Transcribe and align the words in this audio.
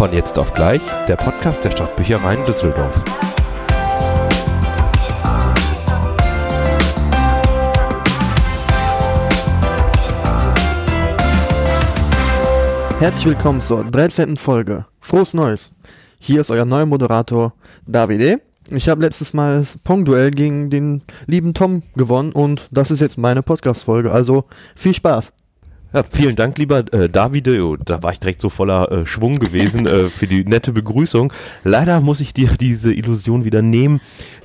Von 0.00 0.14
jetzt 0.14 0.38
auf 0.38 0.54
gleich, 0.54 0.80
der 1.08 1.16
Podcast 1.16 1.62
der 1.62 1.72
Stadtbüchereien 1.72 2.46
Düsseldorf. 2.46 3.04
Herzlich 12.98 13.26
willkommen 13.26 13.60
zur 13.60 13.84
13. 13.84 14.38
Folge. 14.38 14.86
Frohes 15.00 15.34
Neues. 15.34 15.70
Hier 16.18 16.40
ist 16.40 16.50
euer 16.50 16.64
neuer 16.64 16.86
Moderator 16.86 17.52
Davide. 17.86 18.40
Ich 18.70 18.88
habe 18.88 19.02
letztes 19.02 19.34
Mal 19.34 19.58
das 19.58 19.76
Pong-Duell 19.84 20.30
gegen 20.30 20.70
den 20.70 21.02
lieben 21.26 21.52
Tom 21.52 21.82
gewonnen 21.94 22.32
und 22.32 22.68
das 22.70 22.90
ist 22.90 23.00
jetzt 23.00 23.18
meine 23.18 23.42
Podcast-Folge. 23.42 24.10
Also 24.10 24.44
viel 24.74 24.94
Spaß. 24.94 25.34
Ja, 25.92 26.04
vielen 26.04 26.36
Dank, 26.36 26.56
lieber 26.58 26.84
äh, 26.92 27.08
Davide. 27.08 27.64
Oh, 27.64 27.76
da 27.76 28.02
war 28.02 28.12
ich 28.12 28.20
direkt 28.20 28.40
so 28.40 28.48
voller 28.48 28.90
äh, 28.92 29.06
Schwung 29.06 29.40
gewesen 29.40 29.86
äh, 29.86 30.08
für 30.08 30.28
die 30.28 30.44
nette 30.44 30.72
Begrüßung. 30.72 31.32
Leider 31.64 32.00
muss 32.00 32.20
ich 32.20 32.32
dir 32.32 32.50
diese 32.58 32.92
Illusion 32.92 33.44
wieder 33.44 33.60
nehmen, 33.60 34.00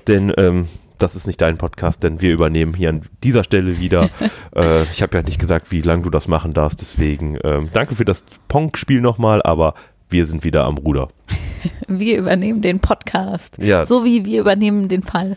denn 0.08 0.34
ähm, 0.38 0.68
das 0.98 1.16
ist 1.16 1.28
nicht 1.28 1.42
dein 1.42 1.58
Podcast, 1.58 2.02
denn 2.04 2.22
wir 2.22 2.32
übernehmen 2.32 2.74
hier 2.74 2.90
an 2.90 3.02
dieser 3.24 3.44
Stelle 3.44 3.80
wieder. 3.80 4.10
äh, 4.56 4.84
ich 4.86 5.04
habe 5.04 5.18
ja 5.18 5.24
nicht 5.24 5.40
gesagt, 5.40 5.72
wie 5.72 5.82
lange 5.82 6.04
du 6.04 6.10
das 6.10 6.28
machen 6.28 6.54
darfst, 6.54 6.82
deswegen 6.82 7.38
ähm, 7.44 7.68
danke 7.72 7.96
für 7.96 8.06
das 8.06 8.26
Pong-Spiel 8.48 9.02
nochmal, 9.02 9.44
aber 9.44 9.76
wir 10.10 10.26
sind 10.26 10.44
wieder 10.44 10.66
am 10.66 10.78
Ruder. 10.78 11.10
Wir 11.88 12.20
übernehmen 12.20 12.62
den 12.62 12.80
Podcast. 12.80 13.58
Ja. 13.58 13.88
So 13.88 14.06
wie 14.06 14.24
wir 14.24 14.42
übernehmen 14.42 14.88
den 14.88 15.02
Fall. 15.02 15.36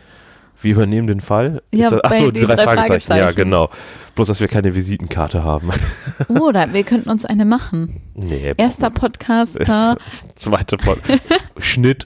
Wir 0.61 0.73
übernehmen 0.73 1.07
den 1.07 1.21
Fall. 1.21 1.61
Ja, 1.71 1.85
Ist 1.85 1.91
das, 1.93 2.03
ach 2.03 2.09
bei 2.09 2.17
so, 2.17 2.31
die 2.31 2.41
drei, 2.41 2.55
drei 2.55 2.63
Fragezeichen. 2.63 3.09
Ja, 3.09 3.17
Fragezeichen. 3.17 3.35
genau. 3.35 3.69
Bloß, 4.19 4.27
dass 4.27 4.41
wir 4.41 4.49
keine 4.49 4.75
Visitenkarte 4.75 5.45
haben. 5.45 5.69
Oder 6.27 6.73
wir 6.73 6.83
könnten 6.83 7.09
uns 7.09 7.23
eine 7.23 7.45
machen. 7.45 8.01
nee. 8.15 8.53
Erster 8.57 8.89
Podcaster. 8.89 9.95
Ist, 9.97 10.39
zweite 10.41 10.75
Pod 10.75 10.99
Schnitt. 11.57 12.05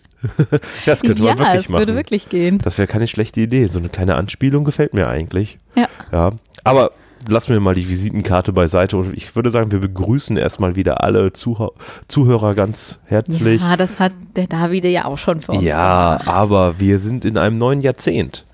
das 0.86 1.02
könnte 1.02 1.24
ja, 1.24 1.30
man 1.34 1.40
wirklich 1.40 1.70
machen. 1.70 1.80
würde 1.82 1.96
wirklich 1.96 2.30
gehen. 2.30 2.60
Das 2.60 2.78
wäre 2.78 2.86
keine 2.88 3.08
schlechte 3.08 3.42
Idee. 3.42 3.66
So 3.66 3.80
eine 3.80 3.90
kleine 3.90 4.14
Anspielung 4.14 4.64
gefällt 4.64 4.94
mir 4.94 5.08
eigentlich. 5.08 5.58
Ja. 5.76 5.88
Ja. 6.12 6.30
Aber 6.64 6.92
lassen 7.28 7.52
wir 7.54 7.60
mal 7.60 7.74
die 7.74 7.90
Visitenkarte 7.90 8.54
beiseite 8.54 8.96
und 8.98 9.18
ich 9.18 9.36
würde 9.36 9.50
sagen, 9.50 9.72
wir 9.72 9.80
begrüßen 9.80 10.38
erstmal 10.38 10.76
wieder 10.76 11.04
alle 11.04 11.34
Zuhör 11.34 11.72
Zuhörer 12.08 12.54
ganz 12.54 13.00
herzlich. 13.06 13.64
Ja, 13.64 13.76
das 13.76 13.98
hat 13.98 14.12
der 14.36 14.46
Davide 14.46 14.88
ja 14.88 15.06
auch 15.06 15.18
schon 15.18 15.42
für 15.42 15.54
uns 15.54 15.64
Ja, 15.64 16.18
gemacht. 16.18 16.28
aber 16.28 16.80
wir 16.80 17.00
sind 17.00 17.26
in 17.26 17.40
einem 17.40 17.58
neuen 17.58 17.82
Jahrzehnt. 17.82 18.46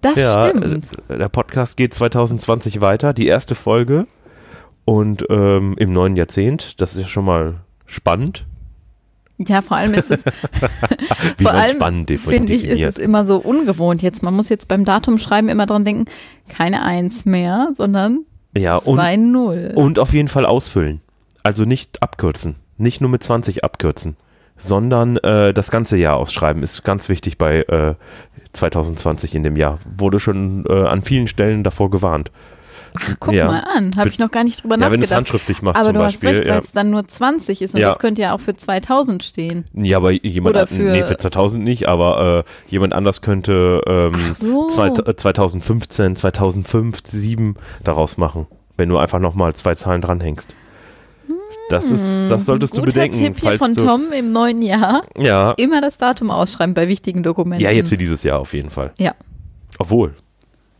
Das 0.00 0.16
ja, 0.16 0.48
stimmt. 0.48 0.86
äh, 1.08 1.18
der 1.18 1.28
Podcast 1.28 1.76
geht 1.76 1.94
2020 1.94 2.80
weiter, 2.80 3.12
die 3.12 3.26
erste 3.26 3.54
Folge 3.54 4.06
und 4.84 5.24
ähm, 5.30 5.74
im 5.78 5.92
neuen 5.92 6.16
Jahrzehnt, 6.16 6.80
das 6.80 6.94
ist 6.94 7.02
ja 7.02 7.08
schon 7.08 7.24
mal 7.24 7.56
spannend. 7.86 8.46
Ja, 9.38 9.62
vor 9.62 9.76
allem 9.76 9.94
ist 9.94 10.10
es, 10.10 10.24
Wie 11.38 11.44
vor 11.44 11.52
allem 11.52 11.76
spannend 11.76 12.10
finde 12.20 12.52
ich, 12.52 12.64
ist 12.64 12.82
es 12.82 12.98
immer 12.98 13.24
so 13.24 13.36
ungewohnt 13.38 14.02
jetzt. 14.02 14.22
Man 14.22 14.34
muss 14.34 14.48
jetzt 14.48 14.68
beim 14.68 14.84
Datum 14.84 15.18
schreiben 15.18 15.48
immer 15.48 15.66
dran 15.66 15.84
denken, 15.84 16.06
keine 16.48 16.82
Eins 16.82 17.24
mehr, 17.24 17.70
sondern 17.74 18.24
ja, 18.56 18.76
und, 18.76 18.98
2-0. 18.98 19.74
und 19.74 19.98
auf 19.98 20.12
jeden 20.12 20.28
Fall 20.28 20.44
ausfüllen. 20.44 21.00
Also 21.42 21.64
nicht 21.64 22.02
abkürzen. 22.02 22.56
Nicht 22.76 23.00
nur 23.00 23.10
mit 23.10 23.22
20 23.22 23.64
abkürzen, 23.64 24.16
sondern 24.56 25.16
äh, 25.18 25.54
das 25.54 25.70
ganze 25.70 25.96
Jahr 25.96 26.16
ausschreiben 26.16 26.62
ist 26.62 26.82
ganz 26.82 27.08
wichtig 27.08 27.38
bei 27.38 27.60
äh, 27.62 27.94
2020 28.52 29.34
in 29.34 29.42
dem 29.42 29.56
Jahr. 29.56 29.78
Wurde 29.98 30.20
schon 30.20 30.64
äh, 30.68 30.84
an 30.84 31.02
vielen 31.02 31.28
Stellen 31.28 31.64
davor 31.64 31.90
gewarnt. 31.90 32.30
Ach, 32.98 33.14
guck 33.20 33.32
ja. 33.34 33.46
mal 33.46 33.60
an, 33.72 33.92
habe 33.96 34.08
ich 34.08 34.18
noch 34.18 34.32
gar 34.32 34.42
nicht 34.42 34.64
drüber 34.64 34.74
Ja, 34.76 34.90
wenn 34.90 34.98
du 35.00 35.04
es 35.04 35.10
nachgedacht. 35.10 35.16
handschriftlich 35.18 35.62
machst 35.62 35.76
Aber 35.78 35.90
zum 35.90 35.94
du 35.94 36.02
hast 36.02 36.14
Beispiel. 36.20 36.38
recht, 36.40 36.48
weil 36.50 36.58
es 36.60 36.72
dann 36.72 36.90
nur 36.90 37.06
20 37.06 37.62
ist 37.62 37.74
und 37.76 37.80
Ja. 37.80 37.90
das 37.90 38.00
könnte 38.00 38.20
ja 38.22 38.34
auch 38.34 38.40
für 38.40 38.56
2000 38.56 39.22
stehen. 39.22 39.64
Ja, 39.74 39.98
aber 39.98 40.10
jemand, 40.10 40.56
Oder 40.56 40.66
für- 40.66 40.90
nee, 40.90 41.04
für 41.04 41.16
2000 41.16 41.62
nicht, 41.62 41.86
aber 41.88 42.44
äh, 42.44 42.70
jemand 42.72 42.92
anders 42.92 43.22
könnte 43.22 43.80
ähm, 43.86 44.34
so. 44.34 44.66
zweit- 44.66 45.06
äh, 45.06 45.14
2015, 45.14 46.16
2005, 46.16 47.02
2007 47.04 47.54
daraus 47.84 48.16
machen, 48.18 48.48
wenn 48.76 48.88
du 48.88 48.98
einfach 48.98 49.20
nochmal 49.20 49.54
zwei 49.54 49.76
Zahlen 49.76 50.00
dranhängst. 50.02 50.56
Das 51.70 51.90
ist, 51.90 52.28
das 52.28 52.44
solltest 52.46 52.76
du 52.76 52.80
Hm, 52.82 52.86
bedenken. 52.86 53.18
Tipp 53.18 53.38
hier 53.40 53.48
falls 53.50 53.58
von 53.58 53.74
du, 53.74 53.84
Tom 53.86 54.12
im 54.12 54.32
neuen 54.32 54.60
Jahr. 54.62 55.04
Ja, 55.16 55.52
Immer 55.52 55.80
das 55.80 55.96
Datum 55.98 56.30
ausschreiben 56.30 56.74
bei 56.74 56.88
wichtigen 56.88 57.22
Dokumenten. 57.22 57.64
ja, 57.64 57.70
jetzt 57.70 57.88
für 57.90 57.96
dieses 57.96 58.22
Jahr 58.22 58.38
auf 58.40 58.52
jeden 58.54 58.70
Fall. 58.70 58.92
Ja. 58.98 59.14
Obwohl, 59.78 60.14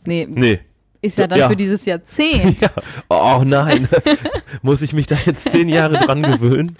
Nee, 0.04 0.26
nee. 0.28 0.58
ist 1.02 1.18
ja 1.18 1.26
dann 1.26 1.38
Ja. 1.38 1.48
für 1.48 1.56
dieses 1.56 1.84
Jahrzehnt. 1.84 2.60
Ja. 2.60 2.70
Oh 3.08 3.42
nein, 3.44 3.88
muss 4.62 4.82
ich 4.82 4.92
mich 4.92 5.06
da 5.06 5.16
jetzt 5.26 5.48
zehn 5.50 5.68
Jahre 5.68 5.94
dran 5.98 6.22
gewöhnen? 6.22 6.76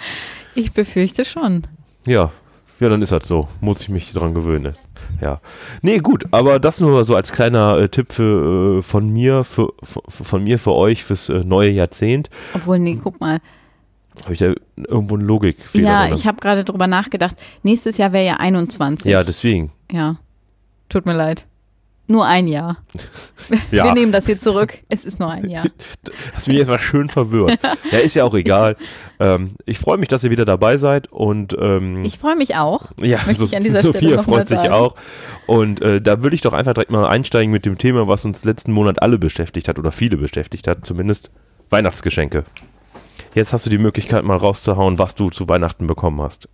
Ich 0.55 0.73
befürchte 0.73 1.25
schon. 1.25 1.67
Ja, 2.07 2.31
ja, 2.81 2.89
dann 2.89 3.03
ist 3.03 3.13
das 3.13 3.29
so. 3.29 3.47
Muss 3.61 3.83
ich 3.83 3.91
mich 3.91 4.13
dran 4.13 4.33
gewöhnen. 4.35 4.73
Ja. 5.23 5.41
Nee, 5.83 5.99
gut, 5.99 6.25
aber 6.31 6.59
das 6.59 6.81
nur 6.81 7.05
so 7.05 7.15
als 7.15 7.31
kleiner 7.31 7.77
äh, 7.79 7.89
Tipp 7.91 8.13
für, 8.13 8.79
äh, 8.79 8.83
von 8.83 9.11
mir, 9.11 9.45
für, 9.45 9.73
für, 9.83 10.01
von 10.09 10.43
mir 10.43 10.59
für 10.59 10.73
euch 10.73 11.05
fürs 11.05 11.29
äh, 11.29 11.45
neue 11.45 11.71
Jahrzehnt. 11.71 12.31
Obwohl, 12.55 12.79
nee, 12.79 12.99
guck 13.03 13.21
mal. 13.21 13.39
Habe 14.25 14.33
ich 14.33 14.39
da 14.39 14.53
irgendwo 14.77 15.15
einen 15.17 15.25
Logikfehler 15.27 15.85
Ja, 15.89 16.05
drin? 16.07 16.15
ich 16.15 16.27
habe 16.27 16.41
gerade 16.41 16.65
drüber 16.65 16.87
nachgedacht. 16.87 17.37
Nächstes 17.63 17.97
Jahr 17.97 18.13
wäre 18.13 18.27
ja 18.27 18.37
21. 18.37 19.11
Ja, 19.11 19.23
deswegen. 19.25 19.73
Ja. 19.91 20.17
Tut 20.89 21.07
mir 21.07 21.15
leid. 21.15 21.47
Nur 22.07 22.27
ein 22.27 22.49
Jahr. 22.49 22.79
Ja, 23.73 23.85
Wir 23.85 23.95
nehmen 23.95 24.13
das 24.13 24.27
hier 24.27 24.39
zurück. 24.39 24.79
Es 24.89 25.05
ist 25.05 25.19
nur 25.19 25.29
ein 25.31 25.49
Jahr. 25.49 25.65
das 26.35 26.45
bin 26.45 26.55
ich 26.55 26.59
jetzt 26.61 26.69
mal 26.69 26.79
schön 26.79 27.09
verwirrt. 27.09 27.59
ja, 27.93 27.99
ist 27.99 28.15
ja 28.15 28.25
auch 28.25 28.35
egal. 28.35 28.77
Ähm, 29.19 29.55
ich 29.67 29.79
freue 29.79 29.97
mich, 29.99 30.09
dass 30.09 30.23
ihr 30.23 30.31
wieder 30.31 30.45
dabei 30.45 30.77
seid 30.77 31.11
und 31.11 31.57
ähm, 31.59 32.05
Ich 32.05 32.19
freue 32.19 32.37
mich 32.37 32.55
auch. 32.57 32.91
Ja, 33.01 33.19
so, 33.33 33.45
ich 33.47 33.57
an 33.57 33.65
dieser 33.65 33.79
Stelle 33.81 33.93
Sophia 33.95 34.23
freut 34.23 34.47
sich 34.49 34.59
sagen. 34.59 34.73
auch. 34.73 34.95
Und 35.47 35.83
äh, 35.83 36.01
da 36.01 36.23
würde 36.23 36.35
ich 36.37 36.43
doch 36.43 36.53
einfach 36.53 36.75
direkt 36.75 36.93
mal 36.93 37.07
einsteigen 37.07 37.51
mit 37.53 37.65
dem 37.67 37.77
Thema, 37.79 38.07
was 38.07 38.25
uns 38.25 38.45
letzten 38.45 38.73
Monat 38.73 39.03
alle 39.03 39.19
beschäftigt 39.19 39.67
hat 39.69 39.79
oder 39.81 39.91
viele 39.91 40.17
beschäftigt 40.17 40.67
hat, 40.69 40.85
zumindest 40.87 41.31
Weihnachtsgeschenke. 41.71 42.45
Jetzt 43.35 43.53
hast 43.53 43.65
du 43.65 43.71
die 43.71 43.79
Möglichkeit, 43.79 44.25
mal 44.25 44.37
rauszuhauen, 44.37 44.99
was 44.99 45.15
du 45.15 45.31
zu 45.31 45.49
Weihnachten 45.49 45.87
bekommen 45.87 46.21
hast. 46.21 46.49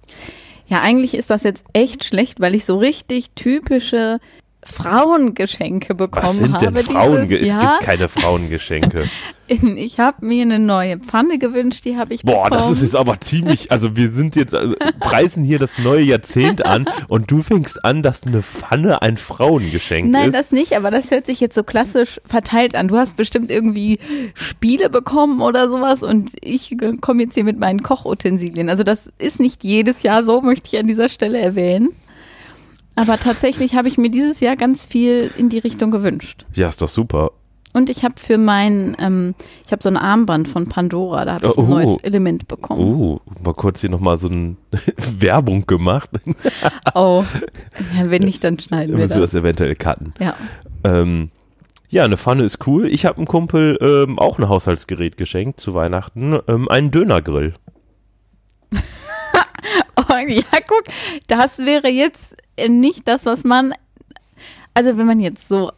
Ja, 0.66 0.82
eigentlich 0.82 1.14
ist 1.14 1.31
das 1.31 1.42
jetzt 1.42 1.64
echt 1.72 2.04
schlecht, 2.04 2.41
weil 2.41 2.54
ich 2.54 2.64
so 2.64 2.76
richtig 2.76 3.31
typische 3.31 4.19
Frauengeschenke 4.66 5.94
bekommen 5.94 6.27
Was 6.27 6.37
sind 6.37 6.60
denn 6.60 6.75
habe. 6.75 6.81
Frauen? 6.81 7.31
Es 7.31 7.59
gibt 7.59 7.81
keine 7.81 8.09
Frauengeschenke. 8.09 9.09
Ich 9.49 10.00
habe 10.00 10.27
mir 10.27 10.43
eine 10.43 10.59
neue 10.59 10.99
Pfanne 10.99 11.38
gewünscht, 11.38 11.84
die 11.84 11.97
habe 11.97 12.12
ich 12.12 12.22
Boah, 12.22 12.44
bekommen. 12.44 12.60
das 12.60 12.69
ist 12.69 12.82
jetzt 12.82 12.97
aber 12.97 13.21
ziemlich, 13.21 13.71
also 13.71 13.94
wir 13.97 14.10
sind 14.10 14.34
jetzt, 14.34 14.53
äh, 14.53 14.75
preisen 14.99 15.44
hier 15.44 15.60
das 15.60 15.78
neue 15.78 16.03
Jahrzehnt 16.03 16.66
an 16.66 16.87
und 17.06 17.31
du 17.31 17.43
fängst 17.43 17.84
an, 17.84 18.03
dass 18.03 18.27
eine 18.27 18.43
Pfanne 18.43 19.03
ein 19.03 19.16
Frauengeschenk 19.16 20.10
Nein, 20.10 20.31
ist. 20.31 20.34
das 20.34 20.50
nicht, 20.50 20.72
aber 20.72 20.91
das 20.91 21.12
hört 21.12 21.27
sich 21.27 21.38
jetzt 21.38 21.54
so 21.54 21.62
klassisch 21.62 22.21
verteilt 22.25 22.75
an. 22.75 22.88
Du 22.88 22.97
hast 22.97 23.16
bestimmt 23.16 23.53
irgendwie 23.53 24.00
Spiele 24.34 24.91
bekommen 24.91 25.41
oder 25.41 25.69
sowas 25.69 26.03
und 26.03 26.31
ich 26.41 26.77
komme 27.00 27.22
jetzt 27.22 27.34
hier 27.34 27.44
mit 27.44 27.60
meinen 27.60 27.84
Kochutensilien. 27.84 28.69
Also 28.69 28.83
das 28.83 29.10
ist 29.19 29.38
nicht 29.38 29.62
jedes 29.62 30.03
Jahr 30.03 30.25
so, 30.25 30.41
möchte 30.41 30.71
ich 30.72 30.81
an 30.81 30.88
dieser 30.88 31.09
Stelle 31.09 31.38
erwähnen. 31.38 31.91
Aber 32.97 33.19
tatsächlich 33.19 33.75
habe 33.75 33.89
ich 33.89 33.99
mir 33.99 34.11
dieses 34.11 34.41
Jahr 34.41 34.57
ganz 34.57 34.84
viel 34.84 35.31
in 35.37 35.49
die 35.49 35.59
Richtung 35.59 35.91
gewünscht. 35.91 36.45
ja, 36.55 36.69
ist 36.69 36.83
doch 36.83 36.89
super. 36.89 37.31
Und 37.73 37.91
ich 37.91 38.05
habe 38.05 38.15
für 38.17 38.39
mein, 38.39 38.97
ähm, 38.99 39.34
ich 39.67 39.71
habe 39.73 39.83
so 39.83 39.91
ein 39.91 39.99
Armband 39.99 40.49
von 40.49 40.67
Pandora, 40.67 41.27
da 41.27 41.34
habe 41.34 41.47
ich 41.49 41.59
Oh, 41.59 41.62
ein 41.62 41.69
neues. 41.69 41.99
Element 42.05 42.49
bekommen. 42.49 42.81
Oh, 42.81 43.21
mal 43.45 43.53
kurz 43.53 43.83
hier 43.83 43.91
nochmal 43.91 44.19
so 44.19 44.29
eine 44.31 44.57
Werbung 45.19 45.67
gemacht. 45.67 46.09
Oh, 46.95 47.23
ja, 47.95 48.11
wenn 48.11 48.23
nicht, 48.23 48.43
dann 48.43 48.59
schneiden 48.59 48.93
wir 48.93 49.01
Müssen 49.03 49.17
wir 49.17 49.21
das. 49.21 49.33
das 49.33 49.41
eventuell 49.43 49.75
cutten. 49.77 50.15
Ja. 50.19 50.34
Ähm, 50.84 51.31
ja, 51.91 52.05
eine 52.05 52.17
Pfanne 52.17 52.45
ist 52.45 52.67
cool. 52.67 52.87
Ich 52.89 53.05
habe 53.05 53.19
einem 53.19 53.27
Kumpel 53.27 53.77
ähm, 53.83 54.19
auch 54.19 54.39
ein 54.39 54.49
Haushaltsgerät 54.49 55.19
geschenkt 55.19 55.61
zu 55.61 55.75
Weihnachten. 55.75 56.39
Ähm, 56.49 56.69
einen 56.71 56.91
Dönergrill. 56.91 57.53
Oh, 59.97 60.15
ja, 60.28 60.42
guck, 60.66 60.84
das 61.27 61.59
wäre 61.59 61.89
jetzt 61.89 62.35
nicht 62.68 63.06
das, 63.08 63.26
was 63.26 63.44
man, 63.44 63.72
also 64.74 64.97
wenn 64.98 65.06
man 65.06 65.20
jetzt 65.20 65.48
so 65.48 65.70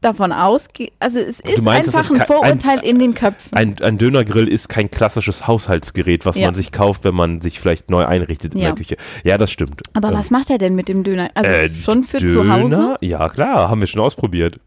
davon 0.00 0.32
ausgeht, 0.32 0.92
also 0.98 1.18
es 1.18 1.40
ist 1.40 1.62
meinst, 1.62 1.88
einfach 1.88 2.00
ist 2.00 2.10
ein 2.10 2.18
kein- 2.18 2.20
ein- 2.20 2.26
Vorurteil 2.60 2.78
in 2.84 2.98
den 2.98 3.14
Köpfen. 3.14 3.56
Ein, 3.56 3.80
ein 3.80 3.96
Dönergrill 3.96 4.46
ist 4.48 4.68
kein 4.68 4.90
klassisches 4.90 5.46
Haushaltsgerät, 5.46 6.26
was 6.26 6.36
Ja. 6.36 6.46
man 6.48 6.54
sich 6.54 6.72
kauft, 6.72 7.04
wenn 7.04 7.14
man 7.14 7.40
sich 7.40 7.58
vielleicht 7.58 7.88
neu 7.88 8.04
einrichtet 8.04 8.52
in 8.54 8.60
Ja. 8.60 8.66
der 8.66 8.74
Küche. 8.76 8.96
Ja, 9.24 9.38
das 9.38 9.50
stimmt. 9.50 9.80
Aber 9.94 10.08
Ähm, 10.08 10.14
was 10.14 10.30
macht 10.30 10.50
er 10.50 10.58
denn 10.58 10.74
mit 10.74 10.88
dem 10.88 11.04
Döner? 11.04 11.30
Also 11.34 11.50
äh, 11.50 11.70
schon 11.70 12.04
für 12.04 12.18
Döner? 12.18 12.32
zu 12.32 12.52
Hause? 12.52 12.96
Ja, 13.00 13.30
klar, 13.30 13.70
haben 13.70 13.80
wir 13.80 13.86
schon 13.86 14.02
ausprobiert. 14.02 14.60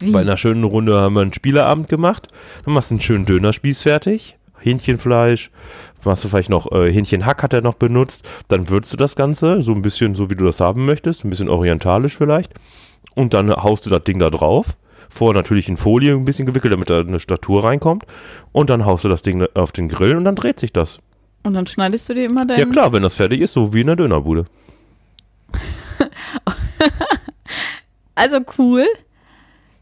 Wie? 0.00 0.10
Bei 0.10 0.22
einer 0.22 0.36
schönen 0.36 0.64
Runde 0.64 0.98
haben 1.00 1.14
wir 1.14 1.20
einen 1.20 1.32
Spieleabend 1.32 1.88
gemacht. 1.88 2.26
Dann 2.64 2.74
machst 2.74 2.90
du 2.90 2.94
einen 2.96 3.02
schönen 3.02 3.26
Dönerspieß 3.26 3.82
fertig. 3.82 4.36
Hähnchenfleisch. 4.58 5.50
Machst 6.04 6.24
du 6.24 6.28
vielleicht 6.28 6.50
noch 6.50 6.70
äh, 6.72 6.92
Hähnchenhack 6.92 7.42
hat 7.42 7.52
er 7.52 7.60
noch 7.62 7.74
benutzt. 7.74 8.26
Dann 8.48 8.68
würzt 8.70 8.92
du 8.92 8.96
das 8.96 9.16
Ganze, 9.16 9.62
so 9.62 9.72
ein 9.72 9.82
bisschen 9.82 10.14
so, 10.14 10.30
wie 10.30 10.34
du 10.36 10.44
das 10.44 10.60
haben 10.60 10.86
möchtest. 10.86 11.24
Ein 11.24 11.30
bisschen 11.30 11.48
orientalisch 11.48 12.16
vielleicht. 12.16 12.52
Und 13.14 13.34
dann 13.34 13.50
haust 13.54 13.86
du 13.86 13.90
das 13.90 14.04
Ding 14.04 14.18
da 14.18 14.30
drauf. 14.30 14.76
Vorher 15.08 15.34
natürlich 15.40 15.68
in 15.68 15.76
Folie 15.76 16.12
ein 16.14 16.24
bisschen 16.24 16.46
gewickelt, 16.46 16.72
damit 16.72 16.88
da 16.90 17.00
eine 17.00 17.18
Statur 17.18 17.64
reinkommt. 17.64 18.04
Und 18.52 18.70
dann 18.70 18.84
haust 18.86 19.04
du 19.04 19.08
das 19.08 19.22
Ding 19.22 19.44
auf 19.54 19.72
den 19.72 19.88
Grill 19.88 20.16
und 20.16 20.24
dann 20.24 20.36
dreht 20.36 20.60
sich 20.60 20.72
das. 20.72 20.98
Und 21.42 21.54
dann 21.54 21.66
schneidest 21.66 22.08
du 22.08 22.14
dir 22.14 22.26
immer 22.30 22.44
dein. 22.46 22.58
Ja 22.60 22.66
klar, 22.66 22.92
wenn 22.92 23.02
das 23.02 23.14
fertig 23.14 23.40
ist, 23.40 23.52
so 23.54 23.72
wie 23.72 23.80
in 23.80 23.86
der 23.88 23.96
Dönerbude. 23.96 24.44
Also 28.14 28.38
cool. 28.58 28.84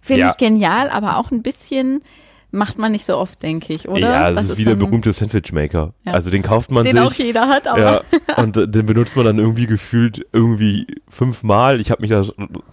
Finde 0.00 0.20
Ja. 0.22 0.30
ich 0.30 0.36
genial, 0.36 0.90
aber 0.90 1.16
auch 1.16 1.30
ein 1.32 1.42
bisschen 1.42 2.02
macht 2.50 2.78
man 2.78 2.92
nicht 2.92 3.04
so 3.04 3.16
oft, 3.16 3.42
denke 3.42 3.72
ich, 3.72 3.88
oder? 3.88 4.00
Ja, 4.00 4.30
das, 4.30 4.50
ist 4.50 4.58
wie 4.58 4.64
der 4.64 4.74
berühmte 4.74 5.12
Sandwichmaker. 5.12 5.92
Ja. 6.04 6.12
Also 6.12 6.30
den 6.30 6.42
kauft 6.42 6.70
man 6.70 6.84
Den 6.84 6.96
sich. 6.96 7.04
auch 7.04 7.12
jeder 7.12 7.48
hat, 7.48 7.66
aber. 7.66 7.80
Ja, 7.80 8.02
und 8.36 8.56
äh, 8.56 8.68
den 8.68 8.86
benutzt 8.86 9.16
man 9.16 9.26
dann 9.26 9.38
irgendwie 9.38 9.66
gefühlt 9.66 10.26
irgendwie 10.32 10.86
fünfmal. 11.08 11.80
Ich 11.80 11.90
habe 11.90 12.02
mich 12.02 12.10
da 12.10 12.22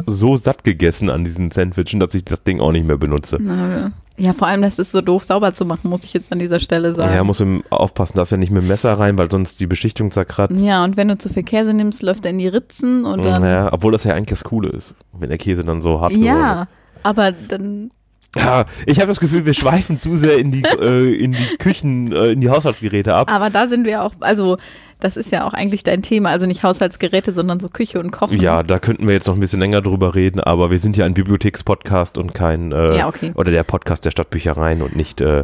so 0.06 0.38
satt 0.38 0.63
gegessen 0.63 1.10
an 1.10 1.24
diesen 1.24 1.51
Sandwichen, 1.51 2.00
dass 2.00 2.13
ich 2.16 2.24
das 2.25 2.44
Ding 2.44 2.62
auch 2.62 2.72
nicht 2.72 2.88
mehr 2.88 2.98
benutze. 2.98 3.38
Na, 3.39 3.92
ja, 4.18 4.31
vor 4.31 4.48
allem, 4.48 4.62
das 4.62 4.80
ist 4.80 4.94
so 4.94 5.01
doof 5.01 5.25
sauber 5.25 5.54
zu 5.54 5.66
machen, 5.66 5.89
muss 5.89 6.06
ich 6.06 6.13
jetzt 6.13 6.31
an 6.31 6.39
dieser 6.39 6.62
Stelle 6.62 6.95
sagen. 6.95 7.13
Ja, 7.13 7.24
muss 7.25 7.44
aufpassen, 7.69 8.18
dass 8.18 8.31
er 8.31 8.38
nicht 8.38 8.50
mit 8.50 8.63
dem 8.63 8.68
Messer 8.68 8.98
rein, 8.98 9.18
weil 9.18 9.30
sonst 9.30 9.60
die 9.60 9.68
Beschichtung 9.68 10.12
zerkratzt. 10.12 10.63
Ja, 10.63 10.86
und 10.86 10.95
wenn 10.95 11.10
du 11.10 11.18
zu 11.18 11.27
viel 11.27 11.44
Käse 11.44 11.74
nimmst, 11.74 12.01
läuft 12.01 12.24
er 12.24 12.31
in 12.31 12.38
die 12.38 12.48
Ritzen 12.48 13.04
und 13.04 13.25
dann. 13.25 13.44
Ja, 13.44 13.74
obwohl 13.74 13.92
das 13.92 14.06
ja 14.06 14.13
eigentlich 14.13 14.30
das 14.30 14.45
Coole 14.45 14.69
ist, 14.69 14.95
wenn 15.12 15.27
der 15.30 15.38
Käse 15.38 15.66
dann 15.66 15.81
so 15.81 16.00
hart 16.00 16.13
geworden 16.13 16.27
ist. 16.27 16.33
Ja, 16.33 16.68
aber 17.04 17.33
dann. 17.33 17.92
Ja, 18.35 18.65
ich 18.85 18.99
habe 18.99 19.07
das 19.07 19.19
Gefühl, 19.19 19.45
wir 19.45 19.53
schweifen 19.53 19.97
zu 19.97 20.15
sehr 20.15 20.37
in 20.37 20.51
die, 20.51 20.63
äh, 20.81 21.13
in 21.15 21.33
die 21.33 21.57
Küchen, 21.57 22.11
äh, 22.11 22.31
in 22.31 22.41
die 22.41 22.49
Haushaltsgeräte 22.49 23.13
ab. 23.13 23.31
Aber 23.31 23.49
da 23.49 23.67
sind 23.67 23.85
wir 23.85 24.03
auch, 24.03 24.11
also 24.19 24.57
das 24.99 25.17
ist 25.17 25.31
ja 25.31 25.45
auch 25.45 25.53
eigentlich 25.53 25.83
dein 25.83 26.01
Thema, 26.01 26.29
also 26.29 26.45
nicht 26.45 26.63
Haushaltsgeräte, 26.63 27.33
sondern 27.33 27.59
so 27.59 27.69
Küche 27.69 27.99
und 27.99 28.11
Kochen. 28.11 28.39
Ja, 28.41 28.63
da 28.63 28.79
könnten 28.79 29.07
wir 29.07 29.13
jetzt 29.15 29.27
noch 29.27 29.35
ein 29.35 29.39
bisschen 29.39 29.59
länger 29.59 29.81
drüber 29.81 30.15
reden, 30.15 30.39
aber 30.39 30.71
wir 30.71 30.79
sind 30.79 30.97
ja 30.97 31.05
ein 31.05 31.13
Bibliothekspodcast 31.13 32.17
und 32.17 32.33
kein, 32.33 32.71
äh, 32.71 32.97
Ja, 32.97 33.07
okay. 33.07 33.31
oder 33.35 33.51
der 33.51 33.63
Podcast 33.63 34.05
der 34.05 34.11
Stadtbüchereien 34.11 34.81
und 34.81 34.95
nicht 34.95 35.21
äh, 35.21 35.43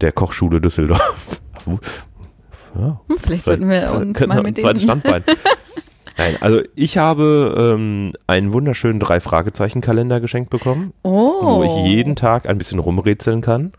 der 0.00 0.12
Kochschule 0.12 0.60
Düsseldorf. 0.60 1.40
ja, 1.66 3.00
Hm, 3.08 3.18
vielleicht 3.18 3.44
sollten 3.44 3.68
wir 3.68 3.92
uns 3.92 4.26
mal 4.26 4.42
mit. 4.42 4.58
Standbein. 4.58 5.24
Nein, 6.16 6.36
also 6.40 6.60
ich 6.74 6.96
habe 6.98 7.74
ähm, 7.76 8.12
einen 8.26 8.52
wunderschönen 8.52 9.00
Drei-Fragezeichen-Kalender 9.00 10.20
geschenkt 10.20 10.50
bekommen, 10.50 10.92
Oh. 11.02 11.56
wo 11.58 11.64
ich 11.64 11.74
jeden 11.88 12.14
Tag 12.16 12.48
ein 12.48 12.58
bisschen 12.58 12.78
rumrätseln 12.78 13.40
kann. 13.40 13.72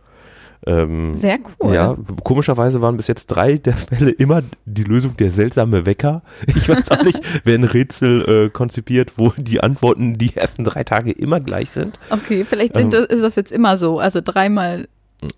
Ähm, 0.67 1.15
Sehr 1.15 1.37
cool. 1.61 1.75
Ja, 1.75 1.95
komischerweise 2.23 2.81
waren 2.81 2.97
bis 2.97 3.05
jetzt 3.07 3.27
drei 3.27 3.57
der 3.57 3.73
Fälle 3.73 4.09
immer 4.09 4.41
die 4.65 4.83
Lösung 4.83 5.15
der 5.15 5.29
seltsame 5.29 5.85
Wecker. 5.85 6.23
Ich 6.47 6.67
weiß 6.67 6.89
auch 6.91 7.03
nicht, 7.03 7.19
wer 7.43 7.55
ein 7.55 7.63
Rätsel 7.65 8.45
äh, 8.45 8.49
konzipiert, 8.49 9.13
wo 9.17 9.31
die 9.37 9.61
Antworten 9.61 10.17
die 10.17 10.35
ersten 10.35 10.63
drei 10.63 10.83
Tage 10.83 11.11
immer 11.11 11.39
gleich 11.39 11.69
sind. 11.69 11.99
Okay, 12.09 12.43
vielleicht 12.45 12.73
sind, 12.73 12.93
Ähm, 12.95 13.05
ist 13.09 13.21
das 13.21 13.35
jetzt 13.35 13.51
immer 13.51 13.77
so. 13.77 13.99
Also 13.99 14.21
dreimal 14.23 14.87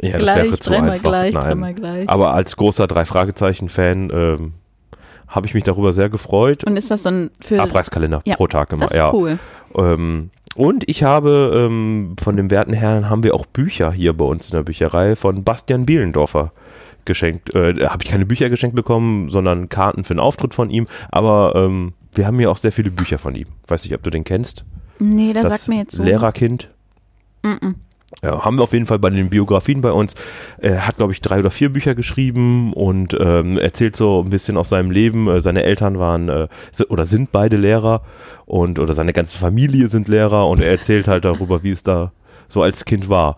Ja, 0.02 0.18
gleich, 0.18 0.60
zu 0.62 0.70
dreimal 0.70 0.92
einfach. 0.92 1.04
gleich, 1.10 1.34
Nein. 1.34 1.44
dreimal 1.44 1.74
gleich. 1.74 2.10
Aber 2.10 2.34
als 2.34 2.56
großer 2.56 2.88
Drei-Fragezeichen-Fan 2.88 4.10
ähm, 4.14 4.54
habe 5.28 5.48
ich 5.48 5.54
mich 5.54 5.64
darüber 5.64 5.94
sehr 5.94 6.10
gefreut. 6.10 6.64
Und 6.64 6.78
ist 6.78 6.92
das 6.92 7.04
so 7.04 7.10
ein 7.10 7.32
für 7.40 7.62
Abreißkalender 7.62 8.22
Ja, 8.26 8.36
pro 8.36 8.48
Tag 8.48 8.72
immer, 8.72 8.86
das 8.86 8.94
ist 8.94 8.98
ja. 8.98 9.14
cool. 9.14 9.40
Ähm, 9.76 10.30
und 10.56 10.90
ich 10.90 11.04
habe 11.04 11.68
ähm, 11.68 12.16
von 12.20 12.36
dem 12.36 12.50
werten 12.50 12.74
Herrn 12.74 13.10
haben 13.10 13.24
wir 13.24 13.36
auch 13.36 13.46
Bücher 13.46 13.92
hier 13.92 14.14
bei 14.14 14.26
uns 14.26 14.50
in 14.50 14.56
der 14.56 14.64
Bücherei 14.64 15.16
von 15.16 15.44
Bastian 15.44 15.86
Bielendorfer 15.86 16.52
geschenkt. 17.06 17.54
Äh, 17.54 17.76
da 17.76 17.92
habe 17.92 18.04
ich 18.04 18.10
keine 18.10 18.26
Bücher 18.26 18.50
geschenkt 18.50 18.76
bekommen, 18.76 19.30
sondern 19.30 19.70
Karten 19.70 20.04
für 20.04 20.12
einen 20.12 20.20
Auftritt 20.20 20.54
von 20.54 20.70
ihm. 20.70 20.88
Aber 21.12 21.54
ähm, 21.56 21.94
wir 22.16 22.26
haben 22.26 22.40
hier 22.40 22.50
auch 22.50 22.58
sehr 22.58 22.72
viele 22.72 22.90
Bücher 22.90 23.20
von 23.20 23.36
ihm. 23.36 23.48
Weiß 23.68 23.84
nicht, 23.84 23.94
ob 23.94 24.04
du 24.04 24.10
den 24.10 24.24
kennst. 24.24 24.66
Nee, 25.00 25.34
der 25.34 25.44
das 25.44 25.54
sagt 25.54 25.68
mir 25.68 25.78
jetzt 25.78 25.96
so. 25.96 26.04
Lehrerkind. 26.04 26.70
Mm-mm. 27.44 27.76
Ja, 28.24 28.46
haben 28.46 28.58
wir 28.58 28.64
auf 28.64 28.72
jeden 28.72 28.86
Fall 28.86 29.00
bei 29.00 29.10
den 29.10 29.30
Biografien 29.30 29.82
bei 29.82 29.92
uns. 29.92 30.16
Er 30.60 30.88
hat, 30.88 30.96
glaube 30.96 31.12
ich, 31.12 31.20
drei 31.20 31.40
oder 31.40 31.52
vier 31.52 31.72
Bücher 31.72 31.94
geschrieben 31.94 32.72
und 32.72 33.16
ähm, 33.20 33.58
erzählt 33.58 33.98
so 33.98 34.24
ein 34.24 34.30
bisschen 34.30 34.56
aus 34.56 34.70
seinem 34.70 34.92
Leben. 34.92 35.28
Äh, 35.28 35.42
seine 35.42 35.64
Eltern 35.64 36.00
waren 36.00 36.30
äh, 36.30 36.48
oder 36.88 37.06
sind 37.06 37.34
beide 37.34 37.58
Lehrer 37.58 38.02
und 38.46 38.80
oder 38.80 38.94
seine 38.94 39.12
ganze 39.12 39.38
Familie 39.38 39.90
sind 39.90 40.08
Lehrer 40.08 40.48
und 40.48 40.62
er 40.62 40.70
erzählt 40.70 41.10
halt 41.10 41.26
darüber, 41.26 41.64
wie 41.64 41.72
es 41.72 41.84
da 41.84 42.14
so 42.48 42.62
als 42.62 42.86
Kind 42.86 43.10
war. 43.10 43.36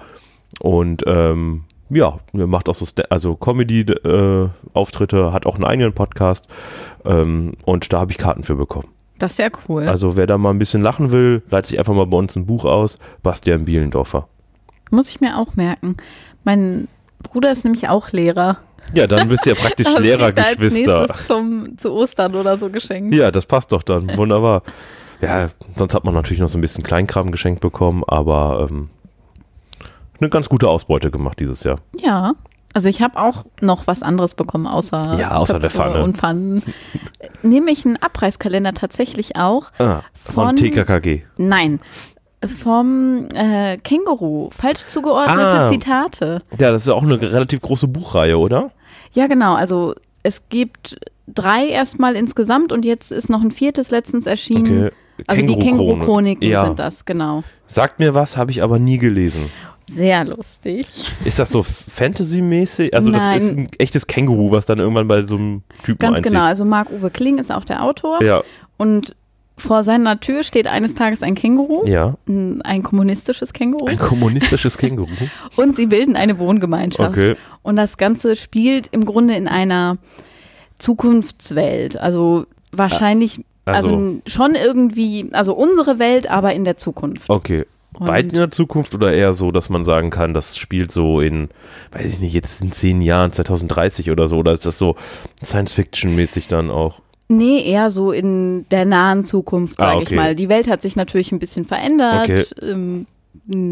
Und 0.60 1.04
ähm, 1.08 1.64
ja, 1.90 2.20
er 2.34 2.48
macht 2.48 2.70
auch 2.70 2.76
so 2.76 2.86
also 3.10 3.36
Comedy-Auftritte, 3.36 5.34
hat 5.34 5.48
auch 5.48 5.56
einen 5.56 5.66
eigenen 5.66 5.94
Podcast 5.94 6.48
ähm, 7.06 7.54
und 7.66 7.92
da 7.92 8.02
habe 8.02 8.12
ich 8.12 8.20
Karten 8.20 8.44
für 8.44 8.56
bekommen. 8.56 8.90
Das 9.18 9.34
ist 9.34 9.40
ja 9.40 9.50
cool. 9.68 9.88
Also 9.88 10.16
wer 10.16 10.28
da 10.28 10.38
mal 10.38 10.52
ein 10.52 10.60
bisschen 10.60 10.84
lachen 10.84 11.12
will, 11.12 11.42
leitet 11.50 11.72
sich 11.72 11.80
einfach 11.80 11.94
mal 11.94 12.06
bei 12.06 12.18
uns 12.18 12.36
ein 12.36 12.46
Buch 12.46 12.66
aus. 12.66 13.00
Bastian 13.24 13.66
Bielendorfer. 13.66 14.28
Muss 14.90 15.10
ich 15.10 15.22
mir 15.22 15.38
auch 15.38 15.56
merken. 15.56 15.98
Mein 16.44 16.88
Bruder 17.24 17.52
ist 17.52 17.64
nämlich 17.64 17.90
auch 17.90 18.12
Lehrer. 18.12 18.58
Ja, 18.94 19.06
dann 19.08 19.30
bist 19.30 19.46
du 19.46 19.52
ja 19.52 19.56
praktisch 19.56 19.88
er 19.94 20.00
Lehrergeschwister. 20.00 21.08
Zum, 21.28 21.78
zu 21.78 21.92
Ostern 21.94 22.34
oder 22.36 22.58
so 22.58 22.70
geschenkt. 22.70 23.14
Ja, 23.14 23.30
das 23.32 23.46
passt 23.46 23.72
doch 23.72 23.84
dann. 23.84 24.16
Wunderbar. 24.18 24.64
Ja, 25.22 25.50
sonst 25.76 25.94
hat 25.94 26.06
man 26.06 26.14
natürlich 26.14 26.40
noch 26.40 26.48
so 26.50 26.58
ein 26.58 26.62
bisschen 26.62 26.84
Kleinkram 26.84 27.30
geschenkt 27.32 27.62
bekommen, 27.62 28.04
aber 28.08 28.68
ähm, 28.70 28.90
eine 30.20 30.30
ganz 30.30 30.50
gute 30.50 30.68
Ausbeute 30.70 31.12
gemacht 31.12 31.40
dieses 31.40 31.64
Jahr. 31.64 31.80
Ja. 31.98 32.34
Also 32.74 32.88
ich 32.88 33.02
habe 33.02 33.20
auch 33.20 33.46
noch 33.62 33.88
was 33.88 34.04
anderes 34.04 34.36
bekommen, 34.36 34.68
außer, 34.68 35.18
Ja, 35.20 35.32
außer 35.38 35.60
der 35.60 35.72
Pfanne. 35.72 36.04
und 36.04 36.18
Pfannen. 36.18 36.62
Nämlich 37.42 37.84
einen 37.84 37.98
Abreißkalender 37.98 38.74
tatsächlich 38.76 39.36
auch. 39.38 39.72
Ah, 39.80 40.02
von, 40.14 40.34
Von- 40.50 40.56
TKKG. 40.56 41.24
Nein, 41.38 41.80
vom 42.46 43.28
äh, 43.34 43.78
Känguru. 43.78 44.50
Falsch 44.52 44.86
zugeordnete 44.88 45.42
Ah. 45.62 45.70
Zitate. 45.70 46.42
Ja, 46.60 46.72
das 46.72 46.84
ist 46.84 46.90
auch 46.90 47.04
eine 47.04 47.22
relativ 47.22 47.62
große 47.62 47.88
Buchreihe, 47.88 48.38
oder? 48.38 48.72
Ja, 49.14 49.28
genau. 49.28 49.54
Also 49.56 49.96
es 50.24 50.48
gibt 50.50 50.98
drei 51.28 51.68
erstmal 51.68 52.16
insgesamt 52.16 52.72
und 52.72 52.86
jetzt 52.86 53.12
ist 53.12 53.30
noch 53.30 53.42
ein 53.42 53.52
viertes 53.52 53.92
letztens 53.92 54.26
erschienen. 54.26 54.86
Okay. 54.88 54.92
Also 55.28 55.42
die 55.42 55.48
Känguru-Chronik. 55.48 55.64
Känguru-Chroniken 56.40 56.48
Ja. 56.48 56.66
sind 56.66 56.80
das, 56.80 57.04
genau. 57.06 57.44
Sagt 57.68 58.00
mir 58.00 58.14
was, 58.16 58.38
habe 58.38 58.52
ich 58.52 58.64
aber 58.64 58.80
nie 58.80 58.98
gelesen. 58.98 59.50
Sehr 59.94 60.24
lustig. 60.24 60.88
Ist 61.26 61.40
das 61.40 61.52
so 61.52 61.64
Fantasy-mäßig? 61.64 62.94
Also 62.94 63.12
das 63.12 63.26
Nein. 63.26 63.38
ist 63.38 63.58
ein 63.58 63.70
echtes 63.80 64.08
Känguru, 64.08 64.52
was 64.52 64.66
dann 64.66 64.78
irgendwann 64.80 65.08
bei 65.08 65.24
so 65.24 65.36
einem 65.36 65.64
Typen 65.84 66.00
Ganz 66.00 66.18
einzieht. 66.18 66.32
genau. 66.32 66.44
Also 66.46 66.64
Marc-Uwe 66.64 67.10
Kling 67.10 67.38
ist 67.38 67.52
auch 67.52 67.66
der 67.66 67.84
Autor. 67.84 68.24
Ja, 68.24 68.42
Und 68.78 69.16
vor 69.60 69.84
seiner 69.84 70.20
Tür 70.20 70.44
steht 70.44 70.68
eines 70.68 70.96
Tages 70.96 71.24
ein 71.24 71.36
Känguru, 71.36 71.86
ja. 71.86 72.16
ein, 72.28 72.84
kommunistisches 72.84 73.54
Känguru. 73.54 73.86
Ein 73.86 74.00
kommunistisches 74.00 74.78
Känguru. 74.78 75.10
Und 75.56 75.76
sie 75.76 75.86
bilden 75.88 76.16
eine 76.16 76.40
Wohngemeinschaft. 76.40 77.18
Okay. 77.18 77.36
Und 77.62 77.76
das 77.76 77.98
Ganze 77.98 78.36
spielt 78.36 78.88
im 78.88 79.06
Grunde 79.06 79.36
in 79.36 79.48
einer 79.48 79.98
Zukunftswelt. 80.80 81.98
Also 82.00 82.46
wahrscheinlich, 82.72 83.46
also, 83.66 83.90
Also- 83.96 84.22
schon 84.28 84.56
irgendwie, 84.56 85.30
also 85.34 85.54
unsere 85.54 86.00
Welt, 86.00 86.30
aber 86.30 86.54
in 86.54 86.64
der 86.64 86.78
Zukunft. 86.78 87.30
Okay. 87.30 87.66
Und- 87.94 88.08
Weit 88.08 88.32
in 88.32 88.38
der 88.38 88.52
Zukunft 88.52 88.94
oder 88.94 89.12
eher 89.14 89.34
so, 89.34 89.52
dass 89.52 89.70
man 89.70 89.84
sagen 89.84 90.10
kann, 90.12 90.34
das 90.34 90.58
spielt 90.58 90.92
so 90.92 91.22
in, 91.22 91.50
weiß 91.92 92.06
ich 92.06 92.20
nicht, 92.20 92.34
jetzt 92.34 92.62
in 92.62 92.72
zehn 92.72 93.02
Jahren, 93.02 93.32
2030 93.34 94.12
oder 94.12 94.28
so, 94.28 94.38
oder 94.38 94.54
ist 94.54 94.66
das 94.66 94.78
so 94.78 94.96
Science-Fiction-mäßig 95.44 96.48
dann 96.48 96.70
auch? 96.70 97.02
Nee, 97.32 97.62
eher 97.64 97.92
so 97.92 98.12
in 98.12 98.66
der 98.72 98.86
nahen 98.86 99.24
Zukunft, 99.24 99.80
Ah, 99.80 99.84
sage 99.92 99.96
okay. 99.98 100.06
ich 100.10 100.16
mal. 100.16 100.36
Die 100.36 100.50
Welt 100.50 100.68
hat 100.68 100.82
sich 100.82 100.96
natürlich 100.96 101.32
ein 101.32 101.38
bisschen 101.40 101.64
verändert. 101.64 102.24
Okay. 102.30 102.44
Ähm, 102.62 103.06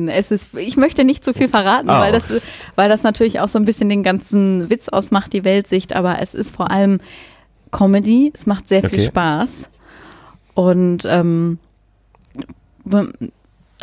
es 0.09 0.29
ist, 0.31 0.53
ich 0.55 0.77
möchte 0.77 1.03
nicht 1.03 1.25
zu 1.25 1.33
viel 1.33 1.49
verraten, 1.49 1.89
Ah, 1.89 1.99
weil, 2.01 2.11
das, 2.11 2.31
weil 2.75 2.87
das 2.89 3.01
natürlich 3.03 3.39
auch 3.39 3.47
so 3.47 3.57
ein 3.57 3.65
bisschen 3.65 3.89
den 3.89 4.03
ganzen 4.03 4.69
Witz 4.69 4.87
ausmacht, 4.89 5.33
die 5.33 5.43
Weltsicht, 5.43 5.93
aber 5.93 6.21
es 6.21 6.33
ist 6.35 6.55
vor 6.55 6.69
allem 6.71 6.99
Comedy, 7.71 8.31
es 8.33 8.45
macht 8.45 8.67
sehr 8.67 8.81
viel 8.81 8.99
Okay. 8.99 9.07
Spaß 9.07 9.69
und 10.53 11.03
ähm, 11.05 11.57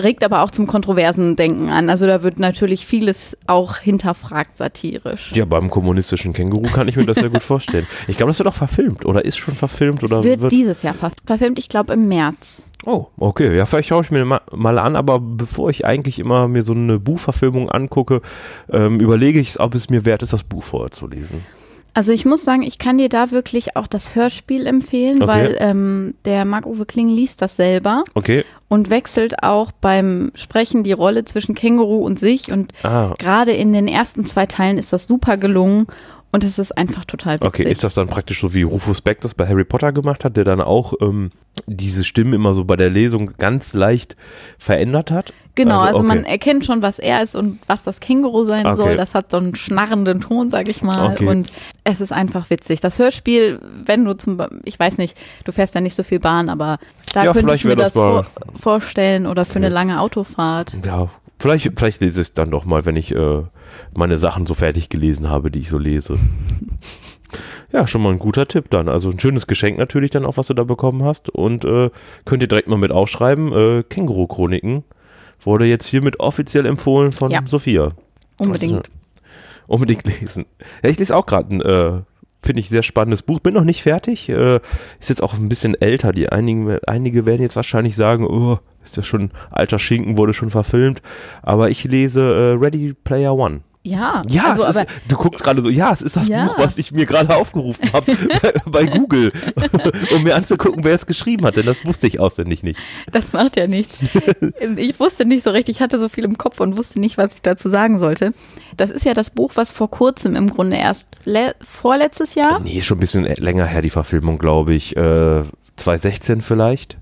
regt 0.03 0.25
aber 0.25 0.43
auch 0.43 0.51
zum 0.51 0.67
kontroversen 0.67 1.37
Denken 1.37 1.69
an. 1.71 1.89
Also 1.91 2.07
da 2.07 2.23
wird 2.23 2.39
natürlich 2.39 2.87
vieles 2.87 3.37
auch 3.47 3.77
hinterfragt 3.79 4.57
satirisch. 4.57 5.31
Ja, 5.35 5.45
beim 5.45 5.71
kommunistischen 5.71 6.33
Känguru 6.33 6.71
kann 6.73 6.89
ich 6.89 6.97
mir 6.97 7.07
das 7.07 7.19
sehr 7.19 7.31
gut 7.31 7.43
vorstellen. 7.43 7.87
Ich 8.09 8.17
glaube, 8.17 8.31
das 8.31 8.39
wird 8.39 8.49
auch 8.49 8.55
verfilmt 8.55 9.05
oder 9.05 9.25
ist 9.25 9.37
schon 9.39 9.55
verfilmt 9.55 10.03
oder 10.03 10.19
es 10.19 10.25
wird, 10.25 10.53
dieses 10.53 10.83
Jahr 10.83 10.95
ver 10.95 11.13
verfilmt, 11.27 11.59
ich 11.59 11.69
glaube 11.69 11.93
im 11.93 12.09
März. 12.09 12.67
Oh, 12.87 13.07
okay. 13.19 13.57
Ja, 13.57 13.65
vielleicht 13.67 13.89
schaue 13.89 14.03
ich 14.03 14.11
mir 14.11 14.25
ma- 14.25 14.43
mal 14.53 14.79
an, 14.79 14.95
aber 14.97 15.19
bevor 15.19 15.71
ich 15.71 15.87
eigentlich 15.87 16.19
immer 16.19 16.49
mir 16.49 16.63
so 16.63 16.73
eine 16.75 16.99
Buchverfilmung 16.99 17.71
angucke, 17.71 18.21
ähm, 18.71 19.01
überlege 19.01 19.41
ich, 19.41 19.59
ob 19.61 19.75
es 19.75 19.89
mir 19.91 20.05
wert 20.05 20.23
ist, 20.23 20.33
das 20.33 20.43
Buch 20.45 20.63
vorher 20.63 20.91
zu 20.91 21.07
lesen. 21.09 21.45
Also 21.95 22.13
ich 22.13 22.25
muss 22.25 22.45
sagen, 22.45 22.63
ich 22.63 22.79
kann 22.79 22.99
dir 22.99 23.09
da 23.09 23.31
wirklich 23.31 23.77
auch 23.77 23.87
das 23.87 24.15
Hörspiel 24.17 24.67
empfehlen, 24.67 25.23
Okay. 25.23 25.33
weil 25.33 25.57
ähm, 25.61 26.15
der 26.25 26.45
Marc-Uwe 26.45 26.87
Kling 26.87 27.09
liest 27.09 27.41
das 27.41 27.55
selber 27.57 28.03
Okay. 28.15 28.45
und 28.69 28.91
wechselt 28.91 29.43
auch 29.45 29.71
beim 29.73 30.33
Sprechen 30.35 30.83
die 30.83 30.93
Rolle 30.93 31.25
zwischen 31.25 31.55
Känguru 31.55 32.05
und 32.05 32.19
sich. 32.19 32.51
Und 32.51 32.73
Ah, 32.83 33.15
gerade 33.19 33.53
in 33.53 33.73
den 33.73 33.87
ersten 33.89 34.27
zwei 34.27 34.47
Teilen 34.47 34.77
ist 34.77 34.93
das 34.93 35.07
super 35.07 35.37
gelungen. 35.37 35.87
Und 36.33 36.43
es 36.43 36.59
ist 36.59 36.77
einfach 36.77 37.05
total 37.05 37.35
witzig. 37.37 37.47
Okay, 37.47 37.71
ist 37.71 37.85
das 37.85 37.95
dann 37.95 38.09
praktisch 38.09 38.41
so 38.41 38.53
wie 38.55 38.63
Rufus 38.63 39.01
Beck 39.01 39.21
das 39.21 39.35
bei 39.35 39.47
Harry 39.47 39.63
Potter 39.63 39.93
gemacht 39.93 40.25
hat, 40.25 40.37
der 40.37 40.43
dann 40.43 40.61
auch 40.61 40.93
ähm, 41.01 41.31
diese 41.67 42.03
Stimmen 42.03 42.33
immer 42.33 42.55
so 42.55 42.65
bei 42.65 42.75
der 42.75 42.91
Lesung 42.91 43.31
ganz 43.39 43.73
leicht 43.73 44.17
verändert 44.59 45.13
hat? 45.13 45.33
Genau, 45.57 45.81
also, 45.81 46.01
okay. 46.01 46.09
man 46.09 46.25
erkennt 46.25 46.67
schon, 46.67 46.83
was 46.83 46.99
er 46.99 47.23
ist 47.23 47.37
und 47.37 47.61
was 47.69 47.85
das 47.85 48.01
Känguru 48.01 48.45
sein 48.45 48.67
Okay. 48.67 48.77
soll. 48.77 48.97
Das 48.97 49.15
hat 49.15 49.31
so 49.31 49.37
einen 49.37 49.55
schnarrenden 49.55 50.21
Ton, 50.21 50.51
sag 50.51 50.69
ich 50.69 50.83
mal. 50.83 51.13
Okay. 51.13 51.27
Und 51.27 51.53
es 51.85 52.01
ist 52.01 52.13
einfach 52.13 52.51
witzig. 52.51 52.81
Das 52.81 52.99
Hörspiel, 52.99 53.61
wenn 53.85 54.05
du 54.05 54.15
zum, 54.15 54.41
ich 54.65 54.79
weiß 54.79 54.99
nicht, 54.99 55.17
du 55.45 55.53
fährst 55.53 55.75
ja 55.77 55.81
nicht 55.81 55.95
so 55.95 56.03
viel 56.03 56.19
Bahn, 56.19 56.49
aber 56.49 56.79
da 57.13 57.25
Ja, 57.25 57.33
könnte 57.33 57.55
ich 57.55 57.65
mir 57.65 57.77
das 57.77 57.93
das 57.93 57.95
vor, 57.95 58.27
vorstellen 58.61 59.27
oder 59.27 59.45
für 59.45 59.57
eine 59.57 59.69
lange 59.69 60.01
Autofahrt. 60.01 60.77
Ja, 60.85 61.09
vielleicht, 61.39 61.71
vielleicht 61.77 62.01
lese 62.01 62.21
ich 62.21 62.29
es 62.29 62.35
dann 62.35 62.51
doch 62.51 62.65
mal, 62.65 62.85
wenn 62.85 62.97
ich 62.97 63.15
äh, 63.15 63.43
meine 63.97 64.19
Sachen 64.19 64.47
so 64.47 64.55
fertig 64.55 64.89
gelesen 64.89 65.31
habe, 65.31 65.53
die 65.53 65.61
ich 65.61 65.69
so 65.69 65.79
lese. 65.79 66.19
Ja, 67.73 67.89
schon 67.89 68.03
mal 68.03 68.13
ein 68.13 68.21
guter 68.21 68.47
Tipp 68.47 68.67
dann. 68.71 68.89
Also 68.89 69.11
ein 69.11 69.19
schönes 69.19 69.49
Geschenk 69.49 69.77
natürlich 69.79 70.13
dann 70.13 70.25
auch, 70.25 70.37
was 70.37 70.47
du 70.47 70.55
da 70.55 70.63
bekommen 70.63 71.03
hast. 71.05 71.29
Und 71.31 71.65
äh, 71.65 71.91
könnt 72.25 72.43
ihr 72.43 72.47
direkt 72.47 72.69
mal 72.69 72.79
mit 72.79 72.93
aufschreiben. 72.93 73.53
Äh, 73.53 73.83
Känguru-Chroniken 73.83 74.85
wurde 75.45 75.67
jetzt 75.67 75.87
hiermit 75.87 76.21
offiziell 76.21 76.67
empfohlen 76.67 77.13
von 77.13 77.31
Ja. 77.31 77.43
Sophia. 77.45 77.91
Unbedingt. 78.39 78.91
Unbedingt 79.67 80.07
lesen. 80.21 80.47
Ja, 80.83 80.91
ich 80.91 80.99
lese 80.99 81.17
auch 81.17 81.27
gerade 81.27 81.55
ein, 81.55 81.61
äh, 81.63 82.03
finde 82.43 82.61
ich, 82.61 82.69
sehr 82.69 82.83
spannendes 82.83 83.23
Buch. 83.23 83.41
Bin 83.41 83.55
noch 83.55 83.65
nicht 83.65 83.83
fertig. 83.83 84.29
Äh, 84.29 84.57
ist 85.01 85.09
jetzt 85.09 85.23
auch 85.23 85.35
ein 85.35 85.49
bisschen 85.49 85.75
älter. 85.81 86.13
Die 86.13 86.29
einigen, 86.31 86.79
einige 86.87 87.27
werden 87.27 87.43
jetzt 87.43 87.57
wahrscheinlich 87.57 87.97
sagen, 87.97 88.27
oh, 88.27 88.59
ist 88.85 88.97
ja 88.97 89.03
schon 89.03 89.31
alter 89.51 89.79
Schinken, 89.79 90.19
wurde 90.19 90.35
schon 90.35 90.51
verfilmt. 90.51 91.01
Aber 91.43 91.71
ich 91.71 91.85
lese 91.85 92.21
äh, 92.21 92.63
Ready 92.63 92.93
Player 92.93 93.35
One. 93.35 93.61
Ja, 93.87 94.23
Ja, 94.29 94.53
also, 94.53 94.67
es 94.67 94.77
aber 94.79 94.87
ist, 94.89 94.95
du 95.09 95.17
guckst 95.17 95.45
gerade 95.45 95.61
so, 95.61 95.69
ja, 95.69 95.93
es 95.93 96.01
ist 96.01 96.17
das 96.17 96.27
Ja. 96.27 96.47
Buch, 96.47 96.57
was 96.57 96.79
ich 96.79 96.91
mir 96.93 97.05
gerade 97.05 97.37
aufgerufen 97.37 97.93
habe 97.93 98.17
bei 98.67 98.87
Google, 98.87 99.31
um 100.15 100.23
mir 100.23 100.35
anzugucken, 100.37 100.83
wer 100.85 100.95
es 100.95 101.05
geschrieben 101.07 101.45
hat, 101.45 101.57
denn 101.59 101.67
das 101.67 101.85
wusste 101.85 102.07
ich 102.07 102.19
auswendig 102.19 102.63
nicht. 102.63 102.81
das 103.13 103.35
macht 103.35 103.57
ja 103.59 103.67
nichts. 103.67 103.99
Ich 104.77 104.99
wusste 104.99 105.27
nicht 105.27 105.45
so 105.45 105.51
recht, 105.51 105.69
ich 105.69 105.81
hatte 105.83 105.99
so 105.99 106.09
viel 106.09 106.25
im 106.25 106.39
Kopf 106.39 106.61
und 106.61 106.79
wusste 106.79 106.99
nicht, 106.99 107.19
was 107.19 107.35
ich 107.35 107.43
dazu 107.43 107.69
sagen 107.69 107.99
sollte. 107.99 108.33
Das 108.77 108.91
ist 108.91 109.05
ja 109.05 109.13
das 109.13 109.29
Buch, 109.31 109.53
was 109.55 109.71
vor 109.71 109.91
kurzem 109.91 110.35
im 110.35 110.49
Grunde 110.49 110.77
erst 110.77 111.09
le- 111.27 111.55
vorletztes 111.61 112.35
Jahr. 112.35 112.61
Nee, 112.61 112.81
schon 112.83 112.97
ein 112.97 113.01
bisschen 113.01 113.25
länger 113.25 113.67
her, 113.67 113.83
die 113.83 113.91
Verfilmung, 113.91 114.39
glaube 114.39 114.73
ich. 114.75 114.97
Äh, 114.97 115.43
2016 115.77 116.41
vielleicht? 116.41 116.97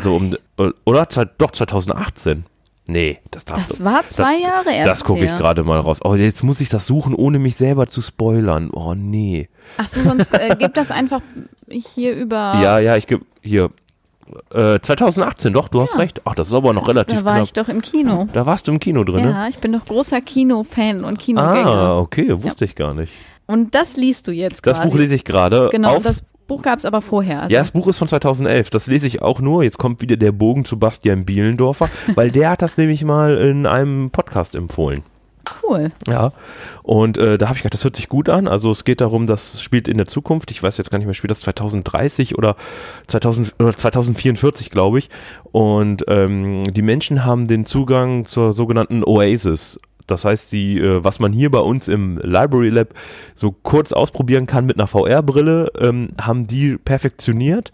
So 0.00 0.14
um, 0.16 0.36
oder? 0.84 1.08
Zwei- 1.08 1.24
Doch, 1.38 1.50
2018. 1.50 2.44
Nee, 2.86 3.18
das 3.30 3.44
darf 3.46 3.66
Das 3.66 3.82
war 3.82 4.06
zwei 4.08 4.38
Jahre 4.40 4.70
erst. 4.70 4.90
Das 4.90 5.04
gucke 5.04 5.24
ich 5.24 5.34
gerade 5.34 5.64
mal 5.64 5.80
raus. 5.80 6.00
Oh, 6.04 6.14
jetzt 6.14 6.42
muss 6.42 6.60
ich 6.60 6.68
das 6.68 6.84
suchen, 6.86 7.14
ohne 7.14 7.38
mich 7.38 7.56
selber 7.56 7.86
zu 7.86 8.02
spoilern. 8.02 8.68
Oh, 8.72 8.94
nee. 8.94 9.48
Ach 9.78 9.88
so, 9.88 10.02
sonst 10.02 10.34
äh, 10.34 10.54
gib 10.58 10.74
das 10.74 10.90
einfach 10.90 11.22
hier 11.68 12.14
über. 12.14 12.54
Ja, 12.62 12.78
ja, 12.78 12.96
ich 12.96 13.06
gebe 13.06 13.24
hier. 13.40 13.70
Äh, 14.52 14.80
2018, 14.80 15.52
doch, 15.52 15.68
du 15.68 15.80
hast 15.80 15.94
Ja. 15.94 16.00
recht. 16.00 16.22
Ach, 16.24 16.34
das 16.34 16.48
ist 16.48 16.54
aber 16.54 16.72
noch 16.72 16.88
relativ 16.88 17.18
da 17.20 17.24
war 17.24 17.34
knapp. 17.36 17.44
ich 17.46 17.52
doch 17.54 17.68
im 17.68 17.80
Kino. 17.82 18.26
Da 18.32 18.46
warst 18.46 18.66
du 18.68 18.72
im 18.72 18.80
Kino 18.80 19.04
drin, 19.04 19.24
ne? 19.24 19.30
Ja, 19.30 19.48
ich 19.48 19.56
bin 19.56 19.72
doch 19.72 19.84
großer 19.84 20.20
Kinofan 20.22 21.04
und 21.04 21.18
Kinogänger. 21.18 21.66
Ah, 21.70 21.98
okay, 21.98 22.42
wusste 22.42 22.64
ich 22.64 22.74
gar 22.74 22.94
nicht. 22.94 23.12
Und 23.46 23.74
das 23.74 23.96
liest 23.96 24.26
du 24.26 24.32
jetzt 24.32 24.66
Das 24.66 24.78
quasi. 24.78 24.88
Buch 24.90 24.98
lese 24.98 25.14
ich 25.14 25.24
gerade. 25.24 25.68
Genau, 25.72 25.96
auf, 25.96 26.02
das 26.02 26.24
Buch 26.46 26.62
gab 26.62 26.78
es 26.78 26.84
aber 26.84 27.00
vorher. 27.02 27.42
Also 27.42 27.54
ja, 27.54 27.60
das 27.60 27.70
Buch 27.70 27.86
ist 27.88 27.98
von 27.98 28.08
2011. 28.08 28.70
Das 28.70 28.86
lese 28.86 29.06
ich 29.06 29.22
auch 29.22 29.40
nur. 29.40 29.62
Jetzt 29.62 29.78
kommt 29.78 30.02
wieder 30.02 30.16
der 30.16 30.32
Bogen 30.32 30.64
zu 30.64 30.78
Bastian 30.78 31.24
Bielendorfer, 31.24 31.88
weil 32.14 32.30
der 32.30 32.50
hat 32.50 32.62
das 32.62 32.76
nämlich 32.76 33.02
mal 33.04 33.36
in 33.36 33.66
einem 33.66 34.10
Podcast 34.10 34.54
empfohlen. 34.54 35.02
cool. 35.62 35.92
Ja, 36.06 36.32
und 36.82 37.16
äh, 37.16 37.38
da 37.38 37.48
habe 37.48 37.56
ich 37.56 37.62
gedacht, 37.62 37.74
das 37.74 37.84
hört 37.84 37.96
sich 37.96 38.08
gut 38.08 38.28
an. 38.28 38.46
Also 38.46 38.70
es 38.70 38.84
geht 38.84 39.00
darum, 39.00 39.26
das 39.26 39.62
spielt 39.62 39.88
in 39.88 39.96
der 39.96 40.06
Zukunft. 40.06 40.50
Ich 40.50 40.62
weiß 40.62 40.76
jetzt 40.76 40.90
gar 40.90 40.98
nicht 40.98 41.06
mehr, 41.06 41.14
spielt 41.14 41.30
das 41.30 41.40
2030 41.40 42.36
oder, 42.36 42.56
2000, 43.06 43.54
oder 43.58 43.76
2044, 43.76 44.70
glaube 44.70 44.98
ich. 44.98 45.08
Und 45.44 46.04
ähm, 46.08 46.64
die 46.72 46.82
Menschen 46.82 47.24
haben 47.24 47.46
den 47.46 47.64
Zugang 47.64 48.26
zur 48.26 48.52
sogenannten 48.52 49.02
Oasis. 49.02 49.80
Das 50.06 50.24
heißt, 50.24 50.50
sie, 50.50 50.78
äh, 50.78 51.02
was 51.02 51.20
man 51.20 51.32
hier 51.32 51.50
bei 51.50 51.60
uns 51.60 51.88
im 51.88 52.18
Library 52.22 52.70
Lab 52.70 52.88
so 53.34 53.52
kurz 53.52 53.92
ausprobieren 53.92 54.46
kann 54.46 54.66
mit 54.66 54.78
einer 54.78 54.86
VR-Brille, 54.86 55.72
ähm, 55.80 56.08
haben 56.20 56.46
die 56.46 56.76
perfektioniert. 56.76 57.72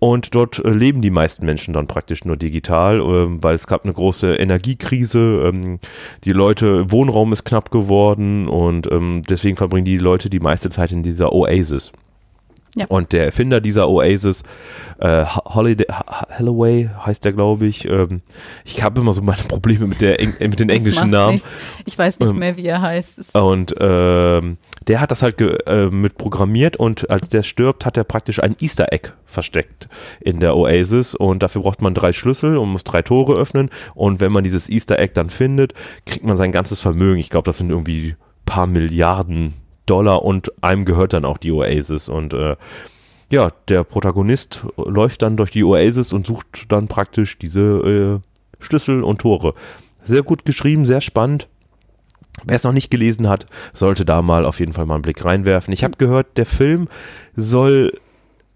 Und 0.00 0.34
dort 0.34 0.64
äh, 0.64 0.70
leben 0.70 1.02
die 1.02 1.10
meisten 1.10 1.44
Menschen 1.44 1.74
dann 1.74 1.88
praktisch 1.88 2.24
nur 2.24 2.36
digital, 2.36 3.00
ähm, 3.00 3.42
weil 3.42 3.54
es 3.54 3.66
gab 3.66 3.84
eine 3.84 3.92
große 3.92 4.36
Energiekrise. 4.36 5.50
Ähm, 5.52 5.78
die 6.24 6.32
Leute, 6.32 6.90
Wohnraum 6.92 7.32
ist 7.32 7.44
knapp 7.44 7.70
geworden 7.70 8.48
und 8.48 8.90
ähm, 8.92 9.22
deswegen 9.28 9.56
verbringen 9.56 9.84
die 9.84 9.98
Leute 9.98 10.30
die 10.30 10.40
meiste 10.40 10.70
Zeit 10.70 10.92
in 10.92 11.02
dieser 11.02 11.32
Oasis. 11.32 11.92
Ja. 12.78 12.86
Und 12.88 13.12
der 13.12 13.24
Erfinder 13.26 13.60
dieser 13.60 13.88
Oasis, 13.88 14.42
äh, 15.00 15.24
Holiday, 15.24 15.86
Holloway 16.38 16.88
heißt 17.04 17.24
der, 17.24 17.32
glaube 17.32 17.66
ich. 17.66 17.86
Ähm, 17.86 18.20
ich 18.64 18.82
habe 18.82 19.00
immer 19.00 19.12
so 19.12 19.20
meine 19.22 19.42
Probleme 19.42 19.86
mit, 19.86 20.00
der, 20.00 20.20
Eng- 20.20 20.34
mit 20.38 20.60
den 20.60 20.68
englischen 20.68 21.10
Namen. 21.10 21.34
nichts. 21.34 21.48
Ich 21.86 21.98
weiß 21.98 22.18
nicht 22.20 22.28
Ähm, 22.30 22.38
mehr, 22.38 22.56
wie 22.56 22.66
er 22.66 22.80
heißt. 22.80 23.34
Und 23.36 23.74
ähm, 23.80 24.58
der 24.86 25.00
hat 25.00 25.10
das 25.10 25.22
halt 25.22 25.40
äh, 25.40 25.86
mit 25.90 26.16
programmiert 26.18 26.76
und 26.76 27.10
als 27.10 27.28
der 27.28 27.42
stirbt, 27.42 27.84
hat 27.84 27.96
er 27.96 28.04
praktisch 28.04 28.42
ein 28.42 28.54
Easter 28.60 28.92
Egg 28.92 29.10
versteckt 29.26 29.88
in 30.20 30.40
der 30.40 30.56
Oasis 30.56 31.14
und 31.14 31.42
dafür 31.42 31.62
braucht 31.62 31.82
man 31.82 31.94
drei 31.94 32.12
Schlüssel 32.12 32.56
und 32.56 32.70
muss 32.70 32.84
drei 32.84 33.02
Tore 33.02 33.34
öffnen 33.34 33.70
und 33.94 34.20
wenn 34.20 34.32
man 34.32 34.44
dieses 34.44 34.70
Easter 34.70 34.98
Egg 34.98 35.12
dann 35.14 35.28
findet, 35.30 35.74
kriegt 36.06 36.24
man 36.24 36.36
sein 36.36 36.52
ganzes 36.52 36.80
Vermögen. 36.80 37.18
Ich 37.18 37.28
glaube, 37.28 37.44
das 37.44 37.58
sind 37.58 37.70
irgendwie 37.70 38.14
paar 38.46 38.66
Milliarden 38.66 39.52
Dollar 39.88 40.24
und 40.24 40.52
einem 40.62 40.84
gehört 40.84 41.12
dann 41.12 41.24
auch 41.24 41.38
die 41.38 41.52
Oasis 41.52 42.08
und 42.08 42.34
äh, 42.34 42.56
ja, 43.30 43.50
der 43.68 43.84
Protagonist 43.84 44.66
läuft 44.76 45.22
dann 45.22 45.36
durch 45.36 45.50
die 45.50 45.64
Oasis 45.64 46.12
und 46.12 46.26
sucht 46.26 46.66
dann 46.68 46.88
praktisch 46.88 47.38
diese 47.38 47.60
äh, 47.60 48.20
Schlüssel 48.58 49.02
und 49.02 49.20
Tore. 49.20 49.54
Sehr 50.02 50.22
gut 50.22 50.44
geschrieben, 50.44 50.86
sehr 50.86 51.00
spannend. 51.00 51.48
Wer 52.44 52.56
es 52.56 52.64
noch 52.64 52.72
nicht 52.72 52.90
gelesen 52.90 53.28
hat, 53.28 53.46
sollte 53.72 54.04
da 54.04 54.22
mal 54.22 54.46
auf 54.46 54.60
jeden 54.60 54.72
Fall 54.72 54.86
mal 54.86 54.94
einen 54.94 55.02
Blick 55.02 55.24
reinwerfen. 55.24 55.72
Ich 55.74 55.84
habe 55.84 55.98
gehört, 55.98 56.38
der 56.38 56.46
Film 56.46 56.88
soll 57.34 57.92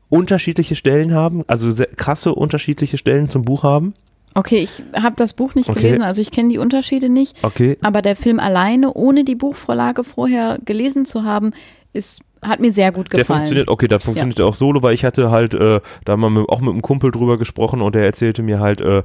unterschiedliche 0.08 0.76
Stellen 0.76 1.14
haben, 1.14 1.42
also 1.46 1.84
krasse 1.96 2.34
unterschiedliche 2.34 2.96
Stellen 2.96 3.28
zum 3.28 3.44
Buch 3.44 3.62
haben. 3.62 3.94
Okay, 4.34 4.58
ich 4.58 4.82
habe 4.94 5.16
das 5.16 5.34
Buch 5.34 5.54
nicht 5.54 5.68
Okay. 5.68 5.80
gelesen, 5.80 6.02
also 6.02 6.22
ich 6.22 6.30
kenne 6.30 6.48
die 6.48 6.58
Unterschiede 6.58 7.08
nicht. 7.08 7.42
Okay. 7.44 7.76
Aber 7.82 8.00
der 8.02 8.16
Film 8.16 8.40
alleine, 8.40 8.92
ohne 8.94 9.24
die 9.24 9.34
Buchvorlage 9.34 10.04
vorher 10.04 10.58
gelesen 10.64 11.04
zu 11.04 11.24
haben, 11.24 11.52
ist, 11.92 12.22
hat 12.40 12.58
mir 12.58 12.72
sehr 12.72 12.90
gut 12.92 13.12
Der 13.12 13.20
gefallen. 13.20 13.40
funktioniert, 13.40 13.68
okay, 13.68 13.86
der 13.88 14.00
funktioniert 14.00 14.40
auch 14.40 14.54
solo, 14.54 14.82
weil 14.82 14.94
ich 14.94 15.04
hatte 15.04 15.30
halt 15.30 15.52
äh, 15.54 15.80
da 16.04 16.16
mal 16.16 16.30
mit, 16.30 16.48
auch 16.48 16.60
mit 16.60 16.70
einem 16.70 16.80
Kumpel 16.82 17.10
drüber 17.10 17.36
gesprochen 17.36 17.82
und 17.82 17.94
der 17.94 18.04
erzählte 18.04 18.42
mir 18.42 18.58
halt 18.58 18.80
äh, 18.80 19.02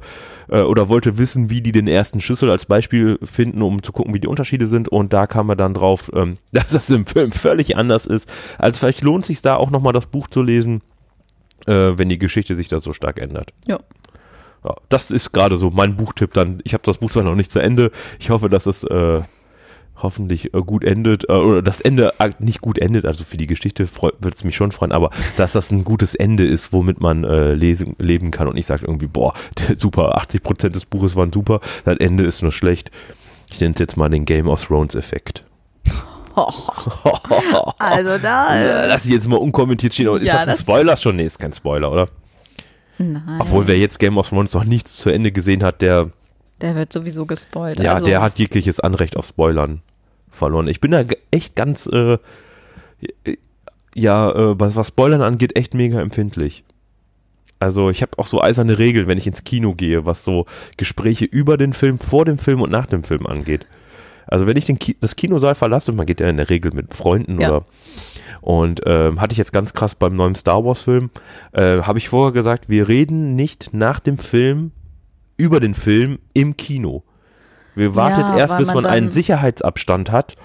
äh, 0.49 0.61
oder 0.61 0.87
wollte 0.89 1.17
wissen, 1.17 1.49
wie 1.49 1.61
die 1.61 1.71
den 1.73 1.87
ersten 1.87 2.21
Schlüssel 2.21 2.49
als 2.49 2.65
Beispiel 2.65 3.19
finden, 3.21 3.61
um 3.61 3.83
zu 3.83 3.91
gucken, 3.91 4.13
wie 4.13 4.19
die 4.21 4.27
Unterschiede 4.27 4.65
sind 4.65 4.87
und 4.87 5.11
da 5.13 5.27
kam 5.27 5.49
er 5.49 5.55
dann 5.57 5.73
drauf, 5.73 6.09
ähm, 6.15 6.33
dass 6.53 6.69
das 6.69 6.89
im 6.89 7.05
Film 7.05 7.31
völlig 7.31 7.75
anders 7.75 8.05
ist. 8.05 8.29
Also 8.57 8.79
vielleicht 8.79 9.01
lohnt 9.01 9.25
sich 9.25 9.41
da 9.41 9.57
auch 9.57 9.69
nochmal 9.69 9.93
das 9.93 10.05
Buch 10.07 10.27
zu 10.29 10.41
lesen, 10.41 10.81
äh, 11.67 11.73
wenn 11.97 12.07
die 12.09 12.17
Geschichte 12.17 12.55
sich 12.55 12.69
da 12.69 12.79
so 12.79 12.93
stark 12.93 13.19
ändert. 13.21 13.51
Ja. 13.67 13.79
Ja, 14.63 14.75
das 14.89 15.11
ist 15.11 15.31
gerade 15.31 15.57
so 15.57 15.69
mein 15.69 15.95
Buchtipp 15.97 16.33
dann. 16.33 16.59
Ich 16.63 16.73
habe 16.73 16.83
das 16.83 16.97
Buch 16.97 17.11
zwar 17.11 17.23
noch 17.23 17.35
nicht 17.35 17.51
zu 17.51 17.59
Ende. 17.59 17.91
Ich 18.19 18.29
hoffe, 18.31 18.49
dass 18.49 18.65
es 18.65 18.83
äh, 18.83 19.21
hoffentlich 20.01 20.53
äh, 20.53 20.61
gut 20.61 20.83
endet. 20.83 21.29
Äh, 21.29 21.33
oder 21.33 21.61
das 21.61 21.79
Ende 21.81 22.13
äh, 22.19 22.31
nicht 22.39 22.61
gut 22.61 22.77
endet, 22.79 23.05
also 23.05 23.23
für 23.23 23.37
die 23.37 23.47
Geschichte 23.47 23.87
würde 24.01 24.35
es 24.35 24.43
mich 24.43 24.55
schon 24.55 24.71
freuen, 24.71 24.91
aber 24.91 25.11
dass 25.37 25.53
das 25.53 25.71
ein 25.71 25.83
gutes 25.83 26.15
Ende 26.15 26.45
ist, 26.45 26.73
womit 26.73 26.99
man 27.01 27.23
äh, 27.23 27.53
lesen, 27.53 27.95
leben 27.99 28.31
kann 28.31 28.47
und 28.47 28.57
ich 28.57 28.65
sage 28.65 28.85
irgendwie, 28.85 29.07
boah, 29.07 29.33
super, 29.77 30.17
80% 30.19 30.69
des 30.69 30.85
Buches 30.85 31.15
waren 31.15 31.31
super, 31.31 31.59
das 31.85 31.97
Ende 31.97 32.25
ist 32.25 32.41
nur 32.41 32.51
schlecht. 32.51 32.91
Ich 33.49 33.61
nenne 33.61 33.73
es 33.75 33.79
jetzt 33.79 33.95
mal 33.95 34.09
den 34.09 34.25
Game 34.25 34.47
of 34.47 34.63
Thrones 34.65 34.95
Effekt. 34.95 35.43
Also 37.79 38.17
da. 38.21 38.85
Lass 38.85 39.05
ich 39.05 39.11
jetzt 39.11 39.27
mal 39.27 39.37
unkommentiert 39.37 39.93
stehen. 39.93 40.07
Aber 40.07 40.17
ist 40.19 40.25
Ja, 40.27 40.33
das 40.33 40.41
ein 40.43 40.47
das- 40.49 40.59
Spoiler 40.61 40.95
schon? 40.97 41.15
Nee, 41.15 41.25
ist 41.25 41.39
kein 41.39 41.53
Spoiler, 41.53 41.91
oder? 41.91 42.07
Nein, 42.97 43.37
Obwohl, 43.39 43.67
wer 43.67 43.77
jetzt 43.77 43.99
Game 43.99 44.17
of 44.17 44.29
Thrones 44.29 44.53
noch 44.53 44.63
nicht 44.63 44.87
zu 44.87 45.09
Ende 45.09 45.31
gesehen 45.31 45.63
hat, 45.63 45.81
der 45.81 46.11
der 46.61 46.75
wird 46.75 46.91
sowieso 46.91 47.25
gespoilt. 47.27 47.79
Ja, 47.79 47.93
also, 47.93 48.05
der 48.07 48.21
hat 48.21 48.39
jegliches 48.39 48.79
Anrecht 48.79 49.15
auf 49.15 49.25
Spoilern 49.25 49.81
verloren. 50.31 50.67
Ich 50.67 50.81
bin 50.81 50.89
da 50.91 51.03
echt 51.29 51.55
ganz, 51.55 51.85
äh, 51.85 52.17
ja, 53.93 54.31
äh, 54.31 54.59
was, 54.59 54.75
was 54.75 54.87
Spoilern 54.87 55.21
angeht, 55.21 55.55
echt 55.55 55.73
mega 55.73 56.01
empfindlich. 56.01 56.63
Also 57.59 57.89
ich 57.89 58.01
habe 58.01 58.11
auch 58.17 58.27
so 58.27 58.41
eiserne 58.41 58.77
Regeln, 58.77 59.07
wenn 59.07 59.17
ich 59.17 59.25
ins 59.25 59.43
Kino 59.43 59.73
gehe, 59.73 60.05
was 60.05 60.23
so 60.23 60.45
Gespräche 60.77 61.25
über 61.25 61.57
den 61.57 61.73
Film, 61.73 61.97
vor 61.97 62.23
dem 62.25 62.37
Film 62.37 62.61
und 62.61 62.71
nach 62.71 62.85
dem 62.85 63.03
Film 63.03 63.25
angeht. 63.25 63.65
Also 64.27 64.45
wenn 64.45 64.57
ich 64.57 64.65
den 64.65 64.77
Ki 64.77 64.95
das 64.99 65.15
Kinosaal 65.15 65.55
verlasse, 65.55 65.91
man 65.91 66.05
geht 66.05 66.19
ja 66.19 66.29
in 66.29 66.37
der 66.37 66.49
Regel 66.49 66.71
mit 66.73 66.93
Freunden 66.93 67.39
Ja. 67.41 67.49
oder 67.49 67.65
und 68.47 68.79
ähm, 68.85 69.19
hatte 69.19 69.33
ich 69.33 69.37
jetzt 69.37 69.51
ganz 69.51 69.73
krass 69.73 69.93
beim 69.93 70.15
neuen 70.15 70.33
Star 70.33 70.63
Wars 70.63 70.79
Film, 70.79 71.09
äh, 71.51 71.81
habe 71.81 71.99
ich 71.99 72.07
vorher 72.07 72.31
gesagt, 72.31 72.69
wir 72.69 72.87
reden 72.87 73.35
nicht 73.35 73.73
nach 73.73 73.99
dem 73.99 74.17
Film 74.17 74.71
über 75.35 75.59
den 75.59 75.73
Film 75.73 76.17
im 76.33 76.55
Kino. 76.55 77.03
Wir 77.75 77.97
wartet 77.97 78.23
Ja, 78.23 78.37
erst, 78.37 78.57
bis 78.57 78.67
man 78.67 78.75
man 78.75 78.85
einen 78.85 79.09
Sicherheitsabstand 79.09 80.13
hat 80.13 80.35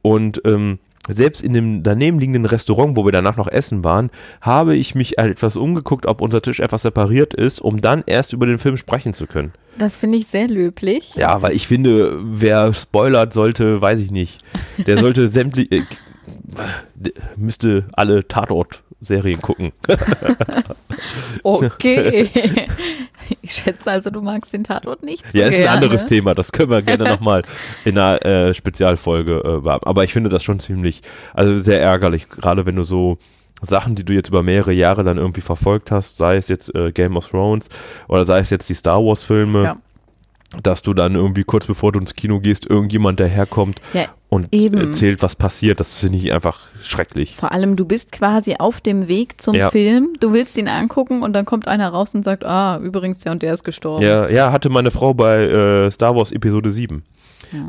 und 0.00 0.40
ähm, 0.46 0.78
selbst 1.06 1.42
in 1.42 1.52
dem 1.52 1.82
daneben 1.82 2.18
liegenden 2.18 2.46
Restaurant, 2.46 2.96
wo 2.96 3.04
wir 3.04 3.12
danach 3.12 3.36
noch 3.36 3.48
essen 3.48 3.84
waren, 3.84 4.08
habe 4.40 4.74
ich 4.74 4.94
mich 4.94 5.18
etwas 5.18 5.58
umgeguckt, 5.58 6.06
ob 6.06 6.22
unser 6.22 6.40
Tisch 6.40 6.58
etwas 6.58 6.80
separiert 6.80 7.34
ist, 7.34 7.60
um 7.60 7.82
dann 7.82 8.02
erst 8.06 8.32
über 8.32 8.46
den 8.46 8.60
Film 8.60 8.78
sprechen 8.78 9.12
zu 9.12 9.26
können. 9.26 9.52
Das 9.76 9.98
finde 9.98 10.16
ich 10.16 10.28
sehr 10.28 10.48
löblich. 10.48 11.16
Ja, 11.16 11.42
weil 11.42 11.52
ich 11.52 11.66
finde, 11.66 12.18
wer 12.22 12.72
spoilert 12.72 13.34
sollte, 13.34 13.82
weiß 13.82 14.00
ich 14.00 14.10
nicht. 14.10 14.40
Der 14.86 14.96
sollte 14.98 15.28
sämtlich, 15.28 15.70
äh, 15.70 15.82
müsste 17.36 17.84
alle 17.92 18.26
Tatort-Serien 18.26 19.40
gucken. 19.40 19.72
Okay. 21.42 22.30
Ich 23.40 23.54
schätze 23.54 23.90
also, 23.90 24.10
du 24.10 24.20
magst 24.20 24.52
den 24.52 24.64
Tatort 24.64 25.02
nicht. 25.02 25.24
So 25.32 25.38
Ja, 25.38 25.46
ist 25.46 25.54
ein 25.54 25.62
gerne. 25.62 25.70
anderes 25.70 26.04
Thema. 26.06 26.34
Das 26.34 26.52
können 26.52 26.70
wir 26.70 26.82
gerne 26.82 27.04
nochmal 27.08 27.42
in 27.84 27.96
einer 27.96 28.24
äh, 28.26 28.52
Spezialfolge 28.52 29.62
äh. 29.64 29.68
Aber 29.68 30.04
ich 30.04 30.12
finde 30.12 30.28
das 30.28 30.42
schon 30.42 30.60
ziemlich, 30.60 31.02
also 31.32 31.58
sehr 31.60 31.80
ärgerlich, 31.80 32.28
gerade 32.28 32.66
wenn 32.66 32.76
du 32.76 32.82
so 32.84 33.18
Sachen, 33.62 33.94
die 33.94 34.04
du 34.04 34.12
jetzt 34.12 34.28
über 34.28 34.42
mehrere 34.42 34.72
Jahre 34.72 35.02
dann 35.04 35.18
irgendwie 35.18 35.40
verfolgt 35.40 35.90
hast, 35.90 36.16
sei 36.16 36.36
es 36.36 36.48
jetzt 36.48 36.74
äh, 36.74 36.90
Game 36.92 37.16
of 37.16 37.28
Thrones 37.28 37.68
oder 38.08 38.24
sei 38.24 38.40
es 38.40 38.50
jetzt 38.50 38.68
die 38.68 38.74
Star 38.74 39.02
Wars 39.02 39.22
Filme, 39.22 39.62
Ja. 39.64 39.76
Dass 40.62 40.82
du 40.82 40.94
dann 40.94 41.14
irgendwie 41.14 41.44
kurz 41.44 41.66
bevor 41.66 41.92
du 41.92 42.00
ins 42.00 42.14
Kino 42.14 42.40
gehst, 42.40 42.68
irgendjemand 42.68 43.20
daherkommt 43.20 43.80
Ja, 43.94 44.06
und 44.28 44.48
eben. 44.52 44.78
erzählt, 44.78 45.22
was 45.22 45.36
passiert. 45.36 45.80
Das 45.80 45.94
finde 45.94 46.18
ich 46.18 46.32
einfach 46.32 46.60
schrecklich. 46.82 47.36
Vor 47.36 47.52
allem, 47.52 47.76
du 47.76 47.84
bist 47.84 48.12
quasi 48.12 48.56
auf 48.58 48.80
dem 48.80 49.08
Weg 49.08 49.40
zum 49.40 49.54
Ja. 49.54 49.70
Film, 49.70 50.10
du 50.20 50.32
willst 50.32 50.56
ihn 50.58 50.68
angucken 50.68 51.22
und 51.22 51.32
dann 51.32 51.44
kommt 51.44 51.68
einer 51.68 51.88
raus 51.88 52.14
und 52.14 52.24
sagt, 52.24 52.44
ah, 52.44 52.78
übrigens, 52.78 53.20
der 53.20 53.32
und 53.32 53.42
der 53.42 53.52
ist 53.54 53.64
gestorben. 53.64 54.02
Ja, 54.02 54.28
ja, 54.28 54.52
hatte 54.52 54.68
meine 54.68 54.90
Frau 54.90 55.14
bei 55.14 55.42
äh, 55.44 55.90
Star 55.90 56.14
Wars 56.16 56.32
Episode 56.32 56.70
7. 56.70 57.02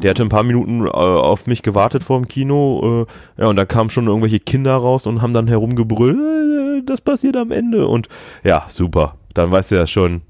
Der 0.01 0.11
hatte 0.11 0.23
ein 0.23 0.29
paar 0.29 0.43
Minuten 0.43 0.85
äh, 0.85 0.89
auf 0.89 1.45
mich 1.45 1.61
gewartet 1.61 2.03
vor 2.05 2.17
dem 2.17 2.29
Kino. 2.29 3.05
Äh, 3.37 3.41
ja, 3.41 3.47
und 3.49 3.57
dann 3.57 3.67
kamen 3.67 3.89
schon 3.89 4.07
irgendwelche 4.07 4.39
Kinder 4.39 4.75
raus 4.75 5.05
und 5.07 5.21
haben 5.21 5.33
dann 5.33 5.47
herumgebrüllt, 5.47 6.17
äh, 6.17 6.85
das 6.85 7.01
passiert 7.01 7.35
am 7.35 7.51
Ende. 7.51 7.85
Und 7.87 8.07
ja, 8.45 8.63
super. 8.69 9.15
Dann 9.33 9.51
weißt 9.51 9.71
du 9.71 9.75
ja 9.75 9.85
schon, 9.85 10.21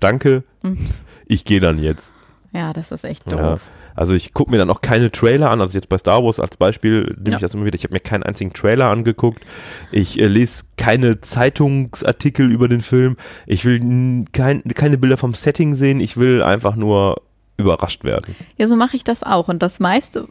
danke, 0.00 0.44
Mhm. 0.62 0.88
ich 1.26 1.44
gehe 1.44 1.60
dann 1.60 1.78
jetzt. 1.78 2.12
Ja, 2.52 2.72
das 2.72 2.90
ist 2.92 3.04
echt 3.04 3.30
Ja. 3.30 3.52
doof. 3.52 3.60
Also 3.94 4.12
ich 4.14 4.34
gucke 4.34 4.50
mir 4.50 4.58
dann 4.58 4.68
auch 4.70 4.82
keine 4.82 5.10
Trailer 5.10 5.50
an. 5.50 5.60
Also 5.62 5.74
jetzt 5.76 5.88
bei 5.88 5.96
Star 5.96 6.22
Wars 6.22 6.38
als 6.38 6.56
Beispiel 6.58 7.14
nehme 7.18 7.30
Ja. 7.30 7.36
ich 7.36 7.40
das 7.40 7.54
immer 7.54 7.64
wieder. 7.64 7.76
Ich 7.76 7.84
habe 7.84 7.94
mir 7.94 8.00
keinen 8.00 8.22
einzigen 8.24 8.52
Trailer 8.52 8.86
angeguckt. 8.90 9.42
Ich 9.90 10.20
äh, 10.20 10.26
lese 10.26 10.64
keine 10.76 11.20
Zeitungsartikel 11.22 12.50
über 12.50 12.68
den 12.68 12.80
Film. 12.82 13.16
Ich 13.46 13.64
will 13.64 14.24
kein, 14.32 14.62
keine 14.74 14.98
Bilder 14.98 15.16
vom 15.16 15.34
Setting 15.34 15.74
sehen. 15.74 16.00
Ich 16.00 16.16
will 16.16 16.42
einfach 16.42 16.76
nur 16.76 17.22
überrascht 17.58 18.04
werden. 18.04 18.36
Ja, 18.58 18.66
so 18.66 18.76
mache 18.76 18.96
ich 18.96 19.04
das 19.04 19.22
auch. 19.22 19.48
Und 19.48 19.62
das 19.62 19.80
meiste, 19.80 20.28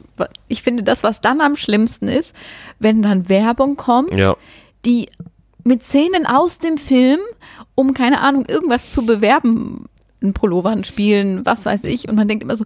ich 0.47 0.61
finde, 0.61 0.83
das, 0.83 1.01
was 1.01 1.21
dann 1.21 1.41
am 1.41 1.55
schlimmsten 1.55 2.07
ist, 2.07 2.33
wenn 2.79 3.01
dann 3.01 3.29
Werbung 3.29 3.77
kommt, 3.77 4.13
Ja, 4.13 4.35
die 4.85 5.09
mit 5.65 5.83
Szenen 5.83 6.25
aus 6.25 6.59
dem 6.59 6.77
Film, 6.77 7.19
um 7.75 7.93
keine 7.93 8.21
Ahnung, 8.21 8.45
irgendwas 8.45 8.91
zu 8.91 9.05
bewerben, 9.05 9.85
ein 10.21 10.33
Pullovern 10.33 10.83
spielen, 10.85 11.45
was 11.45 11.65
weiß 11.65 11.83
ich. 11.83 12.07
Und 12.07 12.15
man 12.15 12.27
denkt 12.27 12.43
immer 12.43 12.55
so, 12.55 12.65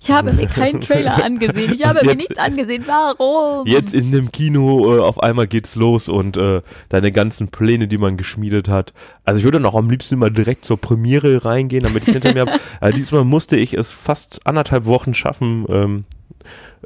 ich 0.00 0.10
habe 0.10 0.32
mir 0.32 0.46
keinen 0.46 0.80
Trailer 0.80 1.24
angesehen, 1.24 1.72
ich 1.74 1.84
habe 1.84 2.00
mir 2.04 2.10
Jetzt- 2.12 2.18
nichts 2.18 2.38
angesehen, 2.38 2.84
warum? 2.86 3.66
jetzt 3.66 3.94
in 3.94 4.12
dem 4.12 4.30
Kino 4.30 4.96
äh, 4.96 5.00
auf 5.00 5.20
einmal 5.22 5.46
geht's 5.48 5.74
los 5.76 6.08
und 6.08 6.36
äh, 6.36 6.60
deine 6.88 7.10
ganzen 7.10 7.48
Pläne, 7.48 7.88
die 7.88 7.98
man 7.98 8.16
geschmiedet 8.16 8.68
hat. 8.68 8.92
Also 9.24 9.38
ich 9.38 9.44
würde 9.44 9.60
noch 9.60 9.74
am 9.74 9.88
liebsten 9.90 10.14
immer 10.14 10.30
direkt 10.30 10.64
zur 10.64 10.76
Premiere 10.76 11.44
reingehen, 11.44 11.82
damit 11.82 12.02
ich 12.02 12.08
es 12.08 12.14
hinter 12.14 12.34
mir 12.34 12.40
habe. 12.42 12.60
Aber 12.80 12.92
diesmal 12.94 13.24
musste 13.24 13.56
ich 13.56 13.74
es 13.74 13.90
fast 13.90 14.40
anderthalb 14.46 14.84
Wochen 14.86 15.14
schaffen, 15.14 15.64
ähm, 15.68 16.04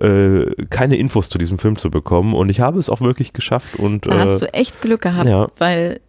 äh, 0.01 0.47
keine 0.71 0.97
Infos 0.97 1.29
zu 1.29 1.39
diesem 1.39 1.59
Film 1.59 1.77
zu 1.77 1.91
bekommen. 1.91 2.35
Und 2.35 2.49
ich 2.49 2.61
habe 2.61 2.79
es 2.79 2.89
auch 2.89 3.01
wirklich 3.01 3.33
geschafft. 3.33 3.77
Und 3.77 4.07
Da 4.07 4.13
äh, 4.13 4.19
hast 4.29 4.43
du 4.43 4.53
echt 4.55 4.81
Glück 4.83 5.03
gehabt, 5.03 5.29
ja. 5.29 5.47
weil 5.59 6.01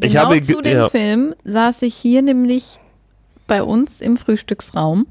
Ich 0.00 0.12
genau 0.12 0.26
habe 0.26 0.40
zu 0.42 0.60
dem 0.62 0.76
ja. 0.78 0.88
Film 0.88 1.34
saß 1.44 1.82
ich 1.82 1.94
hier 1.94 2.22
nämlich 2.22 2.78
bei 3.46 3.62
uns 3.62 4.00
im 4.00 4.16
Frühstücksraum 4.16 5.06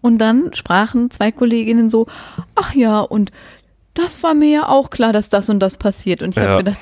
und 0.00 0.18
dann 0.18 0.54
sprachen 0.54 1.10
zwei 1.10 1.30
Kolleginnen 1.30 1.90
so, 1.90 2.06
ach 2.54 2.74
ja, 2.74 3.00
und 3.00 3.32
das 3.92 4.22
war 4.22 4.32
mir 4.34 4.48
ja 4.48 4.68
auch 4.68 4.88
klar, 4.88 5.12
dass 5.12 5.28
das 5.28 5.50
und 5.50 5.60
das 5.60 5.76
passiert. 5.76 6.22
Und 6.22 6.30
ich 6.30 6.36
Ja. 6.36 6.48
habe 6.48 6.64
gedacht, 6.64 6.78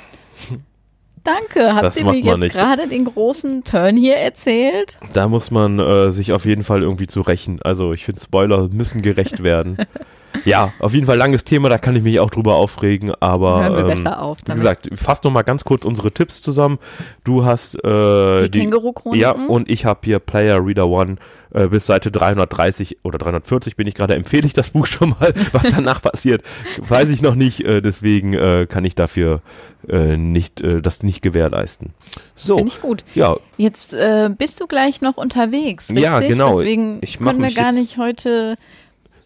danke, 1.28 1.74
habt 1.74 1.84
Das 1.84 1.96
ihr 1.96 2.04
mir 2.04 2.18
jetzt 2.18 2.52
gerade 2.52 2.88
den 2.88 3.04
großen 3.04 3.64
Turn 3.64 3.96
hier 3.96 4.16
erzählt? 4.16 4.98
da 5.12 5.28
muss 5.28 5.50
man 5.50 5.78
äh, 5.78 6.10
sich 6.10 6.32
auf 6.32 6.44
jeden 6.44 6.64
Fall 6.64 6.82
irgendwie 6.82 7.06
zu 7.06 7.20
rächen. 7.20 7.60
Also 7.62 7.92
ich 7.92 8.04
finde, 8.04 8.20
Spoiler 8.20 8.68
müssen 8.68 9.02
gerecht 9.02 9.42
werden. 9.42 9.78
ja, 10.44 10.72
auf 10.78 10.94
jeden 10.94 11.06
Fall 11.06 11.16
langes 11.16 11.44
Thema, 11.44 11.68
da 11.68 11.78
kann 11.78 11.96
ich 11.96 12.02
mich 12.02 12.20
auch 12.20 12.30
drüber 12.30 12.54
aufregen, 12.56 13.12
aber 13.20 13.64
Hören 13.64 13.72
wir 13.72 13.92
ähm, 13.92 14.04
besser 14.04 14.22
auf 14.22 14.38
wie 14.46 14.52
gesagt, 14.52 14.88
fass 14.94 15.22
noch 15.22 15.30
mal 15.30 15.42
ganz 15.42 15.64
kurz 15.64 15.84
unsere 15.84 16.12
Tipps 16.12 16.42
zusammen. 16.42 16.78
Du 17.24 17.44
hast 17.44 17.74
äh, 17.84 18.48
die, 18.48 18.60
Känguru-Chroniken. 18.60 19.20
Ja, 19.20 19.32
und 19.32 19.68
ich 19.68 19.84
habe 19.84 20.00
hier 20.04 20.18
Player 20.18 20.64
Reader 20.64 20.88
One 20.88 21.16
äh, 21.52 21.66
bis 21.68 21.86
Seite 21.86 22.10
330 22.10 22.98
oder 23.04 23.18
340 23.18 23.76
bin 23.76 23.86
ich 23.86 23.94
gerade, 23.94 24.14
empfehle 24.14 24.46
ich 24.46 24.52
das 24.52 24.70
Buch 24.70 24.86
schon 24.86 25.10
mal. 25.20 25.32
Was 25.52 25.64
danach 25.74 26.02
passiert, 26.02 26.42
weiß 26.86 27.08
ich 27.10 27.22
noch 27.22 27.34
nicht. 27.34 27.64
Äh, 27.64 27.80
deswegen 27.80 28.34
äh, 28.34 28.66
kann 28.68 28.84
ich 28.84 28.94
dafür 28.94 29.40
äh, 29.88 30.16
nicht 30.16 30.60
äh, 30.60 30.80
das 30.82 31.02
nicht 31.02 31.22
gewährleisten. 31.22 31.94
So, 32.36 32.56
Finde 32.56 32.72
ich 32.72 32.80
gut. 32.80 33.04
ja, 33.14 33.36
Jetzt 33.56 33.94
äh, 33.94 34.30
bist 34.36 34.60
du 34.60 34.66
gleich 34.66 35.00
noch 35.00 35.16
unterwegs, 35.16 35.88
richtig? 35.88 36.04
Ja, 36.04 36.20
genau. 36.20 36.58
Deswegen 36.58 36.98
Ich 37.02 37.18
können 37.18 37.42
wir 37.42 37.52
gar 37.52 37.72
nicht 37.72 37.98
heute 37.98 38.56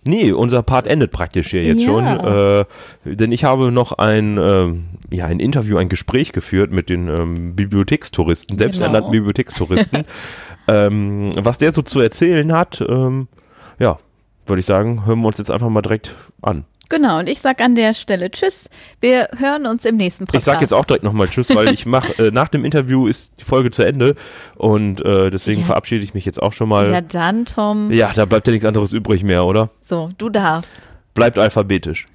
nee, 0.04 0.32
unser 0.32 0.62
Part 0.62 0.86
endet 0.86 1.12
praktisch 1.12 1.50
hier 1.50 1.62
jetzt 1.64 1.82
Ja. 1.82 1.86
schon, 1.86 2.04
äh, 2.06 2.64
denn 3.04 3.30
ich 3.32 3.44
habe 3.44 3.70
noch 3.70 3.92
ein 3.92 4.36
ähm, 4.40 4.84
ja 5.12 5.26
ein 5.26 5.40
Interview, 5.40 5.76
ein 5.76 5.88
Gespräch 5.88 6.32
geführt 6.32 6.72
mit 6.72 6.88
den 6.88 7.08
ähm, 7.08 7.54
Bibliothekstouristen, 7.54 8.58
selbsternannten 8.58 9.12
Genau. 9.12 9.12
Bibliothekstouristen. 9.12 10.04
ähm, 10.68 11.30
was 11.36 11.58
der 11.58 11.72
so 11.72 11.82
zu 11.82 12.00
erzählen 12.00 12.52
hat, 12.52 12.84
ähm, 12.88 13.28
ja, 13.78 13.98
würde 14.46 14.60
ich 14.60 14.66
sagen, 14.66 15.06
hören 15.06 15.20
wir 15.20 15.28
uns 15.28 15.38
jetzt 15.38 15.50
einfach 15.50 15.68
mal 15.68 15.82
direkt 15.82 16.14
an. 16.40 16.64
Genau, 16.88 17.20
und 17.20 17.28
ich 17.28 17.40
sag 17.40 17.60
an 17.62 17.74
der 17.74 17.94
Stelle 17.94 18.30
Tschüss. 18.30 18.68
Wir 19.00 19.28
hören 19.38 19.64
uns 19.66 19.84
im 19.86 19.96
nächsten 19.96 20.26
Podcast. 20.26 20.42
Ich 20.42 20.44
sage 20.44 20.60
jetzt 20.60 20.74
auch 20.74 20.84
direkt 20.84 21.04
nochmal 21.04 21.28
Tschüss, 21.28 21.54
weil 21.54 21.72
ich 21.72 21.86
mache, 21.86 22.12
äh, 22.26 22.30
nach 22.30 22.48
dem 22.48 22.64
Interview 22.66 23.06
ist 23.06 23.32
die 23.40 23.44
Folge 23.44 23.70
zu 23.70 23.82
Ende 23.82 24.14
und 24.56 25.02
äh, 25.04 25.30
deswegen 25.30 25.60
Ja. 25.60 25.66
verabschiede 25.66 26.04
ich 26.04 26.12
mich 26.12 26.26
jetzt 26.26 26.42
auch 26.42 26.52
schon 26.52 26.68
mal. 26.68 26.86
Ja, 26.86 26.92
Ja. 26.92 27.00
dann, 27.00 27.46
Tom. 27.46 27.90
da 28.14 28.24
bleibt 28.26 28.46
ja 28.46 28.52
nichts 28.52 28.66
anderes 28.66 28.92
übrig 28.92 29.22
mehr, 29.22 29.44
oder? 29.46 29.70
So, 29.84 30.10
du 30.18 30.28
darfst. 30.28 30.76
Bleibt 31.14 31.38
alphabetisch. 31.38 32.06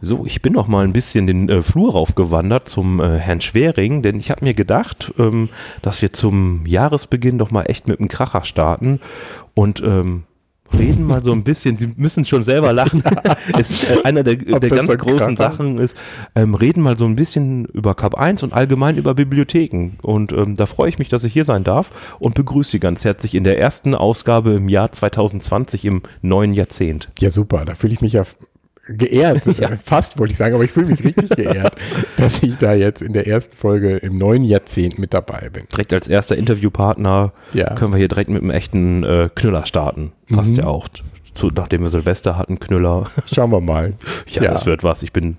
So, 0.00 0.26
ich 0.26 0.42
bin 0.42 0.52
noch 0.52 0.68
mal 0.68 0.84
ein 0.84 0.92
bisschen 0.92 1.26
den 1.26 1.48
äh, 1.48 1.62
Flur 1.62 1.92
raufgewandert 1.92 2.68
zum 2.68 3.00
äh, 3.00 3.16
Herrn 3.16 3.40
Schwering, 3.40 4.02
denn 4.02 4.18
ich 4.18 4.30
habe 4.30 4.44
mir 4.44 4.52
gedacht, 4.52 5.14
ähm, 5.18 5.48
dass 5.80 6.02
wir 6.02 6.12
zum 6.12 6.66
Jahresbeginn 6.66 7.38
doch 7.38 7.50
mal 7.50 7.62
echt 7.62 7.88
mit 7.88 7.98
einem 7.98 8.08
Kracher 8.08 8.44
starten 8.44 9.00
und 9.54 9.82
ähm, 9.82 10.24
reden 10.78 11.04
mal 11.04 11.24
so 11.24 11.32
ein 11.32 11.44
bisschen. 11.44 11.78
Sie 11.78 11.94
müssen 11.96 12.26
schon 12.26 12.44
selber 12.44 12.74
lachen. 12.74 13.02
es 13.58 13.70
ist 13.70 13.90
äh, 13.90 14.02
einer 14.04 14.22
der, 14.22 14.36
der 14.36 14.68
ganz 14.68 14.88
großen? 14.88 15.36
Sachen 15.36 15.78
ist, 15.78 15.96
ähm, 16.34 16.54
reden 16.54 16.82
mal 16.82 16.98
so 16.98 17.06
ein 17.06 17.16
bisschen 17.16 17.64
über 17.66 17.94
Cup 17.94 18.16
1 18.16 18.42
und 18.42 18.52
allgemein 18.52 18.98
über 18.98 19.14
Bibliotheken. 19.14 19.92
Und 20.02 20.32
ähm, 20.32 20.56
da 20.56 20.66
freue 20.66 20.90
ich 20.90 20.98
mich, 20.98 21.08
dass 21.08 21.24
ich 21.24 21.32
hier 21.32 21.44
sein 21.44 21.64
darf 21.64 21.90
und 22.18 22.34
begrüße 22.34 22.72
Sie 22.72 22.80
ganz 22.80 23.04
herzlich 23.04 23.34
in 23.34 23.44
der 23.44 23.58
ersten 23.58 23.94
Ausgabe 23.94 24.54
im 24.54 24.68
Jahr 24.68 24.92
2020 24.92 25.84
im 25.84 26.02
neuen 26.20 26.52
Jahrzehnt. 26.52 27.08
Ja, 27.18 27.30
super. 27.30 27.64
Da 27.64 27.74
fühle 27.74 27.94
ich 27.94 28.00
mich 28.00 28.12
ja 28.12 28.24
geehrt. 28.86 29.46
Ja. 29.58 29.70
Fast 29.82 30.18
wollte 30.18 30.32
ich 30.32 30.38
sagen, 30.38 30.54
aber 30.54 30.64
ich 30.64 30.70
fühle 30.72 30.86
mich 30.86 31.04
richtig 31.04 31.30
geehrt, 31.30 31.76
dass 32.16 32.42
ich 32.42 32.56
da 32.56 32.74
jetzt 32.74 33.02
in 33.02 33.12
der 33.12 33.26
ersten 33.26 33.56
Folge 33.56 33.96
im 33.98 34.18
neuen 34.18 34.42
Jahrzehnt 34.42 34.98
mit 34.98 35.14
dabei 35.14 35.48
bin. 35.52 35.64
Direkt 35.70 35.92
als 35.92 36.08
erster 36.08 36.36
Interviewpartner 36.36 37.32
Ja. 37.52 37.74
können 37.74 37.92
wir 37.92 37.98
hier 37.98 38.08
direkt 38.08 38.30
mit 38.30 38.42
einem 38.42 38.50
echten 38.50 39.02
äh, 39.04 39.28
Knüller 39.34 39.66
starten. 39.66 40.12
Passt 40.32 40.52
Mhm. 40.52 40.56
ja 40.58 40.64
auch. 40.64 40.88
Zu, 41.34 41.48
nachdem 41.54 41.82
wir 41.82 41.88
Silvester 41.90 42.36
hatten, 42.38 42.58
Knüller. 42.60 43.06
Schauen 43.32 43.50
wir 43.50 43.60
mal. 43.60 43.92
Ja, 44.28 44.42
das 44.42 44.64
wird 44.66 44.82
was. 44.84 45.02
Ich 45.02 45.12
bin 45.12 45.36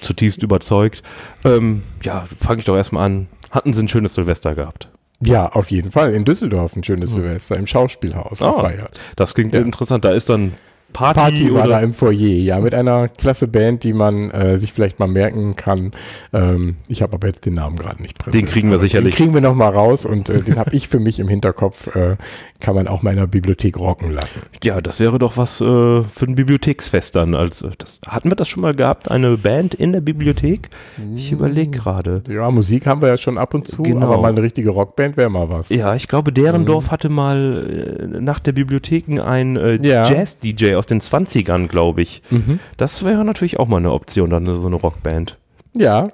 zutiefst 0.00 0.42
überzeugt. 0.42 1.02
Ähm, 1.44 1.82
ja, 2.02 2.24
fange 2.40 2.58
ich 2.60 2.64
doch 2.66 2.76
erstmal 2.76 3.06
an. 3.06 3.28
Hatten 3.50 3.72
Sie 3.72 3.82
ein 3.82 3.88
schönes 3.88 4.14
Silvester 4.14 4.54
gehabt? 4.54 4.88
Ja, 5.20 5.48
auf 5.50 5.70
jeden 5.70 5.90
Fall. 5.92 6.12
In 6.14 6.24
Düsseldorf 6.24 6.76
ein 6.76 6.84
schönes 6.84 7.12
Silvester 7.12 7.56
im 7.56 7.66
Schauspielhaus 7.66 8.42
Ah. 8.42 8.50
gefeiert. 8.50 8.98
Das 9.16 9.34
klingt 9.34 9.54
Ja. 9.54 9.60
interessant. 9.60 10.04
Da 10.04 10.10
ist 10.10 10.28
dann 10.28 10.52
Party, 10.92 11.20
Party 11.20 11.54
war 11.54 11.64
oder 11.64 11.70
da 11.74 11.80
im 11.80 11.92
Foyer, 11.92 12.16
ja, 12.16 12.58
mit 12.58 12.72
einer 12.74 13.08
klasse 13.08 13.48
Band, 13.48 13.84
die 13.84 13.92
man 13.92 14.30
äh, 14.30 14.56
sich 14.56 14.72
vielleicht 14.72 14.98
mal 14.98 15.08
merken 15.08 15.54
kann. 15.56 15.92
Ähm, 16.32 16.76
ich 16.88 17.02
habe 17.02 17.14
aber 17.14 17.26
jetzt 17.26 17.44
den 17.44 17.52
Namen 17.54 17.76
gerade 17.76 18.00
nicht 18.00 18.18
präsent. 18.18 18.34
Den 18.34 18.46
kriegen 18.50 18.70
wir 18.70 18.78
sicherlich. 18.78 19.14
Den 19.14 19.18
kriegen 19.18 19.34
wir 19.34 19.40
noch 19.42 19.54
mal 19.54 19.68
raus 19.68 20.06
und 20.06 20.30
äh, 20.30 20.40
den 20.40 20.56
habe 20.56 20.74
ich 20.74 20.88
für 20.88 20.98
mich 20.98 21.18
im 21.18 21.28
Hinterkopf. 21.28 21.94
Äh, 21.94 22.16
kann 22.60 22.74
man 22.74 22.88
auch 22.88 23.02
mal 23.02 23.10
in 23.10 23.16
der 23.18 23.26
Bibliothek 23.26 23.78
rocken 23.78 24.10
lassen. 24.12 24.40
Ja, 24.64 24.80
das 24.80 24.98
wäre 24.98 25.18
doch 25.18 25.36
was 25.36 25.60
äh, 25.60 25.64
für 25.64 26.26
ein 26.26 26.34
Bibliotheksfest 26.34 27.14
dann. 27.14 27.34
Also, 27.34 27.70
das, 27.76 28.00
hatten 28.06 28.30
wir 28.30 28.36
das 28.36 28.48
schon 28.48 28.62
mal 28.62 28.74
gehabt, 28.74 29.10
eine 29.10 29.36
Band 29.36 29.74
in 29.74 29.92
der 29.92 30.00
Bibliothek? 30.00 30.70
Ich 31.14 31.32
überlege 31.32 31.70
gerade. 31.70 32.22
Ja, 32.28 32.50
Musik 32.50 32.86
haben 32.86 33.02
wir 33.02 33.08
ja 33.08 33.18
schon 33.18 33.36
ab 33.36 33.52
und 33.52 33.68
zu, 33.68 33.82
Genau. 33.82 34.06
aber 34.06 34.22
mal 34.22 34.28
eine 34.32 34.42
richtige 34.42 34.70
Rockband 34.70 35.16
wäre 35.16 35.28
mal 35.28 35.50
was. 35.50 35.68
Ja, 35.68 35.94
ich 35.94 36.08
glaube, 36.08 36.32
Derendorf 36.32 36.90
hatte 36.90 37.08
mal 37.10 38.08
äh, 38.14 38.20
nach 38.20 38.40
der 38.40 38.52
Bibliotheken 38.52 39.20
ein 39.20 39.56
äh, 39.56 39.78
Ja. 39.86 40.08
Jazz-DJ 40.08 40.75
aus 40.76 40.86
den 40.86 41.00
20ern, 41.00 41.66
glaube 41.68 42.02
ich. 42.02 42.22
Mhm. 42.30 42.60
Das 42.76 43.04
wäre 43.04 43.24
natürlich 43.24 43.58
auch 43.58 43.68
mal 43.68 43.78
eine 43.78 43.92
Option, 43.92 44.30
dann 44.30 44.46
so 44.56 44.66
eine 44.66 44.76
Rockband. 44.76 45.38
Ja, 45.74 46.08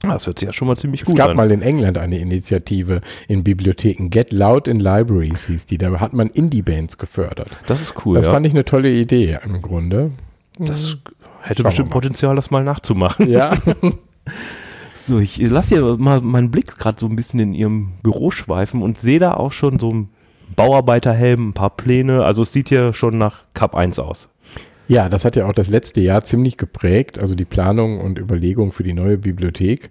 Das 0.00 0.26
hört 0.26 0.38
sich 0.38 0.46
ja 0.46 0.52
schon 0.52 0.68
mal 0.68 0.76
ziemlich 0.76 1.02
es 1.02 1.08
gut 1.08 1.16
gab 1.16 1.30
an. 1.30 1.36
mal 1.36 1.50
in 1.50 1.62
England 1.62 1.98
eine 1.98 2.18
Initiative 2.18 3.00
in 3.28 3.42
Bibliotheken. 3.44 4.08
Get 4.10 4.32
Loud 4.32 4.68
in 4.68 4.78
Libraries 4.78 5.46
hieß 5.46 5.66
die. 5.66 5.78
Da 5.78 5.98
hat 6.00 6.12
man 6.12 6.28
Indie-Bands 6.28 6.98
gefördert. 6.98 7.50
das 7.66 7.80
ist 7.82 8.06
cool, 8.06 8.16
das 8.16 8.26
ja. 8.26 8.32
fand 8.32 8.46
ich 8.46 8.52
eine 8.52 8.64
tolle 8.64 8.90
Idee 8.92 9.38
im 9.44 9.60
Grunde. 9.62 10.12
das 10.58 10.96
hätte 11.40 11.62
Schauen 11.62 11.68
bestimmt. 11.70 11.90
Potenzial, 11.90 12.36
das 12.36 12.50
mal 12.50 12.62
nachzumachen. 12.64 13.28
Ja, 13.28 13.54
So, 14.94 15.20
ich 15.20 15.38
lasse 15.38 15.74
hier 15.76 15.96
mal 15.96 16.20
meinen 16.20 16.50
Blick 16.50 16.76
gerade 16.76 17.00
so 17.00 17.06
ein 17.06 17.16
bisschen 17.16 17.40
in 17.40 17.54
ihrem 17.54 17.92
Büro 18.02 18.30
schweifen 18.30 18.82
und 18.82 18.98
sehe 18.98 19.18
da 19.18 19.32
auch 19.32 19.52
schon 19.52 19.78
so 19.78 19.90
ein 19.90 20.08
Bauarbeiterhelm, 20.58 21.50
ein 21.50 21.52
paar 21.52 21.70
Pläne. 21.70 22.24
Also 22.24 22.42
es 22.42 22.52
sieht 22.52 22.68
hier 22.68 22.92
schon 22.92 23.16
nach 23.16 23.44
Cup 23.54 23.76
1 23.76 24.00
aus. 24.00 24.28
Ja, 24.88 25.08
das 25.08 25.24
hat 25.24 25.36
ja 25.36 25.46
auch 25.46 25.52
das 25.52 25.68
letzte 25.68 26.00
Jahr 26.00 26.24
ziemlich 26.24 26.56
geprägt, 26.56 27.18
also 27.18 27.36
die 27.36 27.44
Planung 27.44 28.00
und 28.00 28.18
Überlegung 28.18 28.72
für 28.72 28.82
die 28.82 28.92
neue 28.92 29.18
Bibliothek. 29.18 29.90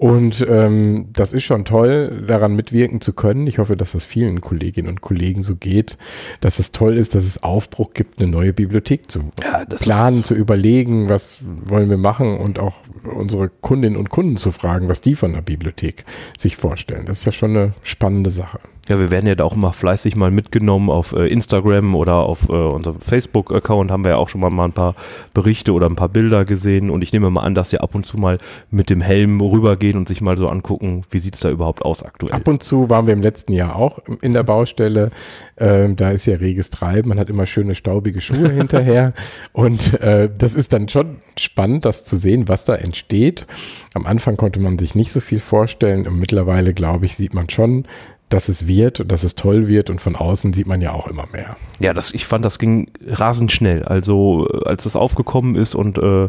Und 0.00 0.46
ähm, 0.48 1.08
das 1.12 1.34
ist 1.34 1.42
schon 1.42 1.66
toll, 1.66 2.24
daran 2.26 2.56
mitwirken 2.56 3.02
zu 3.02 3.12
können. 3.12 3.46
Ich 3.46 3.58
hoffe, 3.58 3.76
dass 3.76 3.92
das 3.92 4.06
vielen 4.06 4.40
Kolleginnen 4.40 4.88
und 4.88 5.02
Kollegen 5.02 5.42
so 5.42 5.56
geht, 5.56 5.98
dass 6.40 6.58
es 6.58 6.72
toll 6.72 6.96
ist, 6.96 7.14
dass 7.14 7.24
es 7.24 7.42
Aufbruch 7.42 7.92
gibt, 7.92 8.18
eine 8.18 8.30
neue 8.30 8.54
Bibliothek 8.54 9.10
zu 9.10 9.24
Ja, 9.44 9.66
das 9.66 9.82
planen, 9.82 10.24
zu 10.24 10.34
überlegen, 10.34 11.10
was 11.10 11.44
wollen 11.66 11.90
wir 11.90 11.98
machen 11.98 12.38
und 12.38 12.58
auch 12.58 12.76
unsere 13.14 13.50
Kundinnen 13.50 13.98
und 13.98 14.08
Kunden 14.08 14.38
zu 14.38 14.52
fragen, 14.52 14.88
was 14.88 15.02
die 15.02 15.14
von 15.14 15.34
der 15.34 15.42
Bibliothek 15.42 16.06
sich 16.38 16.56
vorstellen. 16.56 17.04
Das 17.04 17.18
ist 17.18 17.26
ja 17.26 17.32
schon 17.32 17.50
eine 17.54 17.74
spannende 17.82 18.30
Sache. 18.30 18.58
Ja, 18.88 18.98
wir 18.98 19.12
werden 19.12 19.26
ja 19.26 19.36
da 19.36 19.44
auch 19.44 19.54
immer 19.54 19.72
fleißig 19.72 20.16
mal 20.16 20.32
mitgenommen 20.32 20.90
auf 20.90 21.12
äh, 21.12 21.28
Instagram 21.28 21.94
oder 21.94 22.14
auf 22.14 22.48
äh, 22.48 22.52
unserem 22.52 23.00
Facebook-Account 23.00 23.90
haben 23.90 24.02
wir 24.02 24.12
ja 24.12 24.16
auch 24.16 24.28
schon 24.28 24.40
mal, 24.40 24.50
mal 24.50 24.64
ein 24.64 24.72
paar 24.72 24.96
Berichte 25.32 25.72
oder 25.72 25.86
ein 25.86 25.94
paar 25.94 26.08
Bilder 26.08 26.44
gesehen 26.44 26.90
und 26.90 27.02
ich 27.02 27.12
nehme 27.12 27.30
mal 27.30 27.42
an, 27.42 27.54
dass 27.54 27.70
sie 27.70 27.78
ab 27.78 27.94
und 27.94 28.04
zu 28.04 28.18
mal 28.18 28.38
mit 28.72 28.90
dem 28.90 29.00
Helm 29.00 29.40
rübergehen 29.90 29.98
und 29.98 30.08
sich 30.08 30.20
mal 30.20 30.36
so 30.36 30.48
angucken, 30.48 31.04
wie 31.10 31.18
sieht 31.18 31.34
es 31.34 31.40
da 31.40 31.50
überhaupt 31.50 31.82
aus 31.82 32.02
aktuell. 32.02 32.32
Ab 32.32 32.48
und 32.48 32.62
zu 32.62 32.88
waren 32.88 33.06
wir 33.06 33.14
im 33.14 33.22
letzten 33.22 33.52
Jahr 33.52 33.76
auch 33.76 33.98
in 34.20 34.32
der 34.32 34.42
Baustelle. 34.42 35.10
Ähm, 35.58 35.96
da 35.96 36.10
ist 36.10 36.26
ja 36.26 36.36
reges 36.36 36.70
Treiben. 36.70 37.08
Man 37.08 37.18
hat 37.18 37.28
immer 37.28 37.46
schöne 37.46 37.74
staubige 37.74 38.20
Schuhe 38.20 38.50
hinterher. 38.52 39.12
Und 39.52 40.00
äh, 40.00 40.30
das 40.36 40.54
ist 40.54 40.72
dann 40.72 40.88
schon 40.88 41.16
spannend, 41.38 41.84
das 41.84 42.04
zu 42.04 42.16
sehen, 42.16 42.48
was 42.48 42.64
da 42.64 42.74
entsteht. 42.74 43.46
Am 43.94 44.06
Anfang 44.06 44.36
konnte 44.36 44.60
man 44.60 44.78
sich 44.78 44.94
nicht 44.94 45.12
so 45.12 45.20
viel 45.20 45.40
vorstellen. 45.40 46.06
Und 46.06 46.18
mittlerweile, 46.18 46.72
glaube 46.74 47.06
ich, 47.06 47.16
sieht 47.16 47.34
man 47.34 47.50
schon, 47.50 47.86
dass 48.30 48.48
es 48.48 48.66
wird 48.66 49.00
und 49.00 49.12
dass 49.12 49.22
es 49.24 49.34
toll 49.34 49.68
wird. 49.68 49.90
Und 49.90 50.00
von 50.00 50.16
außen 50.16 50.52
sieht 50.54 50.66
man 50.66 50.80
ja 50.80 50.92
auch 50.92 51.06
immer 51.06 51.26
mehr. 51.32 51.56
Ja, 51.80 51.92
das, 51.92 52.14
ich 52.14 52.24
fand, 52.26 52.44
das 52.44 52.58
ging 52.58 52.88
rasend 53.06 53.52
schnell. 53.52 53.82
Also, 53.82 54.48
äh, 54.50 54.64
als 54.66 54.84
das 54.84 54.96
aufgekommen 54.96 55.54
ist 55.56 55.74
und 55.74 55.98
äh, 55.98 56.28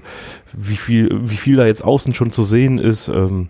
wie, 0.54 0.76
viel, 0.76 1.10
wie 1.24 1.38
viel 1.38 1.56
da 1.56 1.66
jetzt 1.66 1.84
außen 1.84 2.14
schon 2.14 2.32
zu 2.32 2.44
sehen 2.44 2.78
ist, 2.80 3.08
ähm, 3.08 3.48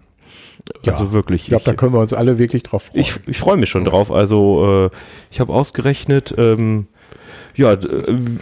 Ja, 0.85 0.93
also 0.93 1.11
wirklich. 1.11 1.43
Ich 1.43 1.47
glaube, 1.47 1.63
da 1.63 1.73
können 1.73 1.93
wir 1.93 1.99
uns 2.01 2.13
alle 2.13 2.37
wirklich 2.37 2.61
drauf 2.63 2.83
freuen. 2.83 3.01
Ich, 3.01 3.15
ich 3.25 3.39
freue 3.39 3.57
mich 3.57 3.69
schon 3.69 3.85
drauf. 3.85 4.11
Also, 4.11 4.85
äh, 4.85 4.89
ich 5.31 5.39
habe 5.39 5.51
ausgerechnet, 5.53 6.35
ähm, 6.37 6.87
ja, 7.55 7.73
äh, 7.73 7.77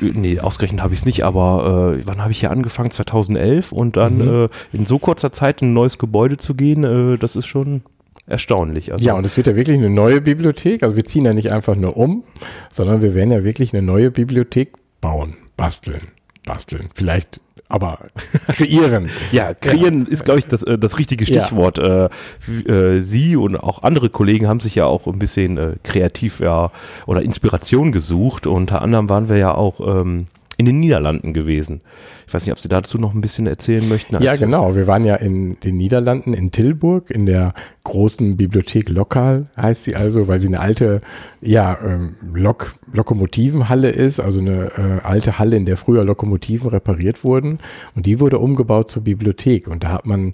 nee, 0.02 0.40
ausgerechnet 0.40 0.82
habe 0.84 0.94
ich 0.94 1.00
es 1.02 1.06
nicht, 1.06 1.24
aber 1.24 1.96
äh, 1.98 2.06
wann 2.06 2.22
habe 2.22 2.32
ich 2.32 2.40
hier 2.42 2.52
angefangen? 2.52 2.92
2011 2.92 3.72
und 3.72 3.96
dann 3.96 4.18
Mhm. 4.18 4.44
äh, 4.46 4.50
in 4.76 4.86
so 4.86 5.00
kurzer 5.00 5.32
Zeit 5.32 5.62
in 5.62 5.70
ein 5.70 5.74
neues 5.74 5.98
Gebäude 5.98 6.38
zu 6.38 6.56
gehen, 6.56 6.84
äh, 6.84 7.18
das 7.18 7.36
ist 7.36 7.48
schon 7.48 7.82
erstaunlich. 8.30 8.92
Also, 8.92 9.04
Ja, 9.06 9.14
und 9.14 9.26
es 9.26 9.36
wird 9.38 9.48
ja 9.48 9.56
wirklich 9.56 9.78
eine 9.78 9.90
neue 9.90 10.22
Bibliothek. 10.22 10.84
Also 10.84 10.96
wir 10.96 11.04
ziehen 11.06 11.26
ja 11.26 11.34
nicht 11.34 11.52
einfach 11.52 11.76
nur 11.76 11.98
um, 11.98 12.24
sondern 12.72 13.02
wir 13.02 13.16
werden 13.16 13.32
ja 13.32 13.44
wirklich 13.44 13.74
eine 13.74 13.82
neue 13.82 14.12
Bibliothek 14.12 14.74
bauen, 15.02 15.36
basteln, 15.58 16.02
basteln. 16.46 16.90
Vielleicht 16.94 17.42
aber 17.72 18.00
kreieren. 18.48 19.10
Ja, 19.32 19.54
kreieren 19.54 20.08
ist, 20.08 20.26
glaube 20.26 20.40
ich, 20.40 20.48
das, 20.48 20.64
äh, 20.64 20.78
das 20.80 20.98
richtige 20.98 21.24
Ja. 21.26 21.44
Stichwort. 21.46 21.78
Äh, 21.78 22.10
w- 22.48 22.70
äh, 22.70 23.00
Sie 23.02 23.36
und 23.36 23.58
auch 23.58 23.84
andere 23.84 24.10
Kollegen 24.10 24.48
haben 24.48 24.60
sich 24.60 24.74
ja 24.76 24.86
auch 24.86 25.06
ein 25.06 25.20
bisschen 25.20 25.58
äh, 25.58 25.74
kreativ 25.84 26.40
ja, 26.40 26.72
oder 27.06 27.22
Inspiration 27.22 27.92
gesucht. 27.92 28.48
Unter 28.48 28.82
anderem 28.82 29.08
waren 29.10 29.30
wir 29.30 29.38
ja 29.38 29.54
auch 29.54 29.80
ähm, 29.82 30.28
in 30.60 30.66
den 30.66 30.82
Niederlanden 30.82 31.34
gewesen. 31.34 31.80
Ich 32.28 32.34
weiß 32.34 32.46
nicht, 32.46 32.52
ob 32.52 32.60
Sie 32.60 32.68
dazu 32.68 32.98
noch 32.98 33.14
ein 33.14 33.22
bisschen 33.22 33.48
erzählen 33.48 33.88
möchten. 33.88 34.22
Ja, 34.22 34.36
genau. 34.36 34.76
Wir 34.76 34.88
waren 34.88 35.06
ja 35.06 35.16
in 35.16 35.58
den 35.62 35.78
Niederlanden, 35.78 36.34
in 36.34 36.52
Tilburg, 36.52 37.10
in 37.12 37.26
der 37.26 37.54
großen 37.86 38.36
Bibliothek 38.36 38.90
Lokal, 38.90 39.48
heißt 39.56 39.86
sie 39.86 39.96
also, 39.96 40.28
weil 40.28 40.42
sie 40.42 40.50
eine 40.50 40.60
alte, 40.60 41.00
ja, 41.40 41.80
ähm, 41.82 42.18
Lok 42.34 42.76
Lokomotivenhalle 42.92 43.90
ist, 43.90 44.20
also 44.20 44.42
eine 44.42 45.00
äh, 45.02 45.08
alte 45.08 45.40
Halle, 45.40 45.56
in 45.56 45.66
der 45.66 45.78
früher 45.78 46.04
Lokomotiven 46.04 46.70
repariert 46.70 47.24
wurden. 47.24 47.60
Und 47.96 48.06
die 48.06 48.20
wurde 48.20 48.40
umgebaut 48.40 48.92
zur 48.92 49.06
Bibliothek. 49.06 49.70
Und 49.70 49.86
da 49.86 49.94
hat 49.94 50.06
man 50.06 50.34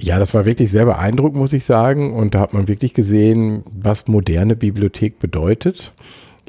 ja, 0.00 0.20
das 0.20 0.34
war 0.34 0.44
wirklich 0.44 0.70
sehr 0.70 0.84
beeindruckend, 0.84 1.36
muss 1.36 1.52
ich 1.52 1.64
sagen. 1.64 2.14
Und 2.14 2.36
da 2.36 2.40
hat 2.40 2.54
man 2.54 2.68
wirklich 2.68 2.94
gesehen, 2.94 3.64
was 3.72 4.06
moderne 4.06 4.54
Bibliothek 4.54 5.18
bedeutet. 5.18 5.92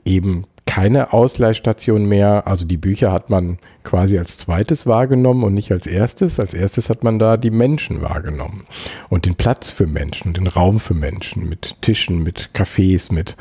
Eben 0.06 0.43
keine 0.69 1.13
Ausleihstation 1.13 2.05
mehr. 2.05 2.45
Also 2.45 2.63
die 2.67 2.77
Bücher 2.77 3.12
hat 3.12 3.32
man 3.32 3.58
quasi 3.84 4.19
als 4.19 4.38
zweites 4.38 4.86
wahrgenommen 4.86 5.43
und 5.43 5.55
nicht 5.55 5.71
als 5.71 5.88
erstes. 5.88 6.39
Als 6.39 6.53
erstes 6.53 6.91
hat 6.91 7.03
man 7.03 7.17
da 7.17 7.38
die 7.38 7.49
Menschen 7.49 8.03
wahrgenommen 8.03 8.65
und 9.10 9.25
den 9.25 9.34
Platz 9.34 9.71
für 9.71 9.88
Menschen, 9.88 10.34
den 10.34 10.45
Raum 10.45 10.79
für 10.79 10.93
Menschen 10.93 11.49
mit 11.49 11.82
Tischen, 11.82 12.21
mit 12.21 12.51
Cafés, 12.53 13.12
mit 13.12 13.36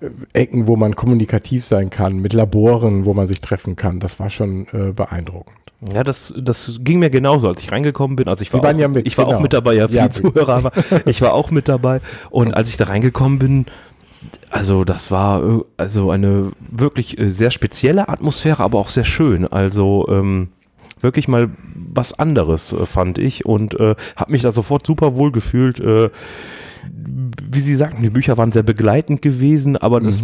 äh, 0.00 0.08
Ecken, 0.32 0.66
wo 0.66 0.76
man 0.76 0.96
kommunikativ 0.96 1.66
sein 1.66 1.90
kann, 1.90 2.20
mit 2.20 2.32
Laboren, 2.32 3.04
wo 3.04 3.12
man 3.12 3.26
sich 3.26 3.42
treffen 3.42 3.76
kann. 3.76 4.00
Das 4.00 4.18
war 4.18 4.30
schon 4.30 4.66
äh, 4.72 4.92
beeindruckend. 4.92 5.54
Ja, 5.92 6.02
das, 6.04 6.32
das 6.38 6.80
ging 6.80 7.00
mir 7.00 7.10
genauso, 7.10 7.48
als 7.48 7.62
ich 7.62 7.70
reingekommen 7.70 8.16
bin. 8.16 8.28
Also 8.28 8.40
ich 8.40 8.52
war, 8.54 8.64
auch, 8.64 8.78
ja 8.78 8.88
mit, 8.88 9.06
ich 9.06 9.18
war 9.18 9.26
genau. 9.26 9.36
auch 9.36 9.42
mit 9.42 9.52
dabei, 9.52 9.74
ja, 9.74 9.88
viele 9.88 10.00
Ja, 10.00 10.10
Zuhörer, 10.10 10.56
aber 10.56 10.72
ich 11.04 11.20
war 11.20 11.34
auch 11.34 11.50
mit 11.50 11.68
dabei. 11.68 12.00
Und 12.30 12.54
als 12.54 12.70
ich 12.70 12.78
da 12.78 12.84
reingekommen 12.84 13.38
bin, 13.38 13.66
also 14.50 14.84
das 14.84 15.10
war 15.10 15.64
also 15.76 16.10
eine 16.10 16.52
wirklich 16.70 17.18
äh, 17.18 17.30
sehr 17.30 17.50
spezielle 17.50 18.08
Atmosphäre, 18.08 18.62
aber 18.62 18.78
auch 18.78 18.88
sehr 18.88 19.04
schön. 19.04 19.46
Also 19.46 20.06
ähm, 20.08 20.48
wirklich 21.00 21.28
mal 21.28 21.50
was 21.74 22.18
anderes, 22.18 22.72
äh, 22.72 22.86
fand 22.86 23.18
ich. 23.18 23.44
Und 23.46 23.78
äh, 23.78 23.94
habe 24.16 24.32
mich 24.32 24.42
da 24.42 24.50
sofort 24.50 24.86
super 24.86 25.16
wohl 25.16 25.32
gefühlt. 25.32 25.80
Äh, 25.80 26.10
wie 27.50 27.60
Sie 27.60 27.76
sagten, 27.76 28.02
die 28.02 28.10
Bücher 28.10 28.36
waren 28.36 28.52
sehr 28.52 28.62
begleitend 28.62 29.22
gewesen, 29.22 29.76
aber 29.76 30.00
das, 30.00 30.22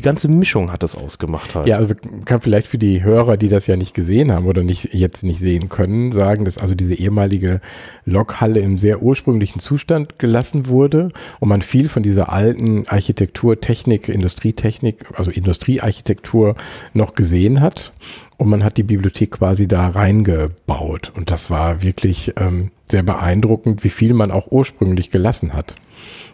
die 0.00 0.04
ganze 0.04 0.28
Mischung 0.28 0.72
hat 0.72 0.82
das 0.82 0.96
ausgemacht 0.96 1.54
halt. 1.54 1.66
Ja, 1.66 1.76
also 1.76 1.94
kann 2.24 2.40
vielleicht 2.40 2.68
für 2.68 2.78
die 2.78 3.04
Hörer, 3.04 3.36
die 3.36 3.48
das 3.48 3.66
ja 3.66 3.76
nicht 3.76 3.92
gesehen 3.92 4.32
haben 4.32 4.46
oder 4.46 4.62
nicht 4.62 4.94
jetzt 4.94 5.24
nicht 5.24 5.40
sehen 5.40 5.68
können, 5.68 6.10
sagen, 6.12 6.46
dass 6.46 6.56
also 6.56 6.74
diese 6.74 6.94
ehemalige 6.94 7.60
Lokhalle 8.06 8.60
im 8.60 8.78
sehr 8.78 9.02
ursprünglichen 9.02 9.60
Zustand 9.60 10.18
gelassen 10.18 10.68
wurde 10.68 11.10
und 11.38 11.50
man 11.50 11.60
viel 11.60 11.90
von 11.90 12.02
dieser 12.02 12.32
alten 12.32 12.88
Architektur, 12.88 13.60
Technik, 13.60 14.08
Industrietechnik, 14.08 15.04
also 15.16 15.30
Industriearchitektur 15.30 16.56
noch 16.94 17.14
gesehen 17.14 17.60
hat. 17.60 17.92
Und 18.38 18.48
man 18.48 18.64
hat 18.64 18.78
die 18.78 18.84
Bibliothek 18.84 19.32
quasi 19.32 19.68
da 19.68 19.88
reingebaut. 19.88 21.12
Und 21.14 21.30
das 21.30 21.50
war 21.50 21.82
wirklich 21.82 22.32
ähm, 22.36 22.70
sehr 22.86 23.02
beeindruckend, 23.02 23.84
wie 23.84 23.90
viel 23.90 24.14
man 24.14 24.30
auch 24.30 24.50
ursprünglich 24.50 25.10
gelassen 25.10 25.52
hat. 25.52 25.74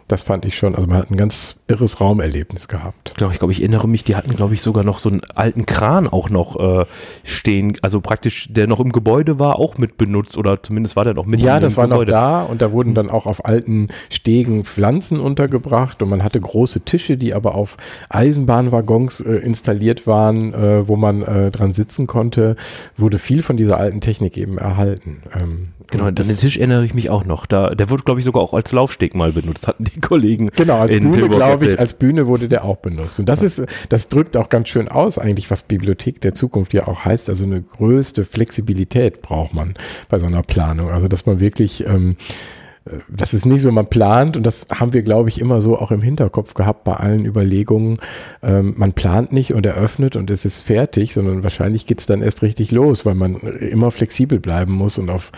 Das 0.07 0.23
fand 0.23 0.45
ich 0.45 0.57
schon, 0.57 0.73
also 0.73 0.87
man 0.87 0.99
hat 0.99 1.11
ein 1.11 1.17
ganz 1.17 1.59
irres 1.67 1.99
Raumerlebnis 1.99 2.69
gehabt. 2.69 3.13
Genau, 3.17 3.29
ich 3.29 3.39
glaube, 3.39 3.51
ich 3.51 3.59
erinnere 3.59 3.89
mich, 3.89 4.05
die 4.05 4.15
hatten, 4.15 4.37
glaube 4.37 4.53
ich, 4.53 4.61
sogar 4.61 4.85
noch 4.85 4.99
so 4.99 5.09
einen 5.09 5.21
alten 5.35 5.65
Kran 5.65 6.07
auch 6.07 6.29
noch 6.29 6.57
äh, 6.57 6.85
stehen, 7.25 7.77
also 7.81 7.99
praktisch, 7.99 8.47
der 8.49 8.67
noch 8.67 8.79
im 8.79 8.93
Gebäude 8.93 9.37
war, 9.37 9.59
auch 9.59 9.77
mit 9.77 9.97
benutzt 9.97 10.37
oder 10.37 10.63
zumindest 10.63 10.95
war 10.95 11.03
der 11.03 11.13
noch 11.13 11.25
mit 11.25 11.41
Ja, 11.41 11.59
das 11.59 11.75
war 11.75 11.87
noch 11.87 11.95
Gebäude. 11.95 12.11
da 12.13 12.41
und 12.43 12.61
da 12.61 12.71
wurden 12.71 12.93
dann 12.93 13.09
auch 13.09 13.25
auf 13.25 13.43
alten 13.43 13.89
Stegen 14.09 14.63
Pflanzen 14.63 15.19
untergebracht 15.19 16.01
und 16.01 16.07
man 16.07 16.23
hatte 16.23 16.39
große 16.39 16.81
Tische, 16.85 17.17
die 17.17 17.33
aber 17.33 17.55
auf 17.55 17.75
Eisenbahnwaggons 18.07 19.19
äh, 19.19 19.35
installiert 19.35 20.07
waren, 20.07 20.53
äh, 20.53 20.87
wo 20.87 20.95
man 20.95 21.21
äh, 21.21 21.51
dran 21.51 21.73
sitzen 21.73 22.07
konnte, 22.07 22.55
wurde 22.95 23.19
viel 23.19 23.41
von 23.41 23.57
dieser 23.57 23.77
alten 23.77 23.99
Technik 23.99 24.37
eben 24.37 24.57
erhalten. 24.57 25.23
Ähm, 25.37 25.69
Genau, 25.89 26.03
an 26.03 26.15
den 26.15 26.25
Tisch 26.25 26.57
erinnere 26.57 26.83
ich 26.83 26.93
mich 26.93 27.09
auch 27.09 27.23
noch. 27.23 27.45
Da, 27.45 27.73
der 27.73 27.89
wurde, 27.89 28.03
glaube 28.03 28.19
ich, 28.19 28.25
sogar 28.25 28.43
auch 28.43 28.53
als 28.53 28.73
Laufsteg 28.73 29.15
mal 29.15 29.31
benutzt. 29.31 29.47
benutzt 29.47 29.67
hatten 29.67 29.83
die 29.85 29.96
Kollegen. 30.01 30.49
Genau, 30.55 30.79
als 30.79 30.91
Bühne, 30.91 31.29
glaube 31.29 31.65
ich, 31.65 31.79
als 31.79 31.93
Bühne 31.93 32.27
wurde 32.27 32.47
der 32.47 32.65
auch 32.65 32.77
benutzt. 32.77 33.19
Und 33.19 33.27
das 33.27 33.43
ist, 33.43 33.63
das 33.89 34.09
drückt 34.09 34.37
auch 34.37 34.49
ganz 34.49 34.69
schön 34.69 34.87
aus, 34.87 35.17
eigentlich, 35.17 35.49
was 35.51 35.63
Bibliothek 35.63 36.21
der 36.21 36.33
Zukunft 36.33 36.73
ja 36.73 36.87
auch 36.87 37.05
heißt. 37.05 37.29
Also 37.29 37.45
eine 37.45 37.61
größte 37.61 38.23
Flexibilität 38.23 39.21
braucht 39.21 39.53
man 39.53 39.75
bei 40.09 40.19
so 40.19 40.25
einer 40.25 40.43
Planung. 40.43 40.89
Also, 40.89 41.07
dass 41.07 41.25
man 41.25 41.39
wirklich, 41.39 41.85
ähm, 41.85 42.15
äh, 42.17 42.66
das 43.07 43.33
ist 43.33 43.45
nicht 43.45 43.61
so, 43.61 43.71
man 43.71 43.87
plant, 43.87 44.37
und 44.37 44.43
das 44.43 44.67
haben 44.73 44.93
wir, 44.93 45.01
glaube 45.01 45.29
ich, 45.29 45.39
immer 45.39 45.61
so 45.61 45.77
auch 45.77 45.91
im 45.91 46.01
Hinterkopf 46.01 46.53
gehabt 46.53 46.83
bei 46.83 46.93
allen 46.93 47.25
Überlegungen. 47.25 47.97
Ähm, 48.43 48.75
man 48.77 48.93
plant 48.93 49.31
nicht 49.31 49.53
und 49.53 49.65
eröffnet 49.65 50.15
und 50.15 50.31
es 50.31 50.45
ist 50.45 50.61
fertig, 50.61 51.13
sondern 51.13 51.43
wahrscheinlich 51.43 51.85
geht's 51.85 52.05
dann 52.05 52.21
erst 52.21 52.41
richtig 52.41 52.71
los, 52.71 53.05
weil 53.05 53.15
man 53.15 53.35
immer 53.35 53.91
flexibel 53.91 54.39
bleiben 54.39 54.73
muss 54.73 54.97
und 54.97 55.09
auf 55.09 55.31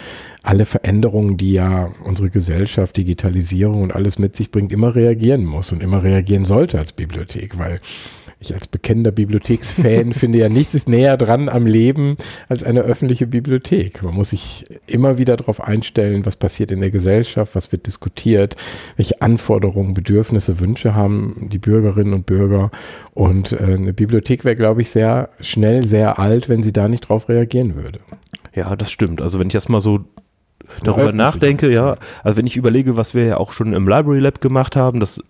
alle 0.43 0.65
Veränderungen, 0.65 1.37
die 1.37 1.53
ja 1.53 1.91
unsere 2.03 2.29
Gesellschaft, 2.29 2.97
Digitalisierung 2.97 3.81
und 3.81 3.93
alles 3.93 4.19
mit 4.19 4.35
sich 4.35 4.51
bringt, 4.51 4.71
immer 4.71 4.95
reagieren 4.95 5.45
muss 5.45 5.71
und 5.71 5.83
immer 5.83 6.03
reagieren 6.03 6.45
sollte 6.45 6.77
als 6.79 6.91
Bibliothek, 6.91 7.57
weil 7.57 7.79
ich 8.39 8.53
als 8.53 8.67
bekennender 8.67 9.11
Bibliotheksfan 9.11 10.13
finde 10.13 10.39
ja 10.39 10.49
nichts 10.49 10.73
ist 10.73 10.87
näher 10.87 11.17
dran 11.17 11.49
am 11.49 11.65
Leben 11.65 12.15
als 12.47 12.63
eine 12.63 12.81
öffentliche 12.81 13.27
Bibliothek. 13.27 14.01
Man 14.01 14.15
muss 14.15 14.29
sich 14.29 14.63
immer 14.87 15.17
wieder 15.17 15.35
darauf 15.35 15.61
einstellen, 15.61 16.25
was 16.25 16.37
passiert 16.37 16.71
in 16.71 16.79
der 16.79 16.91
Gesellschaft, 16.91 17.55
was 17.55 17.71
wird 17.71 17.85
diskutiert, 17.85 18.55
welche 18.95 19.21
Anforderungen, 19.21 19.93
Bedürfnisse, 19.93 20.59
Wünsche 20.59 20.95
haben 20.95 21.49
die 21.51 21.59
Bürgerinnen 21.59 22.13
und 22.13 22.25
Bürger. 22.25 22.71
Und 23.13 23.51
äh, 23.51 23.57
eine 23.57 23.93
Bibliothek 23.93 24.45
wäre, 24.45 24.55
glaube 24.55 24.81
ich, 24.81 24.89
sehr 24.89 25.29
schnell 25.41 25.83
sehr 25.83 26.19
alt, 26.19 26.47
wenn 26.47 26.63
sie 26.63 26.73
da 26.73 26.87
nicht 26.87 27.09
drauf 27.09 27.27
reagieren 27.27 27.75
würde. 27.75 27.99
Ja, 28.55 28.75
das 28.75 28.91
stimmt. 28.91 29.21
Also 29.21 29.39
wenn 29.39 29.47
ich 29.47 29.55
erstmal 29.55 29.81
so 29.81 29.99
darüber 30.83 31.11
nachdenke, 31.11 31.71
ja, 31.71 31.97
also 32.23 32.37
wenn 32.37 32.47
ich 32.47 32.57
überlege, 32.57 32.97
was 32.97 33.13
wir 33.13 33.25
ja 33.25 33.37
auch 33.37 33.51
schon 33.51 33.73
im 33.73 33.87
Library 33.87 34.19
Lab 34.19 34.41
gemacht 34.41 34.75
haben, 34.75 34.99
das 34.99 35.21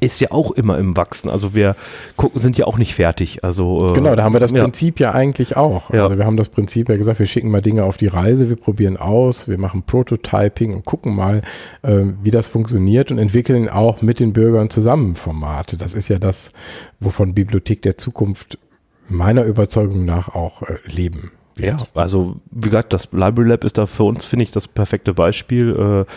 ist 0.00 0.20
ja 0.20 0.32
auch 0.32 0.50
immer 0.50 0.78
im 0.78 0.96
Wachsen. 0.96 1.30
Also 1.30 1.54
wir 1.54 1.76
gucken, 2.16 2.40
sind 2.40 2.58
ja 2.58 2.66
auch 2.66 2.78
nicht 2.78 2.94
fertig. 2.94 3.42
Also 3.42 3.90
äh, 3.90 3.94
Genau, 3.94 4.14
da 4.14 4.22
haben 4.22 4.34
wir 4.34 4.40
das 4.40 4.50
ja. 4.52 4.62
Prinzip 4.62 5.00
ja 5.00 5.12
eigentlich 5.12 5.56
auch. 5.56 5.90
Ja. 5.92 6.04
Also 6.04 6.18
wir 6.18 6.26
haben 6.26 6.36
das 6.36 6.50
Prinzip 6.50 6.88
ja 6.88 6.96
gesagt, 6.96 7.18
wir 7.18 7.26
schicken 7.26 7.50
mal 7.50 7.62
Dinge 7.62 7.84
auf 7.84 7.96
die 7.96 8.06
Reise, 8.06 8.48
wir 8.48 8.56
probieren 8.56 8.96
aus, 8.96 9.48
wir 9.48 9.58
machen 9.58 9.82
Prototyping 9.82 10.74
und 10.74 10.84
gucken 10.84 11.14
mal, 11.14 11.42
äh, 11.82 12.02
wie 12.22 12.30
das 12.30 12.48
funktioniert 12.48 13.10
und 13.10 13.18
entwickeln 13.18 13.68
auch 13.68 14.02
mit 14.02 14.20
den 14.20 14.32
Bürgern 14.32 14.70
zusammen 14.70 15.14
Formate. 15.14 15.76
Das 15.76 15.94
ist 15.94 16.08
ja 16.08 16.18
das, 16.18 16.52
wovon 17.00 17.34
Bibliothek 17.34 17.82
der 17.82 17.96
Zukunft 17.96 18.58
meiner 19.08 19.44
Überzeugung 19.44 20.04
nach 20.04 20.34
auch 20.34 20.62
äh, 20.62 20.76
leben. 20.84 21.32
Ja, 21.58 21.78
also 21.94 22.36
wie 22.50 22.68
gesagt, 22.68 22.92
das 22.92 23.08
Library 23.12 23.48
Lab 23.48 23.64
ist 23.64 23.78
da 23.78 23.86
für 23.86 24.04
uns, 24.04 24.24
finde 24.24 24.44
ich, 24.44 24.50
das 24.50 24.68
perfekte 24.68 25.14
Beispiel. 25.14 26.04
Äh, 26.06 26.12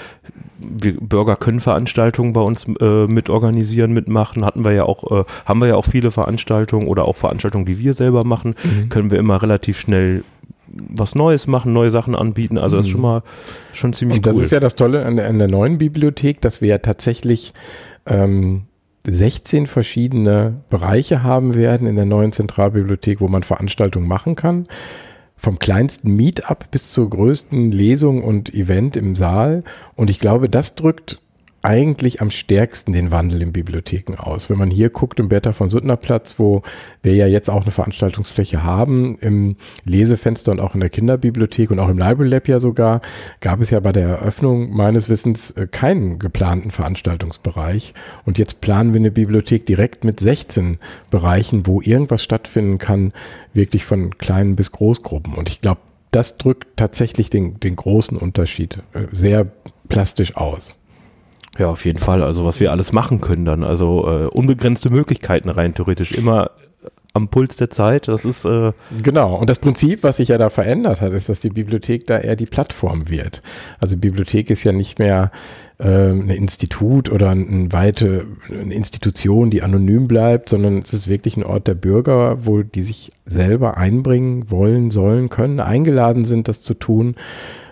wir 0.59 0.99
Bürger 0.99 1.37
können 1.37 1.61
Veranstaltungen 1.61 2.33
bei 2.33 2.41
uns 2.41 2.65
äh, 2.79 3.05
mit 3.05 3.29
organisieren, 3.29 3.93
mitmachen. 3.93 4.45
Hatten 4.45 4.65
wir 4.65 4.73
ja 4.73 4.83
auch, 4.83 5.09
äh, 5.11 5.23
haben 5.45 5.61
wir 5.61 5.67
ja 5.67 5.75
auch 5.75 5.85
viele 5.85 6.11
Veranstaltungen 6.11 6.87
oder 6.87 7.05
auch 7.05 7.15
Veranstaltungen, 7.15 7.65
die 7.65 7.79
wir 7.79 7.93
selber 7.93 8.23
machen, 8.23 8.55
können 8.89 9.11
wir 9.11 9.19
immer 9.19 9.41
relativ 9.41 9.79
schnell 9.79 10.23
was 10.71 11.15
Neues 11.15 11.47
machen, 11.47 11.73
neue 11.73 11.91
Sachen 11.91 12.15
anbieten. 12.15 12.57
Also 12.57 12.77
das 12.77 12.85
ist 12.85 12.91
schon 12.91 13.01
mal 13.01 13.23
schon 13.73 13.93
ziemlich 13.93 14.17
Und 14.17 14.27
das 14.27 14.35
cool. 14.35 14.43
ist 14.43 14.51
ja 14.51 14.59
das 14.59 14.75
Tolle 14.75 15.05
an 15.05 15.15
der, 15.15 15.27
an 15.27 15.39
der 15.39 15.47
neuen 15.47 15.77
Bibliothek, 15.77 16.41
dass 16.41 16.61
wir 16.61 16.69
ja 16.69 16.77
tatsächlich 16.77 17.53
ähm, 18.05 18.63
16 19.07 19.67
verschiedene 19.67 20.61
Bereiche 20.69 21.23
haben 21.23 21.55
werden 21.55 21.87
in 21.87 21.95
der 21.95 22.05
neuen 22.05 22.31
Zentralbibliothek, 22.31 23.21
wo 23.21 23.27
man 23.27 23.43
Veranstaltungen 23.43 24.07
machen 24.07 24.35
kann. 24.35 24.67
Vom 25.39 25.57
kleinsten 25.57 26.15
Meetup 26.15 26.69
bis 26.69 26.91
zur 26.91 27.09
größten 27.09 27.71
Lesung 27.71 28.23
und 28.23 28.53
Event 28.53 28.97
im 28.97 29.15
Saal. 29.15 29.63
Und 29.95 30.09
ich 30.09 30.19
glaube, 30.19 30.49
das 30.49 30.75
drückt 30.75 31.21
eigentlich 31.61 32.21
am 32.21 32.29
stärksten 32.29 32.93
den 32.93 33.11
Wandel 33.11 33.41
in 33.41 33.51
Bibliotheken 33.51 34.15
aus. 34.17 34.49
Wenn 34.49 34.57
man 34.57 34.71
hier 34.71 34.89
guckt 34.89 35.19
im 35.19 35.29
Bertha 35.29 35.53
von 35.53 35.69
Suttner 35.69 35.97
Platz, 35.97 36.35
wo 36.37 36.61
wir 37.01 37.15
ja 37.15 37.27
jetzt 37.27 37.49
auch 37.49 37.63
eine 37.63 37.71
Veranstaltungsfläche 37.71 38.63
haben, 38.63 39.17
im 39.19 39.55
Lesefenster 39.83 40.51
und 40.51 40.59
auch 40.59 40.73
in 40.73 40.79
der 40.79 40.89
Kinderbibliothek 40.89 41.71
und 41.71 41.79
auch 41.79 41.89
im 41.89 41.97
Library 41.97 42.29
Lab 42.29 42.47
ja 42.47 42.59
sogar, 42.59 43.01
gab 43.41 43.59
es 43.61 43.69
ja 43.69 43.79
bei 43.79 43.91
der 43.91 44.07
Eröffnung 44.07 44.71
meines 44.71 45.09
Wissens 45.09 45.51
äh, 45.51 45.67
keinen 45.67 46.19
geplanten 46.19 46.71
Veranstaltungsbereich. 46.71 47.93
Und 48.25 48.37
jetzt 48.37 48.61
planen 48.61 48.93
wir 48.93 48.99
eine 48.99 49.11
Bibliothek 49.11 49.65
direkt 49.65 50.03
mit 50.03 50.19
16 50.19 50.79
Bereichen, 51.11 51.67
wo 51.67 51.81
irgendwas 51.81 52.23
stattfinden 52.23 52.77
kann, 52.77 53.13
wirklich 53.53 53.83
von 53.83 54.17
kleinen 54.17 54.55
bis 54.55 54.71
Großgruppen. 54.71 55.33
Und 55.33 55.49
ich 55.49 55.61
glaube, 55.61 55.81
das 56.11 56.37
drückt 56.37 56.77
tatsächlich 56.77 57.29
den, 57.29 57.59
den 57.59 57.75
großen 57.75 58.17
Unterschied 58.17 58.79
äh, 58.93 59.05
sehr 59.11 59.47
plastisch 59.89 60.35
aus. 60.35 60.75
Ja, 61.57 61.67
auf 61.67 61.85
jeden 61.85 61.99
Fall. 61.99 62.23
Also 62.23 62.45
was 62.45 62.59
wir 62.59 62.71
alles 62.71 62.93
machen 62.93 63.21
können 63.21 63.45
dann. 63.45 63.63
Also 63.63 64.07
äh, 64.07 64.27
unbegrenzte 64.27 64.89
Möglichkeiten 64.89 65.49
rein 65.49 65.73
theoretisch. 65.73 66.11
Immer 66.11 66.51
am 67.13 67.27
Puls 67.27 67.57
der 67.57 67.69
Zeit. 67.69 68.07
Das 68.07 68.25
ist 68.25 68.45
äh, 68.45 68.71
Genau. 69.01 69.35
Und 69.35 69.49
das 69.49 69.59
Prinzip, 69.59 70.03
was 70.03 70.17
sich 70.17 70.29
ja 70.29 70.37
da 70.37 70.49
verändert 70.49 71.01
hat, 71.01 71.13
ist, 71.13 71.29
dass 71.29 71.39
die 71.39 71.49
Bibliothek 71.49 72.05
da 72.07 72.17
eher 72.17 72.35
die 72.35 72.45
Plattform 72.45 73.09
wird. 73.09 73.41
Also 73.79 73.97
Bibliothek 73.97 74.49
ist 74.49 74.63
ja 74.63 74.71
nicht 74.71 74.99
mehr 74.99 75.31
äh, 75.79 76.09
ein 76.09 76.29
Institut 76.29 77.11
oder 77.11 77.29
eine 77.29 77.71
weite 77.71 78.25
eine 78.49 78.73
Institution, 78.73 79.49
die 79.49 79.61
anonym 79.63 80.07
bleibt, 80.07 80.49
sondern 80.49 80.79
es 80.79 80.93
ist 80.93 81.07
wirklich 81.07 81.37
ein 81.37 81.43
Ort 81.43 81.67
der 81.67 81.75
Bürger, 81.75 82.45
wo 82.45 82.61
die 82.61 82.81
sich 82.81 83.11
selber 83.25 83.77
einbringen 83.77 84.49
wollen, 84.51 84.91
sollen, 84.91 85.29
können, 85.29 85.59
eingeladen 85.59 86.25
sind, 86.25 86.47
das 86.47 86.61
zu 86.61 86.73
tun 86.73 87.15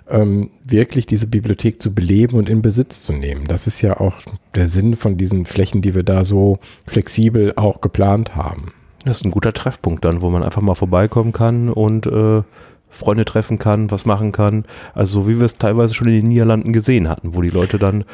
ähm, 0.10 0.52
wirklich 0.63 1.06
diese 1.06 1.28
Bibliothek 1.28 1.82
zu 1.82 1.93
beleben 1.93 2.38
und 2.38 2.50
in 2.50 2.62
Besitz 2.62 3.04
zu 3.04 3.13
nehmen. 3.13 3.46
Das 3.48 3.67
ist 3.67 3.82
ja 3.82 4.00
auch 4.00 4.15
der 4.56 4.67
Sinn 4.67 4.96
von 4.96 5.17
diesen 5.17 5.46
Flächen, 5.46 5.82
die 5.82 5.96
wir 5.96 6.04
da 6.04 6.24
so 6.24 6.60
flexibel 6.86 7.54
auch 7.56 7.82
geplant 7.82 8.36
haben. 8.36 8.74
Das 9.06 9.17
ist 9.17 9.26
ein 9.26 9.32
guter 9.32 9.54
Treffpunkt 9.54 10.04
dann, 10.04 10.22
wo 10.22 10.30
man 10.30 10.43
einfach 10.43 10.62
mal 10.62 10.76
vorbeikommen 10.76 11.32
kann 11.32 11.70
und 11.70 12.08
äh, 12.08 12.41
Freunde 12.89 13.26
treffen 13.26 13.60
kann, 13.60 13.91
was 13.91 14.06
machen 14.06 14.32
kann. 14.32 14.65
Also 14.93 15.22
so 15.22 15.28
wie 15.28 15.39
wir 15.39 15.46
es 15.46 15.58
teilweise 15.58 15.93
schon 15.93 16.08
in 16.08 16.13
den 16.13 16.28
Niederlanden 16.28 16.74
gesehen 16.74 17.08
hatten, 17.08 17.34
wo 17.36 17.41
die 17.41 17.50
Leute 17.50 17.80
dann, 17.80 18.06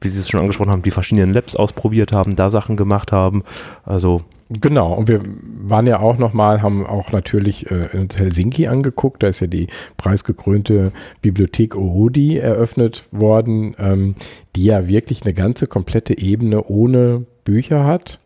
wie 0.00 0.08
Sie 0.08 0.20
es 0.20 0.28
schon 0.28 0.40
angesprochen 0.40 0.70
haben, 0.70 0.82
die 0.82 0.90
verschiedenen 0.90 1.32
Labs 1.32 1.56
ausprobiert 1.56 2.12
haben, 2.12 2.36
da 2.36 2.48
Sachen 2.48 2.76
gemacht 2.76 3.12
haben. 3.12 3.44
Also 3.84 4.22
Genau, 4.52 4.94
und 4.94 5.06
wir 5.06 5.20
waren 5.62 5.86
ja 5.86 6.00
auch 6.00 6.18
nochmal, 6.18 6.60
haben 6.60 6.84
auch 6.84 7.12
natürlich 7.12 7.70
äh, 7.70 7.88
in 7.92 8.08
Helsinki 8.12 8.66
angeguckt, 8.66 9.22
da 9.22 9.28
ist 9.28 9.38
ja 9.38 9.46
die 9.46 9.68
preisgekrönte 9.96 10.90
Bibliothek 11.22 11.76
Oodi 11.76 12.38
eröffnet 12.38 13.04
worden, 13.12 13.76
ähm, 13.78 14.16
die 14.56 14.64
ja 14.64 14.88
wirklich 14.88 15.22
eine 15.22 15.34
ganze 15.34 15.68
komplette 15.68 16.18
Ebene 16.18 16.64
ohne 16.64 17.26
Bücher 17.44 17.84
hat. 17.84 18.18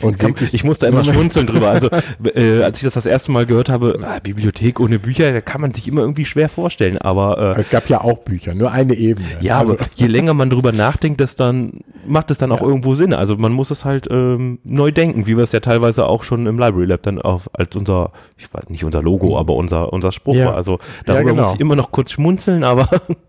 Und 0.00 0.22
wirklich, 0.22 0.54
ich 0.54 0.62
musste 0.62 0.86
immer 0.86 1.04
schmunzeln 1.04 1.46
drüber. 1.46 1.70
Also, 1.70 1.88
äh, 2.34 2.62
als 2.62 2.78
ich 2.78 2.84
das 2.84 2.94
das 2.94 3.06
erste 3.06 3.32
Mal 3.32 3.46
gehört 3.46 3.68
habe, 3.68 3.98
ah, 4.02 4.18
Bibliothek 4.22 4.78
ohne 4.78 4.98
Bücher, 4.98 5.32
da 5.32 5.40
kann 5.40 5.60
man 5.60 5.74
sich 5.74 5.88
immer 5.88 6.02
irgendwie 6.02 6.24
schwer 6.24 6.48
vorstellen. 6.48 6.98
Aber 6.98 7.56
äh, 7.56 7.60
es 7.60 7.70
gab 7.70 7.88
ja 7.88 8.00
auch 8.00 8.18
Bücher, 8.18 8.54
nur 8.54 8.70
eine 8.70 8.94
Ebene. 8.94 9.26
ja, 9.40 9.58
also, 9.58 9.72
aber 9.74 9.86
je 9.96 10.06
länger 10.06 10.34
man 10.34 10.50
drüber 10.50 10.70
nachdenkt, 10.72 11.20
das 11.20 11.34
dann 11.34 11.80
macht 12.06 12.30
es 12.30 12.38
dann 12.38 12.52
auch 12.52 12.60
Ja. 12.60 12.66
irgendwo 12.68 12.94
Sinn. 12.94 13.12
Also 13.12 13.36
man 13.36 13.52
muss 13.52 13.70
es 13.70 13.84
halt 13.84 14.06
ähm, 14.10 14.60
neu 14.64 14.92
denken, 14.92 15.26
wie 15.26 15.36
wir 15.36 15.44
es 15.44 15.52
ja 15.52 15.60
teilweise 15.60 16.06
auch 16.06 16.22
schon 16.22 16.46
im 16.46 16.58
Library 16.58 16.86
Lab 16.86 17.02
dann 17.02 17.20
auf 17.20 17.50
als 17.52 17.74
unser, 17.76 18.12
ich 18.36 18.52
weiß 18.54 18.70
nicht 18.70 18.84
unser 18.84 19.02
Logo, 19.02 19.36
aber 19.38 19.54
unser 19.54 19.92
unser 19.92 20.12
Spruch 20.12 20.34
Ja. 20.36 20.46
war. 20.46 20.54
Also 20.54 20.78
darüber 21.06 21.30
genau. 21.30 21.42
muss 21.42 21.54
ich 21.54 21.60
immer 21.60 21.76
noch 21.76 21.90
kurz 21.90 22.12
schmunzeln, 22.12 22.62
aber 22.64 22.88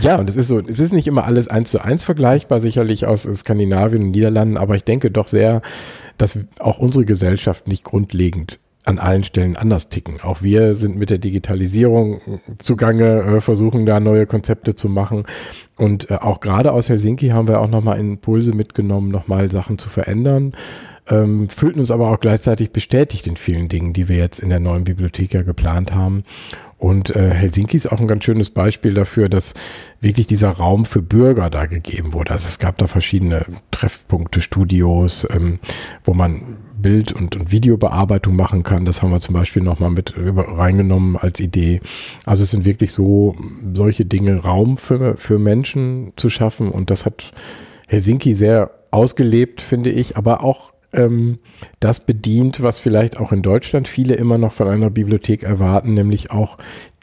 Ja, 0.00 0.16
und 0.16 0.28
es 0.28 0.36
ist 0.36 0.48
so, 0.48 0.58
es 0.58 0.78
ist 0.78 0.92
nicht 0.92 1.06
immer 1.06 1.24
alles 1.24 1.48
eins 1.48 1.70
zu 1.70 1.80
eins 1.80 2.02
vergleichbar, 2.04 2.58
sicherlich 2.58 3.06
aus 3.06 3.22
Skandinavien 3.22 4.04
und 4.04 4.10
Niederlanden, 4.10 4.56
aber 4.56 4.76
ich 4.76 4.84
denke 4.84 5.10
doch 5.10 5.28
sehr, 5.28 5.62
dass 6.18 6.38
auch 6.58 6.78
unsere 6.78 7.04
Gesellschaft 7.04 7.68
nicht 7.68 7.84
grundlegend 7.84 8.58
an 8.86 8.98
allen 9.00 9.24
Stellen 9.24 9.56
anders 9.56 9.88
ticken. 9.88 10.20
Auch 10.22 10.42
wir 10.42 10.74
sind 10.74 10.96
mit 10.96 11.10
der 11.10 11.18
Digitalisierung 11.18 12.20
zugange, 12.58 13.20
äh, 13.22 13.40
versuchen 13.40 13.84
da 13.84 13.98
neue 13.98 14.26
Konzepte 14.26 14.76
zu 14.76 14.88
machen. 14.88 15.24
Und 15.76 16.08
äh, 16.08 16.14
auch 16.14 16.38
gerade 16.38 16.72
aus 16.72 16.88
Helsinki 16.88 17.30
haben 17.30 17.48
wir 17.48 17.60
auch 17.60 17.68
nochmal 17.68 17.98
Impulse 17.98 18.52
mitgenommen, 18.52 19.10
nochmal 19.10 19.50
Sachen 19.50 19.78
zu 19.78 19.88
verändern. 19.88 20.52
Ähm, 21.08 21.48
fühlten 21.48 21.80
uns 21.80 21.90
aber 21.90 22.10
auch 22.10 22.20
gleichzeitig 22.20 22.70
bestätigt 22.70 23.26
in 23.26 23.36
vielen 23.36 23.68
Dingen, 23.68 23.92
die 23.92 24.08
wir 24.08 24.16
jetzt 24.16 24.38
in 24.38 24.50
der 24.50 24.60
neuen 24.60 24.84
Bibliothek 24.84 25.34
ja 25.34 25.42
geplant 25.42 25.92
haben. 25.92 26.24
Und 26.78 27.14
äh, 27.16 27.30
Helsinki 27.34 27.76
ist 27.76 27.90
auch 27.90 28.00
ein 28.00 28.08
ganz 28.08 28.24
schönes 28.24 28.50
Beispiel 28.50 28.92
dafür, 28.92 29.28
dass 29.28 29.54
wirklich 30.00 30.26
dieser 30.26 30.50
Raum 30.50 30.84
für 30.84 31.00
Bürger 31.00 31.48
da 31.48 31.66
gegeben 31.66 32.12
wurde. 32.12 32.32
Also 32.32 32.48
es 32.48 32.58
gab 32.58 32.76
da 32.78 32.86
verschiedene 32.86 33.46
Treffpunkte, 33.70 34.42
Studios, 34.42 35.26
ähm, 35.30 35.58
wo 36.04 36.12
man 36.12 36.58
Bild- 36.78 37.12
und, 37.12 37.34
und 37.34 37.50
Videobearbeitung 37.50 38.36
machen 38.36 38.62
kann. 38.62 38.84
Das 38.84 39.00
haben 39.00 39.10
wir 39.10 39.20
zum 39.20 39.34
Beispiel 39.34 39.62
nochmal 39.62 39.90
mit 39.90 40.14
reingenommen 40.16 41.16
als 41.16 41.40
Idee. 41.40 41.80
Also 42.26 42.42
es 42.42 42.50
sind 42.50 42.66
wirklich 42.66 42.92
so 42.92 43.34
solche 43.72 44.04
Dinge, 44.04 44.42
Raum 44.42 44.76
für, 44.76 45.16
für 45.16 45.38
Menschen 45.38 46.12
zu 46.16 46.28
schaffen. 46.28 46.70
Und 46.70 46.90
das 46.90 47.06
hat 47.06 47.32
Helsinki 47.88 48.34
sehr 48.34 48.70
ausgelebt, 48.90 49.62
finde 49.62 49.90
ich, 49.90 50.16
aber 50.16 50.44
auch 50.44 50.72
ähm, 50.96 51.38
das 51.80 52.00
bedient, 52.04 52.62
was 52.62 52.78
vielleicht 52.78 53.18
auch 53.18 53.32
in 53.32 53.42
Deutschland 53.42 53.88
viele 53.88 54.14
immer 54.14 54.38
noch 54.38 54.52
von 54.52 54.68
einer 54.68 54.90
Bibliothek 54.90 55.42
erwarten, 55.42 55.94
nämlich 55.94 56.30
auch 56.30 56.58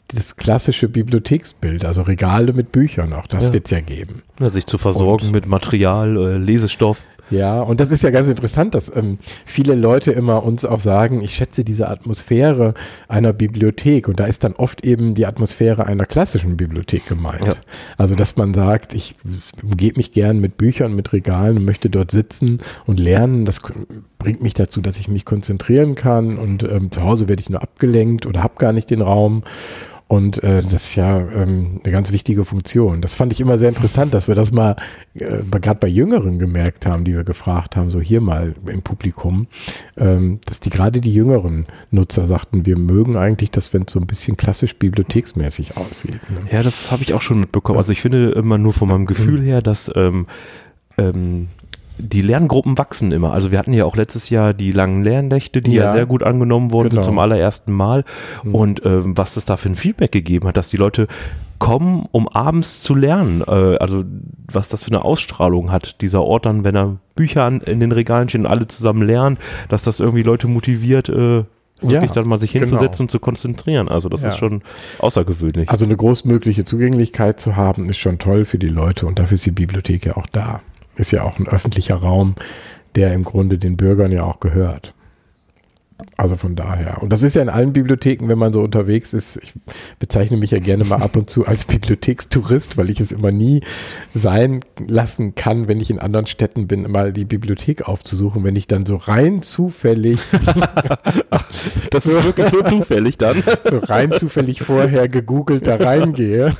das 0.08 0.36
klassische 0.36 0.88
Bibliotheksbild, 0.88 1.84
also 1.84 2.02
Regale 2.02 2.52
mit 2.52 2.72
Büchern, 2.72 3.12
auch 3.14 3.26
das 3.26 3.46
Ja. 3.48 3.52
wird 3.54 3.64
es 3.66 3.70
ja 3.70 3.80
geben. 3.80 4.22
Ja, 4.40 4.50
sich 4.50 4.66
zu 4.66 4.76
versorgen 4.78 5.26
Und- 5.28 5.32
mit 5.32 5.46
Material, 5.46 6.16
äh, 6.16 6.36
Lesestoff. 6.36 7.06
Ja, 7.30 7.56
und 7.56 7.80
das 7.80 7.90
ist 7.90 8.02
ja 8.02 8.10
ganz 8.10 8.28
interessant, 8.28 8.74
dass 8.74 8.94
ähm, 8.94 9.18
viele 9.46 9.74
Leute 9.74 10.12
immer 10.12 10.42
uns 10.42 10.64
auch 10.64 10.80
sagen, 10.80 11.22
ich 11.22 11.34
schätze 11.34 11.64
diese 11.64 11.88
Atmosphäre 11.88 12.74
einer 13.08 13.32
Bibliothek 13.32 14.08
und 14.08 14.20
da 14.20 14.26
ist 14.26 14.44
dann 14.44 14.54
oft 14.54 14.84
eben 14.84 15.14
die 15.14 15.26
Atmosphäre 15.26 15.86
einer 15.86 16.06
klassischen 16.06 16.56
Bibliothek 16.56 17.06
gemeint. 17.06 17.46
Ja. 17.46 17.54
Also, 17.96 18.14
dass 18.14 18.36
man 18.36 18.52
sagt, 18.54 18.94
ich 18.94 19.14
umgebe 19.62 19.98
mich 19.98 20.12
gern 20.12 20.40
mit 20.40 20.58
Büchern, 20.58 20.94
mit 20.94 21.12
Regalen 21.12 21.58
und 21.58 21.64
möchte 21.64 21.88
dort 21.88 22.10
sitzen 22.10 22.60
und 22.86 23.00
lernen. 23.00 23.44
Das 23.44 23.62
bringt 24.18 24.42
mich 24.42 24.54
dazu, 24.54 24.80
dass 24.80 24.96
ich 24.96 25.08
mich 25.08 25.24
konzentrieren 25.24 25.94
kann 25.94 26.38
und 26.38 26.62
ähm, 26.62 26.90
zu 26.90 27.02
Hause 27.02 27.28
werde 27.28 27.40
ich 27.40 27.50
nur 27.50 27.62
abgelenkt 27.62 28.26
oder 28.26 28.42
habe 28.42 28.54
gar 28.58 28.72
nicht 28.72 28.90
den 28.90 29.02
Raum. 29.02 29.44
Und 30.14 30.44
äh, 30.44 30.62
das 30.62 30.74
ist 30.74 30.94
ja 30.94 31.18
ähm, 31.18 31.80
eine 31.82 31.92
ganz 31.92 32.12
wichtige 32.12 32.44
Funktion. 32.44 33.00
Das 33.00 33.14
fand 33.14 33.32
ich 33.32 33.40
immer 33.40 33.58
sehr 33.58 33.68
interessant, 33.68 34.14
dass 34.14 34.28
wir 34.28 34.36
das 34.36 34.52
mal 34.52 34.76
äh, 35.14 35.42
gerade 35.60 35.80
bei 35.80 35.88
Jüngeren 35.88 36.38
gemerkt 36.38 36.86
haben, 36.86 37.04
die 37.04 37.16
wir 37.16 37.24
gefragt 37.24 37.74
haben, 37.74 37.90
so 37.90 38.00
hier 38.00 38.20
mal 38.20 38.54
im 38.64 38.82
Publikum, 38.82 39.48
ähm, 39.96 40.38
dass 40.46 40.60
die 40.60 40.70
gerade 40.70 41.00
die 41.00 41.12
jüngeren 41.12 41.66
Nutzer 41.90 42.28
sagten, 42.28 42.64
wir 42.64 42.78
mögen 42.78 43.16
eigentlich 43.16 43.50
das, 43.50 43.74
wenn 43.74 43.82
es 43.88 43.92
so 43.92 43.98
ein 43.98 44.06
bisschen 44.06 44.36
klassisch 44.36 44.76
bibliotheksmäßig 44.76 45.76
aussieht. 45.76 46.20
Ne? 46.30 46.48
Ja, 46.52 46.62
das 46.62 46.92
habe 46.92 47.02
ich 47.02 47.12
auch 47.12 47.22
schon 47.22 47.40
mitbekommen. 47.40 47.78
Also 47.78 47.90
ich 47.90 48.00
finde 48.00 48.30
immer 48.30 48.56
nur 48.56 48.72
von 48.72 48.86
meinem 48.86 49.06
Gefühl 49.06 49.42
her, 49.42 49.62
dass 49.62 49.90
ähm, 49.96 50.28
ähm, 50.96 51.48
die 51.98 52.22
Lerngruppen 52.22 52.76
wachsen 52.76 53.12
immer. 53.12 53.32
Also 53.32 53.50
wir 53.52 53.58
hatten 53.58 53.72
ja 53.72 53.84
auch 53.84 53.96
letztes 53.96 54.30
Jahr 54.30 54.52
die 54.52 54.72
langen 54.72 55.02
Lernnächte, 55.04 55.60
die 55.60 55.72
ja, 55.72 55.84
Ja. 55.84 55.92
sehr 55.92 56.06
gut 56.06 56.22
angenommen 56.22 56.72
worden 56.72 56.88
Genau. 56.90 57.02
zum 57.02 57.18
allerersten 57.18 57.72
Mal. 57.72 58.04
Mhm. 58.42 58.54
Und 58.54 58.82
ähm, 58.84 59.16
was 59.16 59.36
es 59.36 59.44
da 59.44 59.56
für 59.56 59.68
ein 59.68 59.74
Feedback 59.76 60.12
gegeben 60.12 60.48
hat, 60.48 60.56
dass 60.56 60.68
die 60.70 60.76
Leute 60.76 61.06
kommen, 61.60 62.06
um 62.10 62.28
abends 62.28 62.80
zu 62.80 62.94
lernen. 62.94 63.42
Äh, 63.46 63.76
also 63.78 64.04
was 64.52 64.68
das 64.68 64.82
für 64.82 64.90
eine 64.90 65.04
Ausstrahlung 65.04 65.70
hat, 65.70 66.00
dieser 66.00 66.22
Ort 66.22 66.46
dann, 66.46 66.64
wenn 66.64 66.74
da 66.74 66.96
Bücher 67.14 67.44
an, 67.44 67.60
in 67.60 67.80
den 67.80 67.92
Regalen 67.92 68.28
stehen 68.28 68.42
und 68.44 68.50
alle 68.50 68.66
zusammen 68.66 69.02
lernen, 69.02 69.38
dass 69.68 69.82
das 69.82 70.00
irgendwie 70.00 70.22
Leute 70.24 70.48
motiviert, 70.48 71.08
äh, 71.08 71.44
wirklich 71.80 72.10
dann 72.12 72.26
mal 72.26 72.40
sich 72.40 72.52
genau. 72.52 72.66
hinzusetzen 72.66 73.04
und 73.04 73.10
zu 73.10 73.18
konzentrieren. 73.20 73.88
Also 73.88 74.08
das 74.08 74.22
Ja. 74.22 74.28
ist 74.28 74.38
schon 74.38 74.62
außergewöhnlich. 74.98 75.68
Also 75.70 75.84
eine 75.84 75.96
großmögliche 75.96 76.64
Zugänglichkeit 76.64 77.38
zu 77.40 77.56
haben, 77.56 77.88
ist 77.88 77.98
schon 77.98 78.18
toll 78.18 78.44
für 78.44 78.58
die 78.58 78.68
Leute 78.68 79.06
und 79.06 79.18
dafür 79.18 79.34
ist 79.36 79.46
die 79.46 79.50
Bibliothek 79.50 80.06
ja 80.06 80.16
auch 80.16 80.26
da. 80.32 80.60
Ist 80.96 81.10
ja 81.10 81.22
auch 81.24 81.38
ein 81.38 81.48
öffentlicher 81.48 81.96
Raum, 81.96 82.34
der 82.94 83.12
im 83.12 83.24
Grunde 83.24 83.58
den 83.58 83.76
Bürgern 83.76 84.12
ja 84.12 84.24
auch 84.24 84.40
gehört. 84.40 84.94
Also 86.16 86.36
von 86.36 86.56
daher. 86.56 87.02
Und 87.02 87.12
das 87.12 87.22
ist 87.22 87.34
ja 87.34 87.42
in 87.42 87.48
allen 87.48 87.72
Bibliotheken, 87.72 88.28
wenn 88.28 88.38
man 88.38 88.52
so 88.52 88.62
unterwegs 88.62 89.14
ist. 89.14 89.40
Ich 89.42 89.54
bezeichne 89.98 90.36
mich 90.36 90.50
ja 90.50 90.58
gerne 90.58 90.84
mal 90.84 91.00
ab 91.02 91.16
und 91.16 91.30
zu 91.30 91.46
als 91.46 91.64
Bibliothekstourist, 91.64 92.76
weil 92.76 92.90
ich 92.90 93.00
es 93.00 93.12
immer 93.12 93.30
nie 93.30 93.62
sein 94.12 94.60
lassen 94.86 95.34
kann, 95.34 95.68
wenn 95.68 95.80
ich 95.80 95.90
in 95.90 95.98
anderen 95.98 96.26
Städten 96.26 96.66
bin, 96.66 96.90
mal 96.90 97.12
die 97.12 97.24
Bibliothek 97.24 97.88
aufzusuchen, 97.88 98.42
wenn 98.44 98.56
ich 98.56 98.66
dann 98.66 98.86
so 98.86 98.96
rein 98.96 99.42
zufällig 99.42 100.18
Das 101.90 102.06
ist 102.06 102.24
wirklich 102.24 102.48
so 102.48 102.62
zufällig 102.62 103.18
dann. 103.18 103.42
so 103.62 103.78
rein 103.78 104.12
zufällig 104.12 104.62
vorher 104.62 105.08
gegoogelt 105.08 105.66
da 105.66 105.76
reingehe 105.76 106.56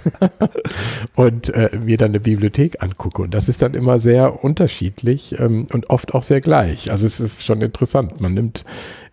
und 1.14 1.53
äh, 1.53 1.70
mir 1.77 1.97
dann 1.97 2.11
eine 2.11 2.20
Bibliothek 2.20 2.83
angucke. 2.83 3.23
Und 3.23 3.35
das 3.35 3.49
ist 3.49 3.62
dann 3.62 3.75
immer 3.75 3.99
sehr 3.99 4.44
unterschiedlich 4.44 5.37
ähm, 5.38 5.66
und 5.73 5.90
oft 5.90 6.14
auch 6.14 6.23
sehr 6.23 6.40
gleich. 6.40 6.90
Also 6.90 7.07
es 7.07 7.20
ist 7.20 7.44
schon 7.44 7.61
interessant. 7.62 8.20
Man 8.20 8.35
nimmt 8.35 8.64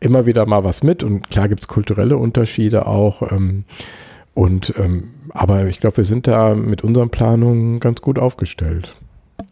immer 0.02 0.26
wieder 0.26 0.46
mal 0.46 0.66
was 0.66 0.84
mit 0.84 1.04
und 1.04 1.30
klar 1.30 1.48
gibt 1.48 1.62
es 1.62 1.68
kulturelle 1.70 2.18
Unterschiede 2.18 2.86
auch. 2.88 3.32
Ähm, 3.32 3.64
und 4.34 4.74
ähm, 4.78 5.12
aber 5.30 5.68
ich 5.68 5.80
glaube, 5.80 5.98
wir 5.98 6.06
sind 6.06 6.28
da 6.28 6.56
mit 6.56 6.84
unseren 6.84 7.10
Planungen 7.10 7.80
ganz 7.80 8.02
gut 8.02 8.20
aufgestellt. 8.20 8.96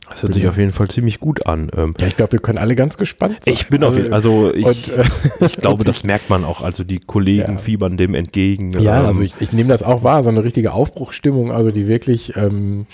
Das 0.09 0.23
hört 0.23 0.33
sich 0.33 0.47
auf 0.47 0.57
jeden 0.57 0.71
Fall 0.71 0.87
ziemlich 0.89 1.19
gut 1.19 1.45
an. 1.45 1.69
Ähm, 1.75 1.93
Ja, 1.99 2.07
ich 2.07 2.15
glaube, 2.15 2.31
wir 2.33 2.39
können 2.39 2.57
alle 2.57 2.75
ganz 2.75 2.97
gespannt 2.97 3.37
sein. 3.43 3.53
ich 3.53 3.67
bin 3.69 3.83
auf 3.83 3.95
jeden 3.95 4.13
also 4.13 4.53
ich, 4.53 4.65
und, 4.65 4.89
äh, 4.89 5.03
ich 5.45 5.57
glaube, 5.57 5.83
das 5.85 6.03
merkt 6.03 6.29
man 6.29 6.43
auch. 6.45 6.61
Also 6.61 6.83
die 6.83 6.99
Kollegen 6.99 7.53
Ja. 7.53 7.57
fiebern 7.57 7.97
dem 7.97 8.15
entgegen. 8.15 8.71
Ja, 8.79 8.99
Ähm, 9.01 9.05
also 9.05 9.21
ich, 9.21 9.33
ich 9.39 9.53
nehme 9.53 9.69
das 9.69 9.83
auch 9.83 10.03
wahr, 10.03 10.23
so 10.23 10.29
eine 10.29 10.43
richtige 10.43 10.73
Aufbruchsstimmung, 10.73 11.51
also 11.51 11.71
die 11.71 11.87
wirklich, 11.87 12.35
ähm, 12.35 12.85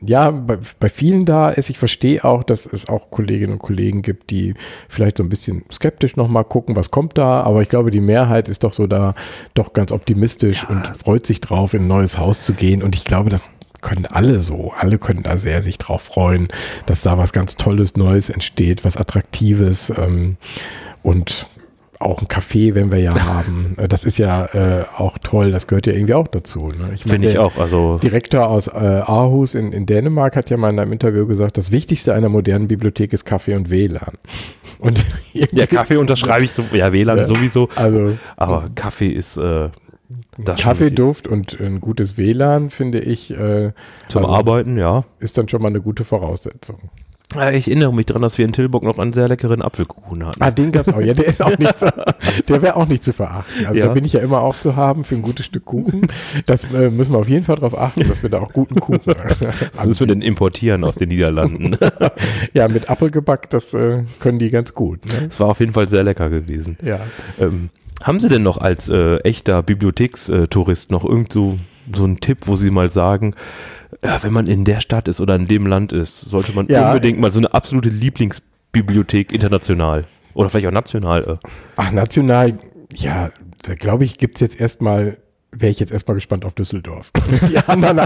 ja, 0.00 0.30
bei, 0.30 0.58
bei 0.80 0.88
vielen 0.88 1.24
da 1.24 1.48
ist. 1.50 1.70
Ich 1.70 1.78
verstehe 1.78 2.24
auch, 2.24 2.42
dass 2.42 2.66
es 2.66 2.88
auch 2.88 3.10
Kolleginnen 3.10 3.54
und 3.54 3.58
Kollegen 3.58 4.02
gibt, 4.02 4.30
die 4.30 4.54
vielleicht 4.88 5.18
so 5.18 5.24
ein 5.24 5.28
bisschen 5.28 5.64
skeptisch 5.72 6.16
nochmal 6.16 6.44
gucken, 6.44 6.76
was 6.76 6.90
kommt 6.90 7.16
da, 7.18 7.42
aber 7.42 7.62
ich 7.62 7.68
glaube, 7.68 7.90
die 7.90 8.00
Mehrheit 8.00 8.48
ist 8.48 8.64
doch 8.64 8.72
so 8.72 8.86
da, 8.86 9.14
doch 9.54 9.72
ganz 9.72 9.92
optimistisch 9.92 10.68
und 10.68 10.96
freut 10.96 11.26
sich 11.26 11.40
drauf, 11.40 11.74
in 11.74 11.82
ein 11.82 11.88
neues 11.88 12.18
Haus 12.18 12.44
zu 12.44 12.52
gehen 12.54 12.82
und 12.82 12.96
ich 12.96 13.04
glaube, 13.04 13.30
das 13.30 13.50
können 13.84 14.06
alle 14.06 14.38
so, 14.38 14.72
alle 14.76 14.98
können 14.98 15.22
da 15.22 15.36
sehr 15.36 15.62
sich 15.62 15.78
drauf 15.78 16.02
freuen, 16.02 16.48
dass 16.86 17.02
da 17.02 17.16
was 17.18 17.32
ganz 17.32 17.54
Tolles, 17.56 17.96
Neues 17.96 18.30
entsteht, 18.30 18.84
was 18.84 18.96
Attraktives 18.96 19.92
ähm, 19.96 20.36
und 21.04 21.46
auch 22.00 22.20
ein 22.20 22.26
Café, 22.26 22.74
wenn 22.74 22.90
wir 22.90 22.98
ja 22.98 23.14
haben. 23.24 23.76
Äh, 23.78 23.86
Das 23.88 24.04
ist 24.04 24.18
ja 24.18 24.46
äh, 24.46 24.84
auch 24.98 25.16
toll, 25.18 25.52
das 25.52 25.66
gehört 25.68 25.86
ja 25.86 25.92
irgendwie 25.92 26.14
auch 26.14 26.28
dazu. 26.28 26.68
Ne? 26.68 26.90
Ich 26.94 27.02
Finde 27.04 27.28
ich 27.28 27.38
auch. 27.38 27.56
Also 27.56 27.98
Direktor 27.98 28.48
aus 28.48 28.66
äh, 28.66 28.72
Aarhus 28.72 29.54
in, 29.54 29.72
in 29.72 29.86
Dänemark 29.86 30.34
hat 30.36 30.50
ja 30.50 30.56
mal 30.56 30.70
in 30.70 30.78
einem 30.78 30.92
Interview 30.92 31.26
gesagt, 31.26 31.56
das 31.56 31.70
Wichtigste 31.70 32.12
einer 32.14 32.28
modernen 32.28 32.68
Bibliothek 32.68 33.12
ist 33.12 33.24
Kaffee 33.24 33.54
und 33.54 33.70
WLAN. 33.70 34.14
Und 34.80 35.04
ja, 35.32 35.66
Kaffee 35.66 35.96
unterschreibe 35.96 36.44
ich 36.44 36.52
so. 36.52 36.64
Ja, 36.72 36.92
WLAN 36.92 37.18
Ja. 37.18 37.24
sowieso. 37.24 37.68
Also 37.76 38.18
Aber 38.36 38.68
Kaffee 38.74 39.08
ist 39.08 39.36
äh, 39.38 39.68
das. 40.38 40.60
Kaffeeduft 40.60 41.26
und 41.26 41.58
ein 41.60 41.80
gutes 41.80 42.16
WLAN, 42.16 42.70
finde 42.70 43.00
ich, 43.00 43.30
äh, 43.30 43.72
zum 44.08 44.24
also 44.24 44.34
Arbeiten, 44.34 44.76
ja. 44.76 45.04
ist 45.20 45.38
dann 45.38 45.48
schon 45.48 45.62
mal 45.62 45.68
eine 45.68 45.80
gute 45.80 46.04
Voraussetzung. 46.04 46.90
Äh, 47.34 47.56
Ich 47.56 47.66
erinnere 47.68 47.92
mich 47.94 48.06
daran, 48.06 48.22
dass 48.22 48.38
wir 48.38 48.44
in 48.44 48.52
Tilburg 48.52 48.82
noch 48.82 48.98
einen 48.98 49.12
sehr 49.12 49.28
leckeren 49.28 49.62
Apfelkuchen 49.62 50.24
hatten. 50.26 50.42
Ah, 50.42 50.50
den 50.50 50.70
gab's 50.72 50.92
auch. 50.92 51.00
Ja, 51.00 51.14
der 51.14 51.26
ist 51.26 51.42
auch 51.42 51.56
nicht 51.58 51.78
zu, 51.78 51.86
der 52.48 52.62
wäre 52.62 52.76
auch 52.76 52.86
nicht 52.86 53.02
zu 53.02 53.12
verachten. 53.12 53.66
Also 53.66 53.80
Ja. 53.80 53.86
da 53.86 53.92
bin 53.92 54.04
ich 54.04 54.12
ja 54.12 54.20
immer 54.20 54.40
auch 54.42 54.58
zu 54.58 54.76
haben 54.76 55.04
für 55.04 55.14
ein 55.14 55.22
gutes 55.22 55.46
Stück 55.46 55.64
Kuchen. 55.64 56.08
Das 56.46 56.64
äh, 56.72 56.90
müssen 56.90 57.12
wir 57.12 57.18
auf 57.18 57.28
jeden 57.28 57.44
Fall 57.44 57.56
darauf 57.56 57.78
achten, 57.78 58.06
dass 58.08 58.22
wir 58.22 58.30
da 58.30 58.40
auch 58.40 58.52
guten 58.52 58.78
Kuchen 58.80 59.00
Was 59.74 59.86
müssen 59.86 60.00
wir 60.00 60.06
denn 60.08 60.22
importieren 60.22 60.84
aus 60.84 60.94
den 60.96 61.08
Niederlanden? 61.08 61.76
Ja, 62.52 62.68
mit 62.68 62.88
Apfelgebäck, 62.90 63.50
das 63.50 63.74
äh, 63.74 64.02
können 64.20 64.38
die 64.38 64.50
ganz 64.50 64.74
gut. 64.74 65.04
Ne? 65.06 65.26
Es 65.28 65.40
war 65.40 65.48
auf 65.48 65.60
jeden 65.60 65.72
Fall 65.72 65.88
sehr 65.88 66.02
lecker 66.04 66.30
gewesen. 66.30 66.76
Ja. 66.84 67.00
Ähm, 67.40 67.70
haben 68.02 68.20
Sie 68.20 68.28
denn 68.28 68.42
noch 68.42 68.58
als 68.58 68.88
äh, 68.88 69.16
echter 69.18 69.62
Bibliothekstourist 69.62 70.90
noch 70.90 71.04
irgend 71.04 71.32
so, 71.32 71.58
so 71.94 72.04
einen 72.04 72.20
Tipp, 72.20 72.38
wo 72.46 72.56
Sie 72.56 72.70
mal 72.70 72.90
sagen, 72.90 73.34
ja, 74.04 74.22
wenn 74.22 74.32
man 74.32 74.46
in 74.46 74.64
der 74.64 74.80
Stadt 74.80 75.08
ist 75.08 75.20
oder 75.20 75.34
in 75.36 75.46
dem 75.46 75.66
Land 75.66 75.92
ist, 75.92 76.20
sollte 76.20 76.52
man 76.52 76.66
Ja. 76.68 76.88
unbedingt 76.88 77.18
mal 77.18 77.32
so 77.32 77.38
eine 77.38 77.52
absolute 77.54 77.88
Lieblingsbibliothek 77.88 79.32
international 79.32 80.04
oder 80.34 80.48
vielleicht 80.50 80.66
auch 80.66 80.72
national. 80.72 81.38
Äh. 81.42 81.48
Ach, 81.76 81.90
national, 81.92 82.54
ja, 82.94 83.30
da 83.62 83.74
glaube 83.74 84.04
ich, 84.04 84.18
gibt's 84.18 84.40
jetzt 84.40 84.60
erstmal, 84.60 85.16
wäre 85.60 85.70
ich 85.70 85.80
jetzt 85.80 85.92
erstmal 85.92 86.14
gespannt 86.14 86.44
auf 86.44 86.54
Düsseldorf. 86.54 87.10
Die 87.48 87.58
anderen, 87.58 88.00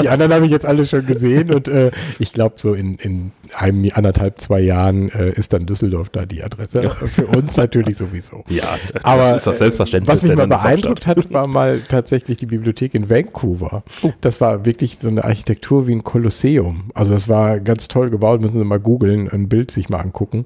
die 0.00 0.08
anderen 0.08 0.32
habe 0.32 0.44
ich 0.44 0.50
jetzt 0.50 0.66
alle 0.66 0.86
schon 0.86 1.06
gesehen 1.06 1.52
und 1.52 1.68
äh, 1.68 1.90
ich 2.18 2.32
glaube, 2.32 2.54
so 2.58 2.74
in, 2.74 2.94
in 2.94 3.32
einem, 3.54 3.90
anderthalb, 3.94 4.40
zwei 4.40 4.60
Jahren 4.60 5.10
äh, 5.10 5.30
ist 5.32 5.52
dann 5.52 5.66
Düsseldorf 5.66 6.08
da 6.10 6.24
die 6.24 6.42
Adresse. 6.42 6.82
Ja. 6.82 6.94
Für 6.94 7.26
uns 7.26 7.56
natürlich 7.56 7.96
sowieso. 7.96 8.44
Ja, 8.48 8.76
Aber 9.02 9.22
das 9.22 9.38
ist 9.38 9.46
doch 9.46 9.52
äh, 9.52 9.56
selbstverständlich. 9.56 10.08
Was 10.08 10.22
mich 10.22 10.34
mal 10.34 10.46
beeindruckt 10.46 11.06
hat, 11.06 11.32
war 11.32 11.46
mal 11.46 11.82
tatsächlich 11.88 12.38
die 12.38 12.46
Bibliothek 12.46 12.94
in 12.94 13.08
Vancouver. 13.08 13.82
Das 14.20 14.40
war 14.40 14.64
wirklich 14.64 14.98
so 15.00 15.08
eine 15.08 15.24
Architektur 15.24 15.86
wie 15.86 15.92
ein 15.92 16.04
Kolosseum. 16.04 16.90
Also 16.94 17.12
das 17.12 17.28
war 17.28 17.60
ganz 17.60 17.88
toll 17.88 18.10
gebaut, 18.10 18.40
müssen 18.40 18.58
Sie 18.58 18.64
mal 18.64 18.80
googeln, 18.80 19.28
ein 19.30 19.48
Bild 19.48 19.70
sich 19.70 19.88
mal 19.88 20.00
angucken. 20.00 20.44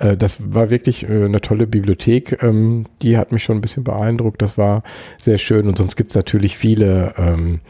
Äh, 0.00 0.16
Das 0.16 0.54
war 0.54 0.70
wirklich 0.70 1.08
äh, 1.08 1.24
eine 1.24 1.40
tolle 1.40 1.68
Bibliothek. 1.68 2.42
Ähm, 2.42 2.86
Die 3.02 3.16
hat 3.16 3.30
mich 3.32 3.44
schon 3.44 3.58
ein 3.58 3.60
bisschen 3.60 3.84
beeindruckt. 3.84 4.42
Das 4.42 4.58
war 4.58 4.82
sehr 5.18 5.38
schön. 5.38 5.68
Und 5.68 5.78
sonst 5.78 5.96
gibt 5.96 6.10
es 6.10 6.16
natürlich 6.16 6.56
viele 6.56 7.14
ähm, 7.16 7.60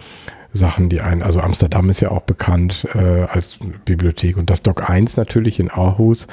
Sachen, 0.52 0.88
die 0.88 1.00
einen, 1.00 1.22
also 1.22 1.40
Amsterdam 1.40 1.88
ist 1.90 2.00
ja 2.00 2.10
auch 2.10 2.22
bekannt 2.22 2.86
äh, 2.94 2.98
als 3.28 3.58
Bibliothek 3.84 4.36
und 4.36 4.50
das 4.50 4.62
Doc 4.62 4.88
1 4.88 5.16
natürlich 5.16 5.60
in 5.60 5.70
Aarhus 5.70 6.26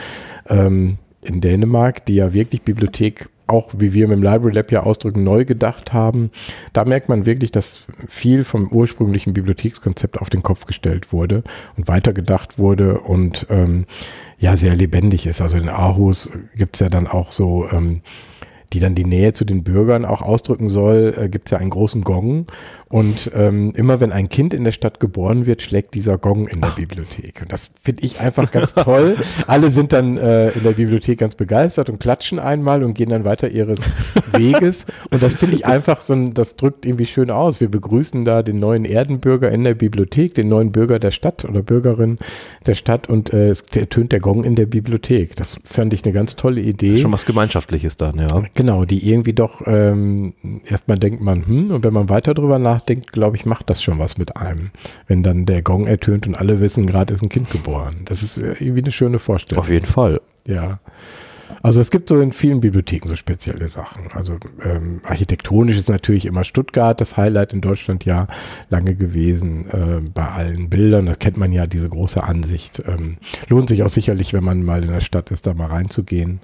ähm, 0.49 0.97
in 1.21 1.41
Dänemark, 1.41 2.05
die 2.05 2.15
ja 2.15 2.33
wirklich 2.33 2.63
Bibliothek 2.63 3.29
auch, 3.47 3.69
wie 3.77 3.93
wir 3.93 4.07
mit 4.07 4.17
dem 4.17 4.23
Library 4.23 4.53
Lab 4.53 4.71
ja 4.71 4.83
ausdrücken, 4.83 5.23
neu 5.23 5.45
gedacht 5.45 5.93
haben. 5.93 6.31
Da 6.73 6.83
merkt 6.83 7.09
man 7.09 7.25
wirklich, 7.25 7.51
dass 7.51 7.85
viel 8.07 8.43
vom 8.43 8.69
ursprünglichen 8.69 9.33
Bibliothekskonzept 9.33 10.19
auf 10.19 10.29
den 10.29 10.43
Kopf 10.43 10.65
gestellt 10.65 11.13
wurde 11.13 11.43
und 11.77 11.87
weitergedacht 11.87 12.59
wurde 12.59 12.99
und 12.99 13.45
ähm, 13.49 13.85
ja, 14.39 14.55
sehr 14.55 14.75
lebendig 14.75 15.25
ist. 15.25 15.41
Also 15.41 15.57
in 15.57 15.69
Aarhus 15.69 16.31
gibt 16.55 16.75
es 16.75 16.79
ja 16.79 16.89
dann 16.89 17.07
auch 17.07 17.31
so 17.31 17.67
ähm, 17.71 18.01
die 18.73 18.79
dann 18.79 18.95
die 18.95 19.05
Nähe 19.05 19.33
zu 19.33 19.45
den 19.45 19.63
Bürgern 19.63 20.05
auch 20.05 20.21
ausdrücken 20.21 20.69
soll, 20.69 21.13
äh, 21.17 21.29
gibt 21.29 21.47
es 21.47 21.51
ja 21.51 21.57
einen 21.57 21.69
großen 21.69 22.03
Gong. 22.03 22.47
Und 22.89 23.31
ähm, 23.35 23.73
immer 23.75 23.99
wenn 23.99 24.13
ein 24.13 24.29
Kind 24.29 24.53
in 24.53 24.63
der 24.63 24.71
Stadt 24.71 25.01
geboren 25.01 25.45
wird, 25.45 25.61
schlägt 25.61 25.93
dieser 25.93 26.17
Gong 26.17 26.47
in 26.47 26.61
der 26.61 26.69
Ach. 26.71 26.75
Bibliothek. 26.75 27.41
Und 27.41 27.51
das 27.51 27.71
finde 27.81 28.05
ich 28.05 28.21
einfach 28.21 28.49
ganz 28.49 28.73
toll. 28.73 29.17
Alle 29.47 29.69
sind 29.71 29.91
dann 29.91 30.17
äh, 30.17 30.51
in 30.51 30.63
der 30.63 30.71
Bibliothek 30.71 31.19
ganz 31.19 31.35
begeistert 31.35 31.89
und 31.89 31.99
klatschen 31.99 32.39
einmal 32.39 32.83
und 32.83 32.93
gehen 32.93 33.09
dann 33.09 33.25
weiter 33.25 33.49
ihres 33.49 33.79
Weges. 34.31 34.85
Und 35.11 35.21
das 35.21 35.35
finde 35.35 35.55
ich 35.55 35.65
einfach 35.65 36.01
so 36.01 36.13
ein, 36.13 36.33
das 36.33 36.55
drückt 36.55 36.85
irgendwie 36.85 37.05
schön 37.05 37.29
aus. 37.29 37.59
Wir 37.59 37.69
begrüßen 37.69 38.23
da 38.23 38.41
den 38.41 38.57
neuen 38.57 38.85
Erdenbürger 38.85 39.51
in 39.51 39.65
der 39.65 39.73
Bibliothek, 39.73 40.33
den 40.33 40.47
neuen 40.47 40.71
Bürger 40.71 40.99
der 40.99 41.11
Stadt 41.11 41.43
oder 41.43 41.61
Bürgerin 41.61 42.19
der 42.65 42.75
Stadt 42.75 43.09
und 43.09 43.33
äh, 43.33 43.49
es 43.49 43.61
ertönt 43.75 44.13
der 44.13 44.21
Gong 44.21 44.45
in 44.45 44.55
der 44.55 44.65
Bibliothek. 44.65 45.35
Das 45.35 45.59
fand 45.65 45.93
ich 45.93 46.05
eine 46.05 46.13
ganz 46.13 46.37
tolle 46.37 46.61
Idee. 46.61 46.95
Schon 46.95 47.11
was 47.11 47.25
Gemeinschaftliches 47.25 47.97
dann, 47.97 48.17
ja. 48.17 48.27
Genau, 48.57 48.85
die 48.85 49.07
irgendwie 49.07 49.33
doch 49.33 49.61
ähm, 49.67 50.33
erstmal 50.65 50.97
denkt 50.97 51.21
man, 51.21 51.45
hm, 51.45 51.69
und 51.69 51.83
wenn 51.83 51.93
man 51.93 52.09
weiter 52.09 52.33
drüber 52.33 52.57
nachdenkt, 52.57 53.11
glaube 53.11 53.37
ich, 53.37 53.45
macht 53.45 53.69
das 53.69 53.83
schon 53.83 53.99
was 53.99 54.17
mit 54.17 54.35
einem. 54.35 54.71
Wenn 55.05 55.21
dann 55.21 55.45
der 55.45 55.61
Gong 55.61 55.85
ertönt 55.85 56.25
und 56.25 56.33
alle 56.33 56.59
wissen, 56.59 56.87
gerade 56.87 57.13
ist 57.13 57.21
ein 57.21 57.29
Kind 57.29 57.51
geboren. 57.51 57.97
Das 58.05 58.23
ist 58.23 58.39
äh, 58.39 58.55
irgendwie 58.59 58.81
eine 58.81 58.91
schöne 58.91 59.19
Vorstellung. 59.19 59.63
Auf 59.63 59.69
jeden 59.69 59.85
Fall. 59.85 60.21
Ja. 60.47 60.79
Also 61.61 61.79
es 61.79 61.91
gibt 61.91 62.09
so 62.09 62.19
in 62.19 62.31
vielen 62.31 62.59
Bibliotheken 62.59 63.07
so 63.07 63.15
spezielle 63.15 63.69
Sachen. 63.69 64.07
Also 64.15 64.37
ähm, 64.63 65.01
architektonisch 65.03 65.77
ist 65.77 65.89
natürlich 65.89 66.25
immer 66.25 66.43
Stuttgart 66.43 66.99
das 66.99 67.15
Highlight 67.15 67.53
in 67.53 67.61
Deutschland 67.61 68.05
ja 68.05 68.25
lange 68.69 68.95
gewesen 68.95 69.69
äh, 69.69 70.01
bei 70.01 70.27
allen 70.29 70.71
Bildern. 70.71 71.05
Das 71.05 71.19
kennt 71.19 71.37
man 71.37 71.53
ja, 71.53 71.67
diese 71.67 71.89
große 71.89 72.23
Ansicht. 72.23 72.81
Ähm, 72.87 73.17
lohnt 73.49 73.69
sich 73.69 73.83
auch 73.83 73.89
sicherlich, 73.89 74.33
wenn 74.33 74.43
man 74.43 74.63
mal 74.63 74.81
in 74.81 74.89
der 74.89 75.01
Stadt 75.01 75.29
ist, 75.29 75.45
da 75.45 75.53
mal 75.53 75.67
reinzugehen 75.67 76.39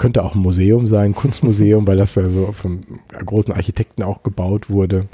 könnte 0.00 0.24
auch 0.24 0.34
ein 0.34 0.40
Museum 0.40 0.86
sein, 0.86 1.14
Kunstmuseum, 1.14 1.86
weil 1.86 1.98
das 1.98 2.14
ja 2.14 2.28
so 2.28 2.52
vom 2.52 2.80
großen 3.24 3.52
Architekten 3.52 4.02
auch 4.02 4.22
gebaut 4.22 4.70
wurde. 4.70 5.06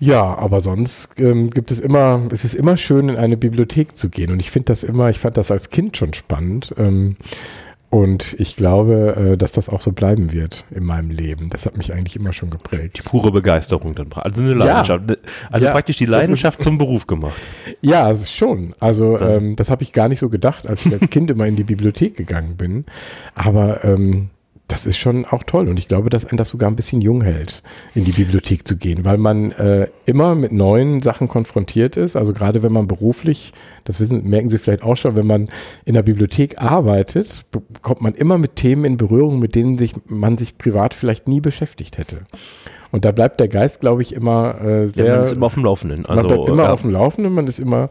Ja, 0.00 0.34
aber 0.36 0.60
sonst 0.60 1.12
ähm, 1.18 1.50
gibt 1.50 1.70
es 1.70 1.78
immer, 1.78 2.20
es 2.32 2.44
ist 2.44 2.54
immer 2.54 2.76
schön, 2.76 3.08
in 3.08 3.16
eine 3.16 3.36
Bibliothek 3.36 3.94
zu 3.96 4.08
gehen. 4.08 4.32
Und 4.32 4.40
ich 4.40 4.50
finde 4.50 4.66
das 4.66 4.82
immer, 4.82 5.10
ich 5.10 5.20
fand 5.20 5.36
das 5.36 5.50
als 5.50 5.70
Kind 5.70 5.96
schon 5.96 6.12
spannend. 6.12 6.74
Ähm, 6.84 7.16
und 7.90 8.36
ich 8.38 8.54
glaube, 8.54 9.32
äh, 9.32 9.36
dass 9.36 9.50
das 9.50 9.68
auch 9.68 9.80
so 9.80 9.90
bleiben 9.90 10.32
wird 10.32 10.64
in 10.70 10.84
meinem 10.84 11.10
Leben. 11.10 11.50
Das 11.50 11.66
hat 11.66 11.76
mich 11.76 11.92
eigentlich 11.92 12.14
immer 12.14 12.32
schon 12.32 12.48
geprägt. 12.48 12.98
Die 12.98 13.02
pure 13.02 13.32
Begeisterung 13.32 13.96
dann. 13.96 14.06
Also 14.14 14.42
eine 14.42 14.54
Leidenschaft. 14.54 15.10
Ja. 15.10 15.16
Also 15.50 15.66
ja, 15.66 15.72
praktisch 15.72 15.96
die 15.96 16.06
Leidenschaft 16.06 16.62
zum 16.62 16.78
Beruf 16.78 17.08
gemacht. 17.08 17.34
Ja, 17.80 18.06
also 18.06 18.24
schon. 18.26 18.72
Also 18.78 19.18
ähm, 19.18 19.56
das 19.56 19.70
habe 19.70 19.82
ich 19.82 19.92
gar 19.92 20.08
nicht 20.08 20.20
so 20.20 20.28
gedacht, 20.28 20.68
als 20.68 20.86
ich 20.86 20.92
als 20.92 21.10
Kind 21.10 21.30
immer 21.32 21.46
in 21.46 21.56
die 21.56 21.64
Bibliothek 21.64 22.16
gegangen 22.16 22.56
bin. 22.56 22.84
Aber 23.34 23.84
ähm, 23.84 24.30
das 24.70 24.86
ist 24.86 24.98
schon 24.98 25.24
auch 25.24 25.42
toll 25.42 25.68
und 25.68 25.78
ich 25.78 25.88
glaube, 25.88 26.10
dass 26.10 26.24
ein 26.24 26.36
das 26.36 26.50
sogar 26.50 26.70
ein 26.70 26.76
bisschen 26.76 27.00
jung 27.00 27.22
hält, 27.22 27.62
in 27.94 28.04
die 28.04 28.12
Bibliothek 28.12 28.66
zu 28.66 28.76
gehen, 28.76 29.04
weil 29.04 29.18
man 29.18 29.50
äh, 29.52 29.88
immer 30.06 30.34
mit 30.36 30.52
neuen 30.52 31.02
Sachen 31.02 31.26
konfrontiert 31.26 31.96
ist. 31.96 32.14
Also 32.14 32.32
gerade 32.32 32.62
wenn 32.62 32.72
man 32.72 32.86
beruflich, 32.86 33.52
das 33.84 33.98
wissen, 33.98 34.28
merken 34.28 34.48
Sie 34.48 34.58
vielleicht 34.58 34.84
auch 34.84 34.96
schon, 34.96 35.16
wenn 35.16 35.26
man 35.26 35.48
in 35.84 35.94
der 35.94 36.04
Bibliothek 36.04 36.62
arbeitet, 36.62 37.44
kommt 37.82 38.00
man 38.00 38.14
immer 38.14 38.38
mit 38.38 38.56
Themen 38.56 38.84
in 38.84 38.96
Berührung, 38.96 39.40
mit 39.40 39.56
denen 39.56 39.76
sich 39.76 39.94
man 40.06 40.38
sich 40.38 40.56
privat 40.56 40.94
vielleicht 40.94 41.26
nie 41.26 41.40
beschäftigt 41.40 41.98
hätte. 41.98 42.26
Und 42.92 43.04
da 43.04 43.12
bleibt 43.12 43.40
der 43.40 43.48
Geist, 43.48 43.80
glaube 43.80 44.02
ich, 44.02 44.14
immer 44.14 44.60
äh, 44.60 44.86
sehr. 44.86 45.06
Ja, 45.06 45.16
man 45.16 45.24
ist 45.24 45.32
immer 45.32 45.46
auf 45.46 45.54
dem 45.54 45.64
Laufenden. 45.64 46.06
Also, 46.06 46.22
man 46.22 46.34
bleibt 46.34 46.48
immer 46.48 46.64
ja. 46.64 46.72
auf 46.72 46.82
dem 46.82 46.90
Laufenden, 46.90 47.32
man 47.32 47.46
ist 47.46 47.58
immer 47.58 47.88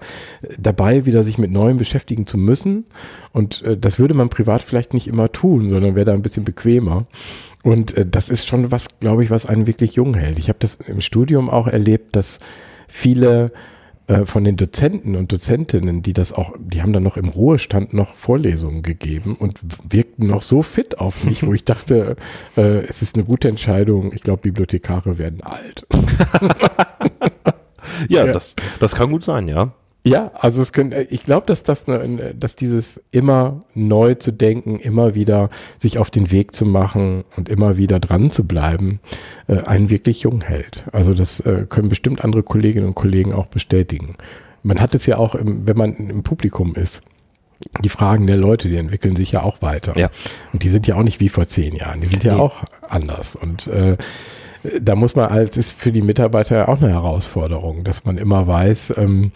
dabei, 0.58 1.06
wieder 1.06 1.24
sich 1.24 1.38
mit 1.38 1.52
Neuem 1.52 1.78
beschäftigen 1.78 2.28
zu 2.28 2.38
müssen. 2.38 2.86
Und 3.32 3.62
äh, 3.64 3.78
das 3.78 4.00
würde 4.00 4.14
man 4.14 4.30
privat 4.30 4.62
vielleicht 4.62 4.94
nicht 4.94 5.08
immer 5.08 5.32
tun, 5.32 5.70
sondern 5.70 5.96
wäre 5.96 6.06
da 6.06 6.14
ein 6.14 6.22
bisschen 6.22 6.44
bequemer. 6.44 7.06
Und 7.64 7.96
äh, 7.98 8.06
das 8.06 8.30
ist 8.30 8.48
schon 8.48 8.72
was, 8.72 9.00
glaube 9.00 9.24
ich, 9.24 9.32
was 9.32 9.46
einen 9.46 9.68
wirklich 9.68 9.94
jung 9.94 10.14
hält. 10.16 10.38
Ich 10.38 10.50
habe 10.50 10.60
das 10.60 10.78
im 10.88 11.02
Studium 11.02 11.50
auch 11.50 11.68
erlebt, 11.68 12.16
dass 12.16 12.40
viele 12.88 13.52
äh, 14.10 14.26
von 14.26 14.44
den 14.44 14.58
Dozenten 14.58 15.16
und 15.16 15.32
Dozentinnen, 15.32 16.02
die 16.02 16.14
das 16.14 16.34
auch, 16.34 16.54
die 16.58 16.82
haben 16.82 16.94
dann 16.94 17.04
noch 17.04 17.16
im 17.16 17.30
Ruhestand 17.30 17.94
noch 17.94 18.16
Vorlesungen 18.16 18.82
gegeben 18.82 19.38
und 19.40 19.60
wirkten 19.88 20.26
noch 20.26 20.42
so 20.42 20.64
fit 20.64 20.98
auf 20.98 21.24
mich, 21.24 21.46
wo 21.46 21.54
ich 21.54 21.64
dachte, 21.64 22.16
äh, 22.58 22.80
es 22.88 23.04
ist 23.04 23.16
eine 23.16 23.26
gute 23.26 23.50
Entscheidung. 23.50 24.12
Ich 24.12 24.24
glaube, 24.24 24.42
Bibliothekare 24.42 25.20
werden 25.20 25.44
alt. 25.44 25.86
ja, 28.10 28.26
ja, 28.26 28.34
Das, 28.34 28.56
das 28.80 28.96
kann 28.96 29.12
gut 29.12 29.24
sein, 29.24 29.48
ja. 29.48 29.74
Ja, 30.10 30.32
also 30.34 30.62
es 30.62 30.74
können, 30.74 30.94
ich 31.10 31.24
glaube, 31.24 31.46
dass 31.46 31.64
das, 31.64 31.88
eine, 31.88 32.34
dass 32.34 32.56
dieses 32.56 33.02
immer 33.12 33.64
neu 33.76 34.16
zu 34.16 34.32
denken, 34.32 34.80
immer 34.80 35.16
wieder 35.16 35.50
sich 35.78 35.98
auf 35.98 36.10
den 36.10 36.32
Weg 36.32 36.56
zu 36.56 36.66
machen 36.66 37.24
und 37.36 37.50
immer 37.50 37.78
wieder 37.78 38.00
dran 38.00 38.32
zu 38.32 38.48
bleiben, 38.48 39.00
äh, 39.48 39.60
einen 39.60 39.90
wirklich 39.90 40.22
jung 40.22 40.42
hält. 40.42 40.86
Also 40.92 41.14
das 41.14 41.40
äh, 41.42 41.66
können 41.70 41.90
bestimmt 41.90 42.24
andere 42.24 42.44
Kolleginnen 42.44 42.88
und 42.88 42.96
Kollegen 42.96 43.34
auch 43.34 43.48
bestätigen. 43.48 44.16
Man 44.64 44.82
hat 44.82 44.96
es 44.96 45.06
ja 45.06 45.18
auch, 45.18 45.36
im, 45.36 45.68
wenn 45.68 45.78
man 45.78 45.96
im 45.96 46.24
Publikum 46.24 46.76
ist. 46.76 47.04
Die 47.84 47.90
Fragen 47.90 48.26
der 48.26 48.38
Leute, 48.38 48.70
die 48.70 48.78
entwickeln 48.78 49.18
sich 49.18 49.34
ja 49.34 49.44
auch 49.44 49.62
weiter. 49.62 49.98
Ja. 49.98 50.10
Und 50.54 50.64
die 50.64 50.70
sind 50.70 50.88
ja 50.88 50.96
auch 50.96 51.04
nicht 51.04 51.20
wie 51.20 51.28
vor 51.28 51.46
zehn 51.46 51.76
Jahren. 51.76 52.00
Die 52.00 52.08
sind 52.08 52.24
ja 52.24 52.38
auch 52.38 52.64
anders. 52.88 53.36
Und 53.36 53.68
äh, 53.68 53.98
da 54.82 54.96
muss 54.96 55.16
man 55.16 55.30
als 55.30 55.58
ist 55.58 55.72
für 55.72 55.92
die 55.92 56.02
Mitarbeiter 56.02 56.68
auch 56.70 56.82
eine 56.82 56.92
Herausforderung, 56.92 57.84
dass 57.84 58.06
man 58.06 58.18
immer 58.18 58.48
weiß, 58.48 58.94
ähm, 58.98 59.32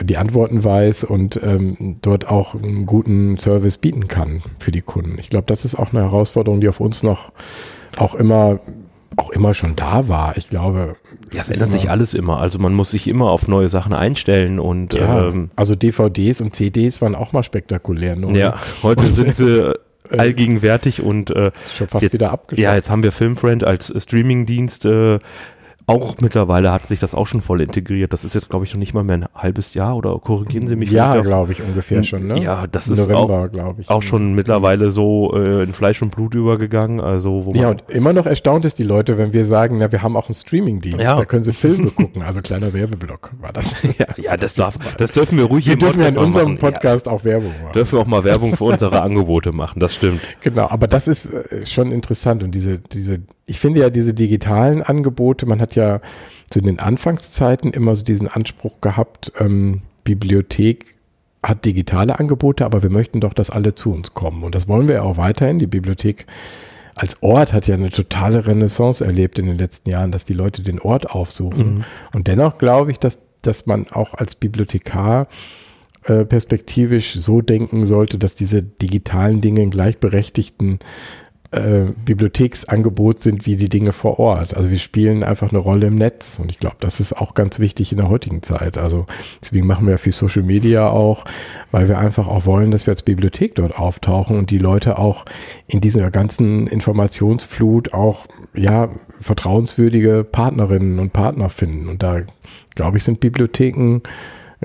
die 0.00 0.16
Antworten 0.16 0.62
weiß 0.62 1.04
und 1.04 1.40
ähm, 1.42 1.96
dort 2.02 2.28
auch 2.28 2.54
einen 2.54 2.86
guten 2.86 3.38
Service 3.38 3.78
bieten 3.78 4.08
kann 4.08 4.42
für 4.58 4.70
die 4.70 4.82
Kunden. 4.82 5.18
Ich 5.18 5.28
glaube, 5.28 5.46
das 5.46 5.64
ist 5.64 5.74
auch 5.74 5.92
eine 5.92 6.02
Herausforderung, 6.02 6.60
die 6.60 6.68
auf 6.68 6.80
uns 6.80 7.02
noch 7.02 7.32
auch 7.96 8.14
immer 8.14 8.60
auch 9.16 9.30
immer 9.30 9.54
schon 9.54 9.76
da 9.76 10.08
war. 10.08 10.36
Ich 10.36 10.50
glaube. 10.50 10.96
Ja, 11.32 11.42
es 11.42 11.48
ändert 11.48 11.70
sich 11.70 11.90
alles 11.90 12.14
immer. 12.14 12.40
Also 12.40 12.58
man 12.58 12.74
muss 12.74 12.90
sich 12.90 13.06
immer 13.06 13.30
auf 13.30 13.48
neue 13.48 13.68
Sachen 13.68 13.92
einstellen 13.92 14.58
und 14.58 14.94
ja, 14.94 15.28
ähm, 15.28 15.50
also 15.56 15.76
DVDs 15.76 16.40
und 16.40 16.54
CDs 16.54 17.00
waren 17.00 17.14
auch 17.14 17.32
mal 17.32 17.42
spektakulär. 17.42 18.16
Oder? 18.18 18.36
Ja, 18.36 18.60
heute 18.82 19.06
sind 19.08 19.36
sie 19.36 19.72
allgegenwärtig 20.10 21.02
und 21.02 21.30
äh, 21.30 21.50
schon 21.74 21.88
fast 21.88 22.02
jetzt, 22.02 22.12
wieder 22.12 22.30
abgeschlossen. 22.30 22.62
Ja, 22.62 22.74
jetzt 22.74 22.90
haben 22.90 23.02
wir 23.02 23.12
Filmfriend 23.12 23.64
als 23.64 23.92
Streamingdienst 23.96 24.84
äh, 24.84 25.18
auch 25.86 26.20
mittlerweile 26.20 26.72
hat 26.72 26.86
sich 26.86 26.98
das 26.98 27.14
auch 27.14 27.26
schon 27.26 27.42
voll 27.42 27.60
integriert. 27.60 28.12
Das 28.12 28.24
ist 28.24 28.34
jetzt, 28.34 28.48
glaube 28.48 28.64
ich, 28.64 28.72
noch 28.72 28.78
nicht 28.78 28.94
mal 28.94 29.04
mehr 29.04 29.16
ein 29.16 29.26
halbes 29.34 29.74
Jahr 29.74 29.96
oder 29.96 30.18
korrigieren 30.18 30.66
Sie 30.66 30.76
mich? 30.76 30.90
Ja, 30.90 31.20
glaube 31.20 31.52
ich, 31.52 31.62
ungefähr 31.62 32.02
schon. 32.02 32.24
Ne? 32.24 32.40
Ja, 32.40 32.66
das 32.66 32.88
ist 32.88 33.06
November, 33.06 33.50
auch, 33.66 33.78
ich, 33.78 33.90
auch 33.90 34.02
schon 34.02 34.34
mittlerweile 34.34 34.90
so 34.90 35.34
äh, 35.36 35.62
in 35.62 35.74
Fleisch 35.74 36.00
und 36.00 36.10
Blut 36.10 36.34
übergegangen. 36.34 37.00
Also, 37.00 37.52
ja, 37.54 37.70
und 37.70 37.84
immer 37.88 38.14
noch 38.14 38.24
erstaunt 38.24 38.64
ist 38.64 38.78
die 38.78 38.82
Leute, 38.84 39.18
wenn 39.18 39.34
wir 39.34 39.44
sagen, 39.44 39.76
na, 39.78 39.92
wir 39.92 40.02
haben 40.02 40.16
auch 40.16 40.28
einen 40.28 40.34
Streamingdienst. 40.34 41.00
Ja. 41.00 41.16
Da 41.16 41.26
können 41.26 41.44
sie 41.44 41.52
Filme 41.52 41.90
gucken. 41.96 42.22
Also 42.22 42.40
kleiner 42.40 42.72
Werbeblock 42.72 43.32
war 43.40 43.50
das. 43.52 43.74
ja, 43.98 44.06
ja, 44.16 44.36
das, 44.38 44.54
darf, 44.54 44.78
das 44.96 45.12
dürfen 45.12 45.36
wir 45.36 45.44
ruhig 45.44 45.66
Wir 45.66 45.76
dürfen 45.76 46.00
ja 46.00 46.08
in 46.08 46.16
unserem 46.16 46.56
Podcast 46.56 47.06
ja. 47.06 47.12
auch 47.12 47.24
Werbung 47.24 47.52
machen. 47.62 47.72
Dürfen 47.74 47.98
wir 47.98 48.00
auch 48.00 48.06
mal 48.06 48.24
Werbung 48.24 48.56
für 48.56 48.64
unsere 48.74 49.02
Angebote 49.02 49.52
machen, 49.52 49.80
das 49.80 49.94
stimmt. 49.94 50.20
Genau, 50.40 50.68
aber 50.68 50.86
das 50.86 51.08
ist 51.08 51.26
äh, 51.26 51.66
schon 51.66 51.92
interessant 51.92 52.42
und 52.42 52.54
diese, 52.54 52.78
diese 52.78 53.20
ich 53.46 53.60
finde 53.60 53.80
ja 53.80 53.90
diese 53.90 54.14
digitalen 54.14 54.82
Angebote, 54.82 55.44
man 55.44 55.60
hat 55.60 55.73
ja 55.74 56.00
zu 56.50 56.60
den 56.60 56.78
Anfangszeiten 56.78 57.72
immer 57.72 57.94
so 57.94 58.04
diesen 58.04 58.28
Anspruch 58.28 58.80
gehabt, 58.80 59.32
ähm, 59.38 59.82
Bibliothek 60.04 60.94
hat 61.42 61.64
digitale 61.64 62.18
Angebote, 62.18 62.64
aber 62.64 62.82
wir 62.82 62.90
möchten 62.90 63.20
doch, 63.20 63.34
dass 63.34 63.50
alle 63.50 63.74
zu 63.74 63.92
uns 63.92 64.14
kommen. 64.14 64.42
Und 64.44 64.54
das 64.54 64.68
wollen 64.68 64.88
wir 64.88 64.96
ja 64.96 65.02
auch 65.02 65.16
weiterhin. 65.16 65.58
Die 65.58 65.66
Bibliothek 65.66 66.26
als 66.94 67.22
Ort 67.22 67.52
hat 67.52 67.66
ja 67.66 67.74
eine 67.74 67.90
totale 67.90 68.46
Renaissance 68.46 69.04
erlebt 69.04 69.38
in 69.38 69.46
den 69.46 69.58
letzten 69.58 69.90
Jahren, 69.90 70.12
dass 70.12 70.24
die 70.24 70.32
Leute 70.32 70.62
den 70.62 70.80
Ort 70.80 71.10
aufsuchen. 71.10 71.74
Mhm. 71.74 71.84
Und 72.12 72.28
dennoch 72.28 72.58
glaube 72.58 72.92
ich, 72.92 72.98
dass, 72.98 73.18
dass 73.42 73.66
man 73.66 73.88
auch 73.90 74.14
als 74.14 74.36
Bibliothekar 74.36 75.26
äh, 76.04 76.24
perspektivisch 76.24 77.14
so 77.14 77.40
denken 77.40 77.86
sollte, 77.86 78.18
dass 78.18 78.34
diese 78.34 78.62
digitalen 78.62 79.40
Dinge 79.40 79.62
einen 79.62 79.70
gleichberechtigten 79.70 80.78
äh, 81.54 81.92
Bibliotheksangebot 82.04 83.20
sind 83.20 83.46
wie 83.46 83.56
die 83.56 83.68
Dinge 83.68 83.92
vor 83.92 84.18
Ort. 84.18 84.56
Also 84.56 84.70
wir 84.70 84.78
spielen 84.78 85.22
einfach 85.22 85.50
eine 85.50 85.58
Rolle 85.58 85.86
im 85.86 85.94
Netz 85.94 86.38
und 86.40 86.50
ich 86.50 86.58
glaube, 86.58 86.76
das 86.80 86.98
ist 86.98 87.12
auch 87.12 87.34
ganz 87.34 87.58
wichtig 87.58 87.92
in 87.92 87.98
der 87.98 88.08
heutigen 88.08 88.42
Zeit. 88.42 88.76
Also 88.76 89.06
deswegen 89.40 89.66
machen 89.66 89.86
wir 89.86 89.98
viel 89.98 90.12
Social 90.12 90.42
Media 90.42 90.88
auch, 90.88 91.24
weil 91.70 91.88
wir 91.88 91.98
einfach 91.98 92.26
auch 92.26 92.46
wollen, 92.46 92.72
dass 92.72 92.86
wir 92.86 92.92
als 92.92 93.02
Bibliothek 93.02 93.54
dort 93.54 93.78
auftauchen 93.78 94.36
und 94.36 94.50
die 94.50 94.58
Leute 94.58 94.98
auch 94.98 95.24
in 95.68 95.80
dieser 95.80 96.10
ganzen 96.10 96.66
Informationsflut 96.66 97.94
auch 97.94 98.26
ja 98.54 98.88
vertrauenswürdige 99.20 100.24
Partnerinnen 100.24 100.98
und 100.98 101.12
Partner 101.12 101.50
finden. 101.50 101.88
Und 101.88 102.02
da 102.02 102.22
glaube 102.74 102.96
ich, 102.96 103.04
sind 103.04 103.20
Bibliotheken 103.20 104.00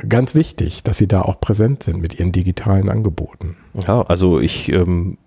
ganz 0.08 0.36
wichtig, 0.36 0.84
dass 0.84 0.98
sie 0.98 1.08
da 1.08 1.22
auch 1.22 1.40
präsent 1.40 1.84
sind 1.84 2.02
mit 2.02 2.20
ihren 2.20 2.32
digitalen 2.32 2.90
Angeboten. 2.90 3.58
Ja, 3.88 4.02
also 4.04 4.40
ich 4.40 4.72
ähm, 4.72 5.18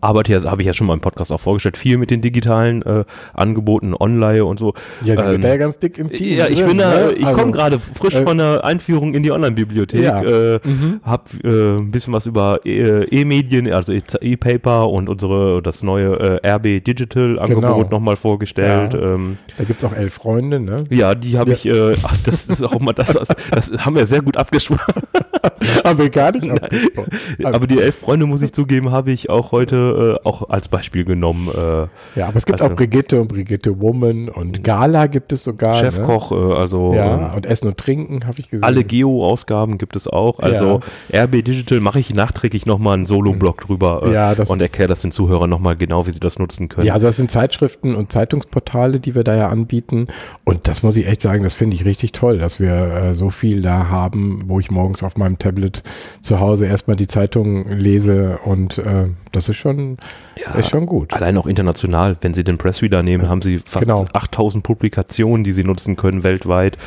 arbeite 0.00 0.32
ja, 0.32 0.42
habe 0.50 0.62
ich 0.62 0.66
ja 0.66 0.72
schon 0.74 0.86
mal 0.86 0.94
im 0.94 1.00
Podcast 1.00 1.32
auch 1.32 1.40
vorgestellt, 1.40 1.76
viel 1.76 1.98
mit 1.98 2.10
den 2.10 2.20
digitalen 2.20 2.82
äh, 2.82 3.04
Angeboten, 3.34 3.94
Online 3.98 4.44
und 4.44 4.58
so. 4.58 4.74
Ja, 5.04 5.16
Sie 5.16 5.22
Ähm, 5.22 5.28
sind 5.28 5.44
da 5.44 5.48
ja 5.48 5.56
ganz 5.56 5.78
dick 5.78 5.98
im 5.98 6.10
Team. 6.10 6.38
Ja, 6.38 6.46
ich 6.46 6.58
drin, 6.58 6.68
bin 6.68 6.78
da, 6.78 6.94
ne? 7.06 7.12
ich 7.12 7.24
Also, 7.26 7.40
komme 7.40 7.52
gerade 7.52 7.78
frisch 7.78 8.14
äh, 8.14 8.22
von 8.22 8.38
der 8.38 8.64
Einführung 8.64 9.14
in 9.14 9.22
die 9.22 9.30
Online-Bibliothek, 9.32 10.02
Ja. 10.02 10.22
äh, 10.22 10.60
Mhm. 10.64 11.00
hab 11.04 11.28
äh, 11.44 11.76
ein 11.76 11.90
bisschen 11.90 12.12
was 12.12 12.26
über 12.26 12.60
äh, 12.64 13.04
E-Medien, 13.04 13.72
also 13.72 13.92
E- 13.92 14.02
E-Paper 14.20 14.88
und 14.90 15.08
unsere 15.08 15.62
das 15.62 15.82
neue 15.82 16.40
äh, 16.42 16.48
RB 16.48 16.84
Digital 16.84 17.38
Angebot 17.38 17.62
Genau. 17.62 17.88
nochmal 17.90 18.16
vorgestellt. 18.16 18.94
Ja. 18.94 19.00
Ähm, 19.14 19.38
Da 19.56 19.64
gibt 19.64 19.82
es 19.82 19.88
auch 19.90 19.94
elf 19.96 20.14
Freunde, 20.14 20.60
ne? 20.60 20.84
ja, 20.90 21.14
die 21.14 21.38
habe 21.38 21.52
ich, 21.52 21.66
äh, 21.66 21.94
ach, 22.02 22.16
das 22.24 22.46
ist 22.46 22.62
auch 22.62 22.78
mal 22.80 22.92
das, 22.92 23.14
was, 23.14 23.28
das 23.50 23.84
haben 23.84 23.96
wir 23.96 24.06
sehr 24.06 24.22
gut 24.22 24.36
abgesprochen. 24.36 24.82
Nicht 25.60 25.84
abgesprochen. 25.86 27.10
Aber 27.42 27.66
die 27.76 27.82
elf 27.82 27.96
Freunde, 27.98 28.26
muss 28.26 28.42
ich 28.42 28.52
zugeben, 28.52 28.90
habe 28.90 29.12
ich 29.12 29.30
auch 29.30 29.52
heute 29.52 30.18
äh, 30.24 30.26
auch 30.28 30.48
als 30.48 30.68
Beispiel 30.68 31.04
genommen. 31.04 31.48
Äh, 31.48 32.18
Ja, 32.18 32.28
aber 32.28 32.36
es 32.36 32.46
gibt 32.46 32.60
Also- 32.60 32.72
auch 32.72 32.76
Brigitte 32.76 33.20
und 33.20 33.28
Brigitte 33.28 33.80
Woman 33.80 34.28
und 34.28 34.62
Gala 34.64 35.06
gibt 35.06 35.32
es 35.32 35.44
sogar. 35.44 35.74
Chefkoch, 35.74 36.32
äh, 36.32 36.54
also 36.54 36.90
Ne? 36.92 36.96
Ja, 36.98 37.28
ähm, 37.28 37.36
und 37.36 37.46
Essen 37.46 37.68
und 37.68 37.76
Trinken 37.78 38.26
habe 38.26 38.38
ich 38.40 38.50
gesehen. 38.50 38.64
alle 38.64 38.84
Geo-Ausgaben 38.84 39.78
gibt 39.78 39.96
es 39.96 40.06
auch. 40.08 40.38
Also 40.40 40.80
RB 41.12 41.42
Digital 41.42 41.80
mache 41.80 41.98
ich 42.00 42.14
nachträglich 42.14 42.66
nochmal 42.66 42.94
einen 42.94 43.06
Solo-Blog 43.06 43.60
drüber 43.62 44.02
äh, 44.04 44.12
Ja, 44.12 44.34
das- 44.34 44.50
und 44.50 44.60
erkläre 44.60 44.88
das 44.88 45.02
den 45.02 45.10
Zuhörern 45.12 45.48
nochmal 45.50 45.76
genau, 45.76 46.06
wie 46.06 46.10
sie 46.10 46.20
das 46.20 46.38
nutzen 46.38 46.68
können. 46.68 46.86
Ja, 46.86 46.94
also 46.94 47.06
das 47.06 47.16
sind 47.16 47.30
Zeitschriften 47.30 47.94
und 47.94 48.12
Zeitungsportale, 48.12 49.00
die 49.00 49.14
wir 49.14 49.24
da 49.24 49.34
ja 49.36 49.48
anbieten. 49.48 50.06
Und 50.44 50.68
das 50.68 50.82
muss 50.82 50.96
ich 50.96 51.06
echt 51.06 51.20
sagen, 51.20 51.42
das 51.42 51.54
finde 51.54 51.76
ich 51.76 51.84
richtig 51.84 52.12
toll, 52.12 52.38
dass 52.38 52.60
wir 52.60 52.72
äh, 52.72 53.14
so 53.14 53.30
viel 53.30 53.62
da 53.62 53.88
haben, 53.88 54.44
wo 54.46 54.60
ich 54.60 54.70
morgens 54.70 55.02
auf 55.02 55.16
meinem 55.16 55.38
Tablet 55.38 55.82
zu 56.20 56.40
Hause 56.40 56.66
erstmal 56.66 56.96
die 56.96 57.06
Zeitung 57.06 57.51
lese 57.68 58.38
und 58.44 58.78
äh, 58.78 59.04
das 59.32 59.48
ist 59.48 59.56
schon, 59.56 59.96
Ja, 60.36 60.58
ist 60.58 60.70
schon 60.70 60.86
gut. 60.86 61.12
Allein 61.12 61.36
auch 61.38 61.46
international, 61.46 62.16
wenn 62.20 62.34
Sie 62.34 62.44
den 62.44 62.58
Pressreader 62.58 63.02
nehmen, 63.02 63.28
haben 63.28 63.42
Sie 63.42 63.58
fast 63.58 63.86
Genau. 63.86 64.04
8000 64.12 64.64
Publikationen, 64.64 65.44
die 65.44 65.52
Sie 65.52 65.64
nutzen 65.64 65.96
können 65.96 66.22
weltweit. 66.22 66.78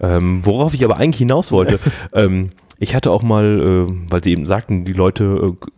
Ähm, 0.00 0.40
worauf 0.44 0.74
ich 0.74 0.84
aber 0.84 0.96
eigentlich 0.96 1.18
hinaus 1.18 1.52
wollte, 1.52 1.78
ähm, 2.14 2.50
ich 2.78 2.94
hatte 2.94 3.10
auch 3.10 3.22
mal, 3.22 3.86
äh, 3.88 3.92
weil 4.10 4.24
Sie 4.24 4.32
eben 4.32 4.46
sagten, 4.46 4.84
die 4.84 4.92
Leute 4.94 5.54
äh, 5.60 5.70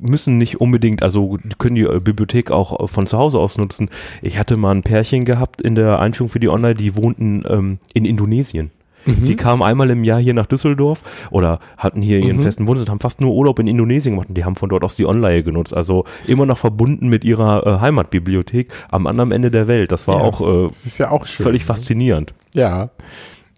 müssen 0.00 0.38
nicht 0.38 0.60
unbedingt, 0.60 1.02
also 1.02 1.38
können 1.58 1.74
die 1.76 1.82
äh, 1.82 2.00
Bibliothek 2.00 2.50
auch 2.50 2.80
äh, 2.80 2.88
von 2.88 3.06
zu 3.06 3.18
Hause 3.18 3.38
aus 3.38 3.58
nutzen. 3.58 3.90
Ich 4.22 4.38
hatte 4.38 4.56
mal 4.56 4.74
ein 4.74 4.82
Pärchen 4.82 5.24
gehabt 5.24 5.60
in 5.60 5.74
der 5.74 6.00
Einführung 6.00 6.30
für 6.30 6.40
die 6.40 6.48
Online, 6.48 6.74
die 6.74 6.96
wohnten 6.96 7.44
ähm, 7.48 7.78
in 7.94 8.04
Indonesien. 8.04 8.70
Mhm. 9.06 9.24
Die 9.26 9.36
kamen 9.36 9.62
einmal 9.62 9.90
im 9.90 10.04
Jahr 10.04 10.18
hier 10.20 10.34
nach 10.34 10.46
Düsseldorf 10.46 11.02
oder 11.30 11.58
hatten 11.76 12.02
hier 12.02 12.18
ihren 12.20 12.38
Mhm. 12.38 12.42
festen 12.42 12.66
Wohnsitz 12.66 12.86
und 12.86 12.90
haben 12.90 13.00
fast 13.00 13.20
nur 13.20 13.32
Urlaub 13.34 13.58
in 13.58 13.66
Indonesien 13.66 14.14
gemacht 14.14 14.28
und 14.28 14.34
die 14.36 14.44
haben 14.44 14.56
von 14.56 14.68
dort 14.68 14.84
aus 14.84 14.96
die 14.96 15.06
Online 15.06 15.42
genutzt. 15.42 15.76
Also 15.76 16.04
immer 16.26 16.46
noch 16.46 16.58
verbunden 16.58 17.08
mit 17.08 17.24
ihrer 17.24 17.66
äh, 17.66 17.80
Heimatbibliothek 17.80 18.70
am 18.90 19.06
anderen 19.06 19.32
Ende 19.32 19.50
der 19.50 19.66
Welt. 19.68 19.92
Das 19.92 20.06
war 20.08 20.16
Ja, 20.16 20.22
auch 20.22 20.40
äh, 20.40 20.68
Das 20.68 20.98
ja 20.98 21.10
auch 21.10 21.26
schön. 21.26 21.44
völlig 21.44 21.62
ne? 21.62 21.66
faszinierend. 21.66 22.34
Ja. 22.54 22.90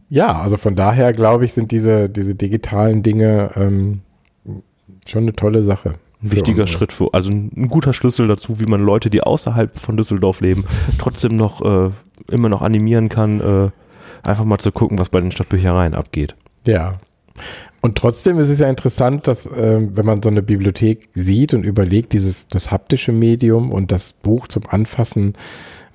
Ja, 0.09 0.41
also 0.43 0.57
von 0.59 0.77
daher 0.77 1.13
glaube 1.15 1.45
ich, 1.47 1.53
sind 1.55 1.73
diese, 1.73 2.09
diese 2.11 2.35
digitalen 2.35 3.03
Dinge 3.03 3.51
ähm, 3.57 4.01
schon 5.07 5.23
eine 5.23 5.35
tolle 5.35 5.63
Sache. 5.63 5.95
Ein 6.23 6.29
für 6.29 6.37
wichtiger 6.37 6.63
unsere- 6.63 6.69
Schritt 6.79 6.93
für, 6.93 7.09
also 7.13 7.31
ein, 7.31 7.51
ein 7.57 7.69
guter 7.69 7.93
Schlüssel 7.93 8.29
dazu, 8.29 8.61
wie 8.61 8.67
man 8.67 8.81
Leute, 8.85 9.11
die 9.11 9.23
außerhalb 9.23 9.79
von 9.79 9.97
Düsseldorf 9.97 10.41
leben, 10.41 10.65
trotzdem 10.99 11.37
noch 11.37 11.63
äh, 11.63 11.91
immer 12.31 12.49
noch 12.49 12.63
animieren 12.63 13.09
kann, 13.09 13.41
äh, 13.41 13.71
einfach 14.23 14.45
mal 14.45 14.59
zu 14.59 14.73
gucken, 14.73 14.99
was 14.99 15.09
bei 15.09 15.21
den 15.21 15.31
Stadtbüchereien 15.31 15.95
abgeht. 15.95 16.35
Ja. 16.67 16.95
Und 17.81 17.97
trotzdem 17.99 18.39
ist 18.39 18.49
es 18.49 18.61
ja 18.61 18.69
interessant, 18.69 19.27
dass 19.27 19.49
ähm, 19.57 19.97
wenn 19.97 20.07
man 20.07 20.23
so 20.23 20.29
eine 20.29 20.43
Bibliothek 20.43 21.09
sieht 21.15 21.53
und 21.55 21.65
überlegt, 21.65 22.13
dieses 22.13 22.47
das 22.49 22.71
haptische 22.71 23.11
Medium 23.13 23.73
und 23.73 23.91
das 23.91 24.13
Buch 24.13 24.47
zum 24.47 24.65
Anfassen 24.69 25.35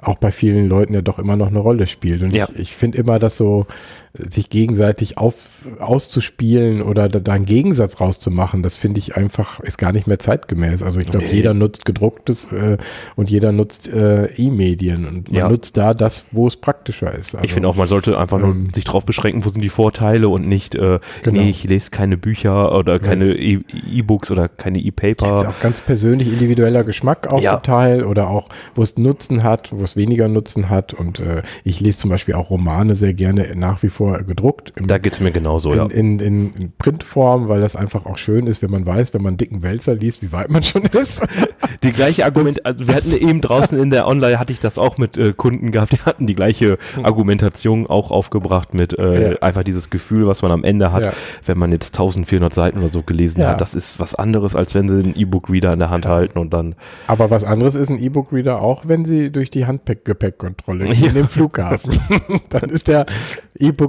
auch 0.01 0.15
bei 0.17 0.32
vielen 0.32 0.67
Leuten 0.67 0.93
ja 0.93 1.01
doch 1.01 1.17
immer 1.19 1.36
noch 1.36 1.47
eine 1.47 1.59
Rolle 1.59 1.88
spielt. 1.88 2.21
Und 2.21 2.34
Ja. 2.34 2.47
ich, 2.53 2.59
ich 2.59 2.75
finde 2.75 2.97
immer, 2.97 3.19
dass 3.19 3.38
so 3.38 3.65
äh, 4.07 4.07
sich 4.30 4.49
gegenseitig 4.49 5.18
auf, 5.18 5.36
auszuspielen 5.80 6.82
oder 6.82 7.09
da, 7.09 7.20
da 7.20 7.34
einen 7.34 7.45
Gegensatz 7.45 7.99
rauszumachen, 7.99 8.63
das 8.63 8.76
finde 8.78 8.99
ich 8.99 9.15
einfach, 9.18 9.59
ist 9.61 9.78
gar 9.78 9.91
nicht 9.91 10.07
mehr 10.07 10.20
zeitgemäß. 10.20 10.84
Also 10.84 10.99
ich 10.99 11.07
glaube, 11.07 11.26
Nee. 11.26 11.34
jeder 11.36 11.53
nutzt 11.53 11.86
gedrucktes 11.86 12.51
äh, 12.51 12.78
und 13.15 13.30
jeder 13.30 13.51
nutzt 13.51 13.88
äh, 13.88 14.26
E-Medien 14.36 15.05
und 15.07 15.32
man 15.32 15.39
Ja. 15.39 15.49
nutzt 15.49 15.78
da 15.78 15.93
das, 15.93 16.24
wo 16.32 16.47
es 16.47 16.55
praktischer 16.55 17.13
ist. 17.13 17.36
Also, 17.36 17.45
ich 17.45 17.53
finde 17.53 17.68
auch, 17.70 17.76
man 17.76 17.88
sollte 17.88 18.18
einfach 18.18 18.39
nur 18.39 18.49
ähm, 18.51 18.70
sich 18.74 18.84
darauf 18.84 19.05
beschränken, 19.05 19.43
wo 19.45 19.49
sind 19.49 19.61
die 19.61 19.70
Vorteile 19.70 20.30
und 20.30 20.47
nicht, 20.47 20.76
äh, 20.76 20.99
Genau. 21.24 21.41
nee, 21.41 21.49
ich 21.49 21.63
lese 21.63 21.91
keine 21.91 22.18
Bücher 22.18 22.78
oder 22.78 22.99
keine 22.99 23.34
E- 23.36 23.61
E-Books 23.91 24.32
oder 24.32 24.47
keine 24.47 24.78
Das 24.80 24.84
ist 24.86 24.88
E-Paper. 24.88 25.49
auch 25.49 25.59
ganz 25.59 25.82
persönlich 25.82 26.28
individueller 26.28 26.84
Geschmack 26.84 27.28
auch 27.32 27.41
Ja. 27.41 27.53
zum 27.53 27.63
Teil 27.63 28.03
oder 28.03 28.30
auch, 28.30 28.49
wo 28.76 28.82
es 28.84 28.97
Nutzen 28.97 29.43
hat, 29.43 29.70
wo 29.72 29.84
es 29.84 29.95
weniger 29.95 30.28
Nutzen 30.28 30.70
hat. 30.70 30.93
Und 30.93 31.20
äh, 31.20 31.41
ich 31.63 31.80
lese 31.80 31.99
zum 31.99 32.09
Beispiel 32.09 32.36
auch 32.36 32.49
Romane 32.49 32.95
sehr 32.95 33.13
gerne 33.13 33.47
nach 33.55 33.84
wie 33.84 33.89
vor 33.89 34.07
gedruckt 34.26 34.74
im, 34.76 34.88
Da 34.88 34.97
geht's 34.97 35.20
mir 35.20 35.32
genauso, 35.32 35.74
ja. 35.74 35.84
in, 35.86 35.91
in, 35.91 36.20
in, 36.20 36.53
in 36.55 36.72
Printform, 36.78 37.47
weil 37.49 37.62
das 37.62 37.76
einfach 37.76 38.05
auch 38.05 38.18
schön 38.18 38.47
ist, 38.47 38.62
wenn 38.62 38.72
man 38.72 38.86
weiß, 38.86 39.14
wenn 39.14 39.22
man 39.22 39.32
einen 39.32 39.38
dicken 39.38 39.64
Wälzer 39.64 39.95
liest, 39.95 40.22
wie 40.22 40.32
weit 40.32 40.49
man 40.49 40.64
schon 40.64 40.84
ist. 40.84 41.26
Die 41.84 41.91
gleiche 41.91 42.26
Argument, 42.26 42.66
also 42.66 42.88
wir 42.88 42.95
hatten 42.95 43.12
eben 43.12 43.41
draußen 43.41 43.78
in 43.80 43.89
der 43.89 44.08
Online, 44.08 44.39
hatte 44.39 44.51
ich 44.53 44.60
das 44.60 44.78
auch 44.78 44.97
mit 44.97 45.18
äh, 45.18 45.34
Kunden 45.34 45.72
gehabt, 45.72 45.91
die 45.93 45.99
hatten 45.99 46.26
die 46.26 46.36
gleiche 46.36 46.78
Argumentation 47.03 47.88
auch 47.88 48.12
aufgebracht 48.12 48.74
mit 48.74 48.97
äh. 48.97 49.32
Ja. 49.32 49.38
einfach 49.39 49.64
dieses 49.64 49.89
Gefühl, 49.89 50.28
was 50.28 50.41
man 50.41 50.51
am 50.51 50.64
Ende 50.64 50.91
hat, 50.91 51.03
Ja. 51.03 51.14
wenn 51.45 51.58
man 51.58 51.72
jetzt 51.72 51.95
1400 51.95 52.53
Seiten 52.53 52.80
oder 52.80 52.89
so 52.89 53.01
gelesen 53.03 53.41
Ja. 53.41 53.49
hat. 53.49 53.62
Das 53.62 53.76
ist 53.76 53.99
was 53.99 54.16
anderes, 54.16 54.55
als 54.55 54.74
wenn 54.76 54.88
sie 54.89 54.95
einen 54.95 55.16
E-Book-Reader 55.16 55.74
in 55.74 55.80
der 55.80 55.89
Hand 55.89 56.05
halten 56.05 56.39
und 56.39 56.53
dann, 56.53 56.76
Aber 57.08 57.30
was 57.30 57.43
anderes 57.43 57.76
ist 57.76 57.89
ein 57.89 58.01
E-Book-Reader 58.03 58.62
auch, 58.62 58.84
wenn 58.88 59.05
sie 59.05 59.32
durch 59.32 59.51
die 59.51 59.66
Handgepäckkontrolle 59.66 60.86
gehen 60.86 61.05
in 61.10 61.14
dem 61.16 61.28
Flughafen. 61.28 61.99
dann 62.49 62.70
ist 62.70 62.88
der 62.88 63.05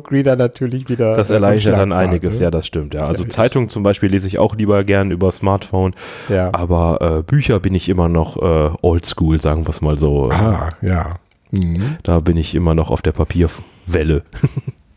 E-Book-Reader 0.09 0.37
natürlich 0.37 0.89
wieder. 0.89 1.15
das 1.15 1.31
äh, 1.31 1.35
erleichtert 1.35 1.77
dann 1.79 1.93
einiges. 1.93 2.39
ne? 2.39 2.45
Ja, 2.45 2.51
das 2.51 2.67
stimmt, 2.67 2.95
ja. 2.95 3.03
Also 3.03 3.25
Ja, 3.25 3.29
Zeitung 3.29 3.69
zum 3.69 3.83
Beispiel 3.83 4.11
lese 4.11 4.27
ich 4.27 4.39
auch 4.39 4.55
lieber 4.57 4.83
gern 4.85 5.11
über 5.11 5.31
Smartphone, 5.33 5.95
Ja. 6.29 6.51
aber 6.53 7.19
äh, 7.19 7.23
Bücher 7.23 7.61
bin 7.61 7.75
ich 7.75 7.89
immer 7.89 8.09
noch 8.09 8.37
äh, 8.37 8.71
oldschool, 8.83 9.41
sagen 9.41 9.65
wir 9.67 9.71
es 9.71 9.81
mal 9.81 9.99
so. 9.99 10.31
Ah, 10.31 10.69
ja. 10.83 11.17
Mhm. 11.51 11.97
Da 12.03 12.21
bin 12.21 12.37
ich 12.37 12.55
immer 12.55 12.75
noch 12.75 12.91
auf 12.91 13.03
der 13.03 13.13
Papierwelle. 13.13 14.23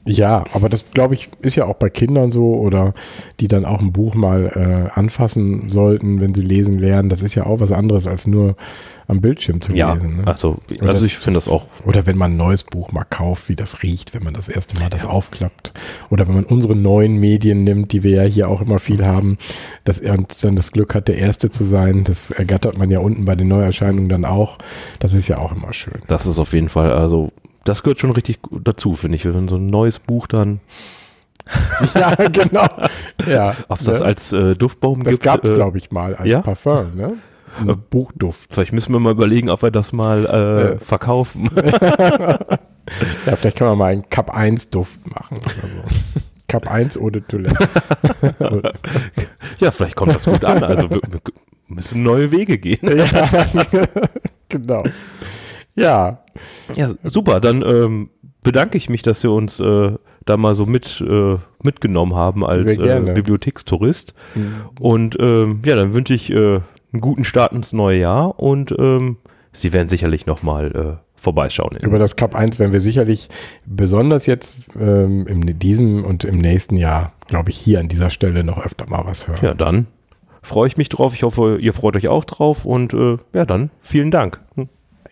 Ja, 0.06 0.46
aber 0.54 0.68
das 0.68 0.86
glaube 0.92 1.14
ich 1.14 1.30
ist 1.42 1.56
ja 1.56 1.66
auch 1.66 1.76
bei 1.76 1.90
Kindern 1.90 2.32
so 2.32 2.56
oder 2.56 2.94
die 3.40 3.48
dann 3.48 3.66
auch 3.66 3.82
ein 3.82 3.92
Buch 3.92 4.16
mal 4.16 4.48
äh, 4.48 5.00
anfassen 5.00 5.70
sollten, 5.70 6.22
wenn 6.22 6.34
sie 6.34 6.42
lesen 6.42 6.80
lernen. 6.80 7.10
Das 7.10 7.22
ist 7.22 7.36
ja 7.36 7.46
auch 7.46 7.60
was 7.60 7.72
anderes 7.72 8.08
als 8.08 8.26
nur 8.26 8.56
am 9.08 9.22
Bildschirm 9.22 9.62
zu 9.62 9.74
Ja, 9.76 9.94
lesen. 9.94 10.18
Ne? 10.18 10.28
also, 10.28 10.58
Oder 10.80 10.90
also 10.90 11.06
ich 11.06 11.18
finde 11.18 11.38
das 11.38 11.48
auch 11.48 11.66
Oder 11.86 12.06
wenn 12.06 12.18
man 12.18 12.32
ein 12.32 12.38
neues 12.38 12.64
Buch 12.64 12.92
mal 12.92 13.04
kauft, 13.04 13.50
wie 13.50 13.56
das 13.56 13.84
riecht, 13.84 14.14
wenn 14.14 14.24
man 14.24 14.34
das 14.34 14.48
erste 14.48 14.80
Mal 14.80 14.90
das 14.90 15.06
aufklappt. 15.06 15.74
Oder 16.10 16.28
wenn 16.28 16.36
man 16.36 16.46
unsere 16.46 16.76
neuen 16.76 17.18
Medien 17.18 17.64
nimmt, 17.64 17.92
die 17.92 18.04
wir 18.04 18.12
ja 18.12 18.24
hier 18.24 18.48
auch 18.50 18.62
immer 18.62 18.80
viel 18.80 19.06
haben, 19.06 19.38
dass 19.84 20.00
er 20.00 20.18
dann 20.42 20.56
das 20.56 20.72
Glück 20.72 20.96
hat, 20.96 21.10
der 21.10 21.18
Erste 21.18 21.50
zu 21.50 21.64
sein. 21.64 22.06
Das 22.06 22.32
ergattert 22.32 22.78
man 22.78 22.90
ja 22.90 23.00
unten 23.00 23.26
bei 23.26 23.36
den 23.36 23.50
Neuerscheinungen 23.50 24.10
dann 24.10 24.26
auch. 24.26 24.58
Das 25.00 25.14
ist 25.14 25.28
ja 25.28 25.38
auch 25.38 25.56
immer 25.56 25.74
schön. 25.74 26.02
Das 26.08 26.26
ist 26.26 26.40
auf 26.40 26.54
jeden 26.54 26.70
Fall, 26.70 26.94
also 26.94 27.32
das 27.64 27.84
gehört 27.84 28.00
schon 28.00 28.12
richtig 28.12 28.40
dazu, 28.52 28.96
finde 28.96 29.16
ich. 29.18 29.26
Wenn 29.26 29.48
so 29.48 29.56
ein 29.58 29.68
neues 29.68 30.00
Buch 30.00 30.28
dann, 30.28 30.60
ja, 31.96 32.16
genau. 32.16 32.68
Ja, 33.28 33.56
ob 33.68 33.80
es 33.80 33.86
das 33.86 34.00
ne? 34.00 34.06
als 34.06 34.34
äh, 34.34 34.56
Duftbaum 34.56 35.04
Das 35.04 35.14
gibt. 35.16 35.24
gab 35.24 35.44
es, 35.44 35.50
äh, 35.50 35.56
glaube 35.56 35.78
ich, 35.78 35.92
mal 35.92 36.16
als 36.16 36.28
ja? 36.28 36.42
Parfum, 36.42 36.96
ne? 36.96 37.14
Äh, 37.68 37.76
Buchduft. 37.90 38.48
Vielleicht 38.54 38.72
müssen 38.74 38.94
wir 38.94 39.00
mal 39.00 39.12
überlegen, 39.12 39.50
ob 39.50 39.62
wir 39.62 39.72
das 39.72 39.92
mal 39.92 40.26
äh, 40.80 40.84
verkaufen. 40.84 41.50
Ja, 43.26 43.36
vielleicht 43.36 43.58
kann 43.58 43.68
man 43.68 43.78
mal 43.78 43.94
einen 43.94 44.10
Cup 44.10 44.32
1 44.32 44.72
Duft 44.72 45.00
machen 45.08 45.40
so. 45.44 45.84
Cup 46.48 46.70
1 46.70 46.98
Eau 46.98 47.10
de 47.12 47.22
Toilette. 47.22 47.70
ja, 49.60 49.72
vielleicht 49.72 49.96
kommt 49.96 50.16
das 50.16 50.26
gut 50.26 50.44
an. 50.44 50.64
Also 50.64 50.90
wir, 50.90 51.00
wir 51.08 51.22
müssen 51.68 52.02
neue 52.02 52.32
Wege 52.32 52.58
gehen. 52.58 52.80
ja, 52.98 53.06
genau. 54.50 54.84
Ja, 55.76 56.20
Ja, 56.76 56.92
super. 57.04 57.40
Dann 57.40 57.62
ähm, 57.62 58.10
bedanke 58.44 58.78
ich 58.78 58.90
mich, 58.90 59.02
dass 59.02 59.22
Sie 59.22 59.30
uns 59.30 59.60
äh, 59.60 59.92
da 60.26 60.38
mal 60.38 60.56
so 60.56 60.66
mit 60.66 61.02
äh, 61.02 61.38
mitgenommen 61.64 62.16
haben 62.16 62.46
als 62.46 62.66
äh. 62.66 63.14
Bibliothekstourist. 63.14 64.14
Und 64.80 65.18
ähm, 65.20 65.62
ja, 65.66 65.76
dann 65.76 65.94
wünsche 65.94 66.14
ich 66.14 66.32
äh, 66.32 66.60
einen 66.94 67.02
guten 67.02 67.24
Start 67.24 67.54
ins 67.54 67.74
neue 67.74 68.00
Jahr 68.00 68.40
und 68.40 68.74
ähm, 68.78 69.18
Sie 69.54 69.74
werden 69.74 69.90
sicherlich 69.90 70.26
noch 70.26 70.44
mal 70.44 70.72
äh, 70.72 71.22
vorbeischauen. 71.22 71.78
über 71.82 72.00
das 72.00 72.16
Cup 72.16 72.36
1 72.36 72.58
werden 72.58 72.74
wir 72.74 72.82
sicherlich 72.82 73.30
besonders 73.68 74.26
jetzt 74.26 74.56
ähm, 74.80 75.28
in 75.28 75.60
diesem 75.60 76.04
und 76.04 76.24
im 76.24 76.38
nächsten 76.38 76.78
Jahr, 76.78 77.14
glaube 77.28 77.52
ich, 77.52 77.58
hier 77.58 77.80
an 77.80 77.88
dieser 77.88 78.10
Stelle 78.10 78.44
noch 78.44 78.64
öfter 78.64 78.90
mal 78.90 79.06
was 79.06 79.28
hören. 79.28 79.40
Ja, 79.42 79.54
dann 79.54 79.88
freue 80.42 80.68
ich 80.68 80.78
mich 80.78 80.90
drauf. 80.90 81.14
Ich 81.14 81.24
hoffe, 81.24 81.60
ihr 81.62 81.74
freut 81.74 81.96
euch 81.96 82.08
auch 82.08 82.26
drauf 82.26 82.66
und 82.66 82.94
äh, 82.94 83.18
ja, 83.34 83.46
dann 83.46 83.70
vielen 83.82 84.10
Dank. 84.10 84.40
Hm. 84.56 84.70